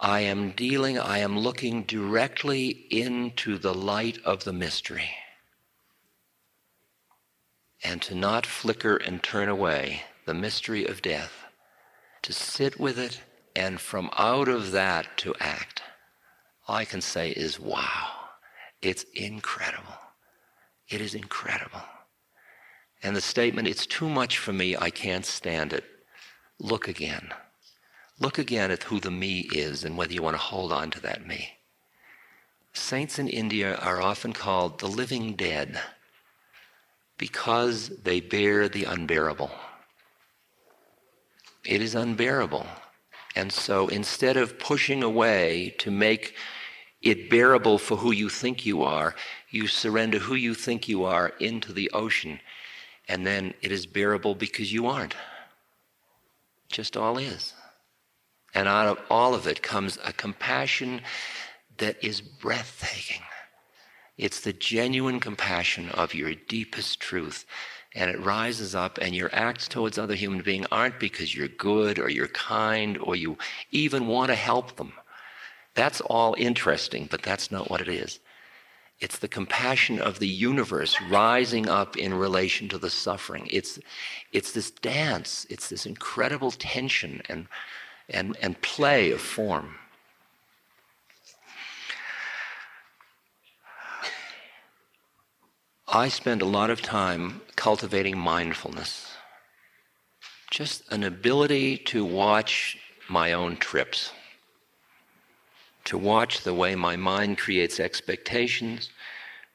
I 0.00 0.20
am 0.20 0.52
dealing, 0.52 0.98
I 0.98 1.18
am 1.18 1.38
looking 1.38 1.82
directly 1.82 2.68
into 2.90 3.58
the 3.58 3.74
light 3.74 4.18
of 4.24 4.44
the 4.44 4.52
mystery. 4.52 5.10
And 7.82 8.02
to 8.02 8.14
not 8.14 8.46
flicker 8.46 8.96
and 8.96 9.22
turn 9.22 9.48
away 9.48 10.02
the 10.26 10.34
mystery 10.34 10.86
of 10.86 11.02
death, 11.02 11.32
to 12.22 12.32
sit 12.32 12.78
with 12.78 12.98
it, 12.98 13.20
and 13.56 13.80
from 13.80 14.10
out 14.16 14.48
of 14.48 14.72
that 14.72 15.16
to 15.18 15.34
act. 15.40 15.82
All 16.68 16.76
I 16.76 16.84
can 16.84 17.00
say 17.00 17.30
is, 17.30 17.58
wow, 17.58 18.10
it's 18.82 19.04
incredible. 19.14 19.94
It 20.88 21.00
is 21.00 21.14
incredible. 21.14 21.82
And 23.02 23.16
the 23.16 23.20
statement, 23.20 23.66
it's 23.66 23.86
too 23.86 24.08
much 24.08 24.38
for 24.38 24.52
me, 24.52 24.76
I 24.76 24.90
can't 24.90 25.24
stand 25.24 25.72
it. 25.72 25.84
Look 26.58 26.86
again. 26.86 27.32
Look 28.18 28.38
again 28.38 28.70
at 28.70 28.82
who 28.84 29.00
the 29.00 29.10
me 29.10 29.48
is 29.52 29.82
and 29.84 29.96
whether 29.96 30.12
you 30.12 30.22
want 30.22 30.34
to 30.34 30.42
hold 30.42 30.72
on 30.72 30.90
to 30.90 31.00
that 31.00 31.26
me. 31.26 31.56
Saints 32.74 33.18
in 33.18 33.28
India 33.28 33.76
are 33.76 34.00
often 34.00 34.32
called 34.32 34.78
the 34.78 34.86
living 34.86 35.34
dead 35.34 35.80
because 37.20 37.90
they 38.02 38.18
bear 38.18 38.66
the 38.66 38.84
unbearable. 38.84 39.50
It 41.66 41.82
is 41.82 41.94
unbearable. 41.94 42.66
And 43.36 43.52
so 43.52 43.88
instead 43.88 44.38
of 44.38 44.58
pushing 44.58 45.02
away 45.02 45.74
to 45.80 45.90
make 45.90 46.34
it 47.02 47.28
bearable 47.28 47.76
for 47.76 47.98
who 47.98 48.10
you 48.10 48.30
think 48.30 48.64
you 48.64 48.82
are, 48.82 49.14
you 49.50 49.66
surrender 49.66 50.18
who 50.18 50.34
you 50.34 50.54
think 50.54 50.88
you 50.88 51.04
are 51.04 51.28
into 51.38 51.74
the 51.74 51.90
ocean, 51.90 52.40
and 53.06 53.26
then 53.26 53.52
it 53.60 53.70
is 53.70 53.84
bearable 53.84 54.34
because 54.34 54.72
you 54.72 54.86
aren't. 54.86 55.14
Just 56.68 56.96
all 56.96 57.18
is. 57.18 57.52
And 58.54 58.66
out 58.66 58.86
of 58.86 58.98
all 59.10 59.34
of 59.34 59.46
it 59.46 59.60
comes 59.60 59.98
a 60.06 60.14
compassion 60.14 61.02
that 61.76 62.02
is 62.02 62.22
breathtaking. 62.22 63.20
It's 64.20 64.40
the 64.40 64.52
genuine 64.52 65.18
compassion 65.18 65.88
of 65.90 66.14
your 66.14 66.34
deepest 66.34 67.00
truth. 67.00 67.46
And 67.94 68.10
it 68.10 68.20
rises 68.20 68.74
up, 68.74 68.98
and 68.98 69.14
your 69.14 69.30
acts 69.32 69.66
towards 69.66 69.98
other 69.98 70.14
human 70.14 70.42
beings 70.42 70.66
aren't 70.70 71.00
because 71.00 71.34
you're 71.34 71.48
good 71.48 71.98
or 71.98 72.08
you're 72.08 72.28
kind 72.28 72.98
or 72.98 73.16
you 73.16 73.36
even 73.72 74.06
want 74.06 74.28
to 74.28 74.36
help 74.36 74.76
them. 74.76 74.92
That's 75.74 76.00
all 76.02 76.36
interesting, 76.38 77.08
but 77.10 77.22
that's 77.22 77.50
not 77.50 77.68
what 77.70 77.80
it 77.80 77.88
is. 77.88 78.20
It's 79.00 79.18
the 79.18 79.28
compassion 79.28 79.98
of 79.98 80.18
the 80.18 80.28
universe 80.28 80.96
rising 81.10 81.68
up 81.68 81.96
in 81.96 82.12
relation 82.14 82.68
to 82.68 82.78
the 82.78 82.90
suffering. 82.90 83.48
It's, 83.50 83.80
it's 84.32 84.52
this 84.52 84.70
dance, 84.70 85.46
it's 85.50 85.68
this 85.68 85.86
incredible 85.86 86.50
tension 86.52 87.22
and 87.28 87.48
and, 88.10 88.36
and 88.40 88.60
play 88.60 89.12
of 89.12 89.20
form. 89.20 89.76
I 95.92 96.08
spend 96.08 96.40
a 96.40 96.44
lot 96.46 96.70
of 96.70 96.82
time 96.82 97.40
cultivating 97.56 98.16
mindfulness, 98.16 99.12
just 100.48 100.84
an 100.92 101.02
ability 101.02 101.78
to 101.78 102.04
watch 102.04 102.78
my 103.08 103.32
own 103.32 103.56
trips, 103.56 104.12
to 105.86 105.98
watch 105.98 106.42
the 106.42 106.54
way 106.54 106.76
my 106.76 106.94
mind 106.94 107.38
creates 107.38 107.80
expectations, 107.80 108.90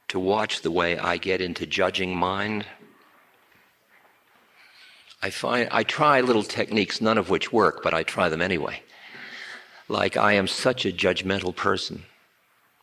to 0.09 0.19
watch 0.19 0.61
the 0.61 0.71
way 0.71 0.97
I 0.97 1.15
get 1.15 1.39
into 1.39 1.65
judging 1.65 2.17
mind, 2.17 2.65
I 5.21 5.29
find 5.29 5.69
I 5.71 5.83
try 5.83 6.19
little 6.19 6.43
techniques, 6.43 6.99
none 6.99 7.17
of 7.17 7.29
which 7.29 7.53
work, 7.53 7.81
but 7.81 7.93
I 7.93 8.03
try 8.03 8.27
them 8.27 8.41
anyway. 8.41 8.83
Like 9.87 10.17
I 10.17 10.33
am 10.33 10.47
such 10.47 10.85
a 10.85 10.91
judgmental 10.91 11.55
person 11.55 12.03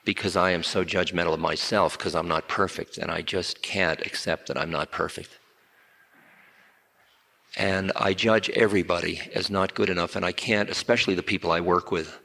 because 0.05 0.37
I 0.37 0.51
am 0.51 0.63
so 0.63 0.85
judgmental 0.85 1.35
of 1.35 1.41
myself 1.41 1.97
because 1.97 2.15
I'm 2.15 2.29
not 2.29 2.49
perfect 2.49 2.99
and 2.99 3.11
I 3.11 3.23
just 3.23 3.63
can't 3.63 4.01
accept 4.05 4.49
that 4.49 4.59
I'm 4.59 4.71
not 4.71 4.91
perfect. 4.91 5.39
And 7.57 7.93
I 7.95 8.15
judge 8.15 8.51
everybody 8.51 9.21
as 9.35 9.51
not 9.51 9.75
good 9.75 9.91
enough, 9.91 10.17
and 10.17 10.25
I 10.25 10.33
can't, 10.33 10.71
especially 10.71 11.15
the 11.15 11.23
people 11.23 11.53
I 11.53 11.61
work 11.61 11.93
with, 11.93 12.19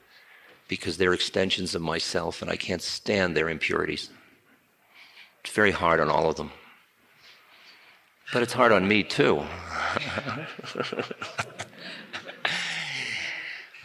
because 0.69 0.97
they're 0.97 1.13
extensions 1.13 1.75
of 1.75 1.81
myself 1.81 2.41
and 2.41 2.49
I 2.49 2.55
can't 2.55 2.81
stand 2.81 3.35
their 3.35 3.49
impurities. 3.49 4.09
It's 5.43 5.53
very 5.53 5.71
hard 5.71 5.99
on 5.99 6.09
all 6.09 6.29
of 6.29 6.37
them. 6.37 6.51
But 8.33 8.43
it's 8.43 8.53
hard 8.53 8.71
on 8.71 8.87
me 8.87 9.03
too. 9.03 9.43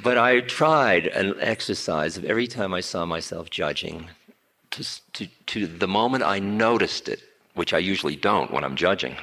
but 0.02 0.18
I 0.18 0.40
tried 0.40 1.06
an 1.06 1.34
exercise 1.40 2.16
of 2.16 2.24
every 2.24 2.46
time 2.46 2.74
I 2.74 2.80
saw 2.80 3.06
myself 3.06 3.50
judging, 3.50 4.08
to, 4.70 4.84
to, 5.12 5.26
to 5.46 5.66
the 5.66 5.88
moment 5.88 6.24
I 6.24 6.38
noticed 6.38 7.08
it, 7.08 7.20
which 7.54 7.72
I 7.72 7.78
usually 7.78 8.16
don't 8.16 8.50
when 8.50 8.64
I'm 8.64 8.76
judging, 8.76 9.16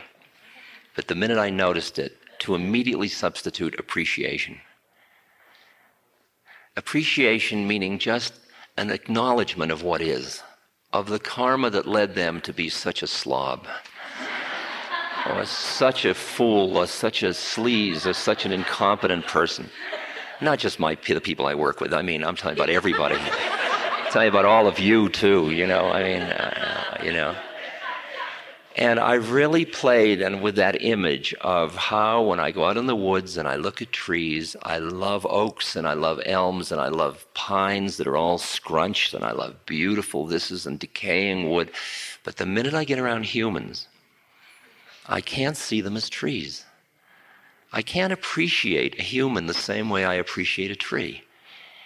but 0.96 1.08
the 1.08 1.16
minute 1.16 1.38
I 1.38 1.50
noticed 1.50 2.00
it, 2.00 2.18
to 2.40 2.56
immediately 2.56 3.10
substitute 3.10 3.80
appreciation. 3.80 4.60
Appreciation 6.78 7.68
meaning 7.68 8.00
just 8.00 8.34
an 8.78 8.92
acknowledgement 8.92 9.72
of 9.72 9.84
what 9.84 10.02
is, 10.02 10.42
of 10.94 11.10
the 11.10 11.20
karma 11.20 11.70
that 11.70 11.88
led 11.88 12.16
them 12.16 12.40
to 12.42 12.54
be 12.54 12.70
such 12.70 13.04
a 13.04 13.08
slob 13.08 13.68
or 15.28 15.46
such 15.46 16.06
a 16.06 16.14
fool, 16.14 16.78
or 16.78 16.88
such 16.88 17.24
a 17.24 17.30
sleaze, 17.30 18.06
or 18.06 18.14
such 18.14 18.46
an 18.46 18.52
incompetent 18.52 19.28
person. 19.28 19.70
Not 20.42 20.60
just 20.60 20.80
my 20.80 20.96
the 20.96 21.22
people 21.22 21.48
I 21.48 21.56
work 21.56 21.82
with. 21.82 21.94
I 21.94 22.02
mean, 22.02 22.24
I'm 22.24 22.36
talking 22.36 22.58
about 22.58 22.70
everybody. 22.70 23.16
I'm 23.20 24.12
talking 24.12 24.30
about 24.30 24.46
all 24.46 24.68
of 24.68 24.80
you 24.80 25.10
too. 25.10 25.52
You 25.52 25.68
know, 25.68 25.90
I 25.92 26.04
mean, 26.04 26.22
uh, 26.22 27.02
you 27.04 27.12
know. 27.12 27.36
And 28.80 28.98
I 28.98 29.16
really 29.16 29.66
played 29.66 30.22
and 30.22 30.42
with 30.42 30.56
that 30.56 30.82
image 30.82 31.34
of 31.42 31.76
how 31.76 32.22
when 32.24 32.40
I 32.40 32.52
go 32.52 32.64
out 32.64 32.78
in 32.78 32.86
the 32.86 32.96
woods 32.96 33.36
and 33.36 33.46
I 33.46 33.58
look 33.58 33.82
at 33.82 33.92
trees, 33.92 34.56
I 34.64 34.78
love 34.78 35.28
oaks 35.30 35.76
and 35.76 35.86
I 35.86 35.96
love 35.96 36.22
elms 36.26 36.72
and 36.72 36.80
I 36.80 36.88
love 36.88 37.28
pines 37.34 37.98
that 37.98 38.08
are 38.08 38.16
all 38.16 38.38
scrunched 38.38 39.14
and 39.14 39.26
I 39.26 39.32
love 39.32 39.66
beautiful 39.66 40.26
this 40.26 40.50
is 40.50 40.66
and 40.66 40.80
decaying 40.80 41.50
wood. 41.50 41.72
But 42.24 42.38
the 42.38 42.46
minute 42.46 42.74
I 42.74 42.86
get 42.86 43.00
around 43.00 43.26
humans, 43.26 43.90
I 45.08 45.20
can't 45.20 45.58
see 45.58 45.82
them 45.82 45.98
as 45.98 46.08
trees. 46.08 46.64
I 47.72 47.82
can't 47.82 48.14
appreciate 48.14 49.00
a 49.00 49.04
human 49.04 49.46
the 49.46 49.54
same 49.54 49.90
way 49.90 50.04
I 50.04 50.16
appreciate 50.16 50.72
a 50.72 50.76
tree. 50.76 51.24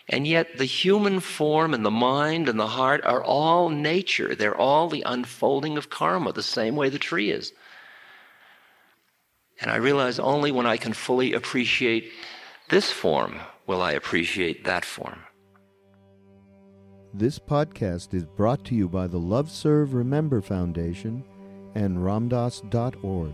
And 0.10 0.28
yet, 0.28 0.58
the 0.58 0.66
human 0.66 1.20
form 1.20 1.74
and 1.74 1.86
the 1.86 1.92
mind 1.92 2.50
and 2.50 2.60
the 2.60 2.68
heart 2.68 3.04
are 3.06 3.24
all 3.24 3.70
nature. 3.70 4.36
They're 4.36 4.58
all 4.58 4.90
the 4.90 5.04
unfolding 5.06 5.78
of 5.78 5.90
karma, 5.90 6.34
the 6.34 6.44
same 6.44 6.76
way 6.76 6.90
the 6.90 7.00
tree 7.00 7.32
is. 7.32 7.54
And 9.62 9.72
I 9.72 9.78
realize 9.78 10.20
only 10.20 10.52
when 10.52 10.66
I 10.66 10.78
can 10.78 10.94
fully 10.94 11.34
appreciate 11.34 12.12
this 12.70 12.92
form 12.92 13.40
will 13.66 13.82
I 13.82 13.94
appreciate 13.94 14.66
that 14.66 14.84
form. 14.84 15.20
This 17.14 17.40
podcast 17.40 18.14
is 18.14 18.26
brought 18.26 18.66
to 18.66 18.76
you 18.76 18.90
by 18.90 19.08
the 19.08 19.20
Love 19.20 19.52
Serve 19.52 19.94
Remember 19.94 20.42
Foundation 20.42 21.24
and 21.76 21.98
ramdass.org. 21.98 23.34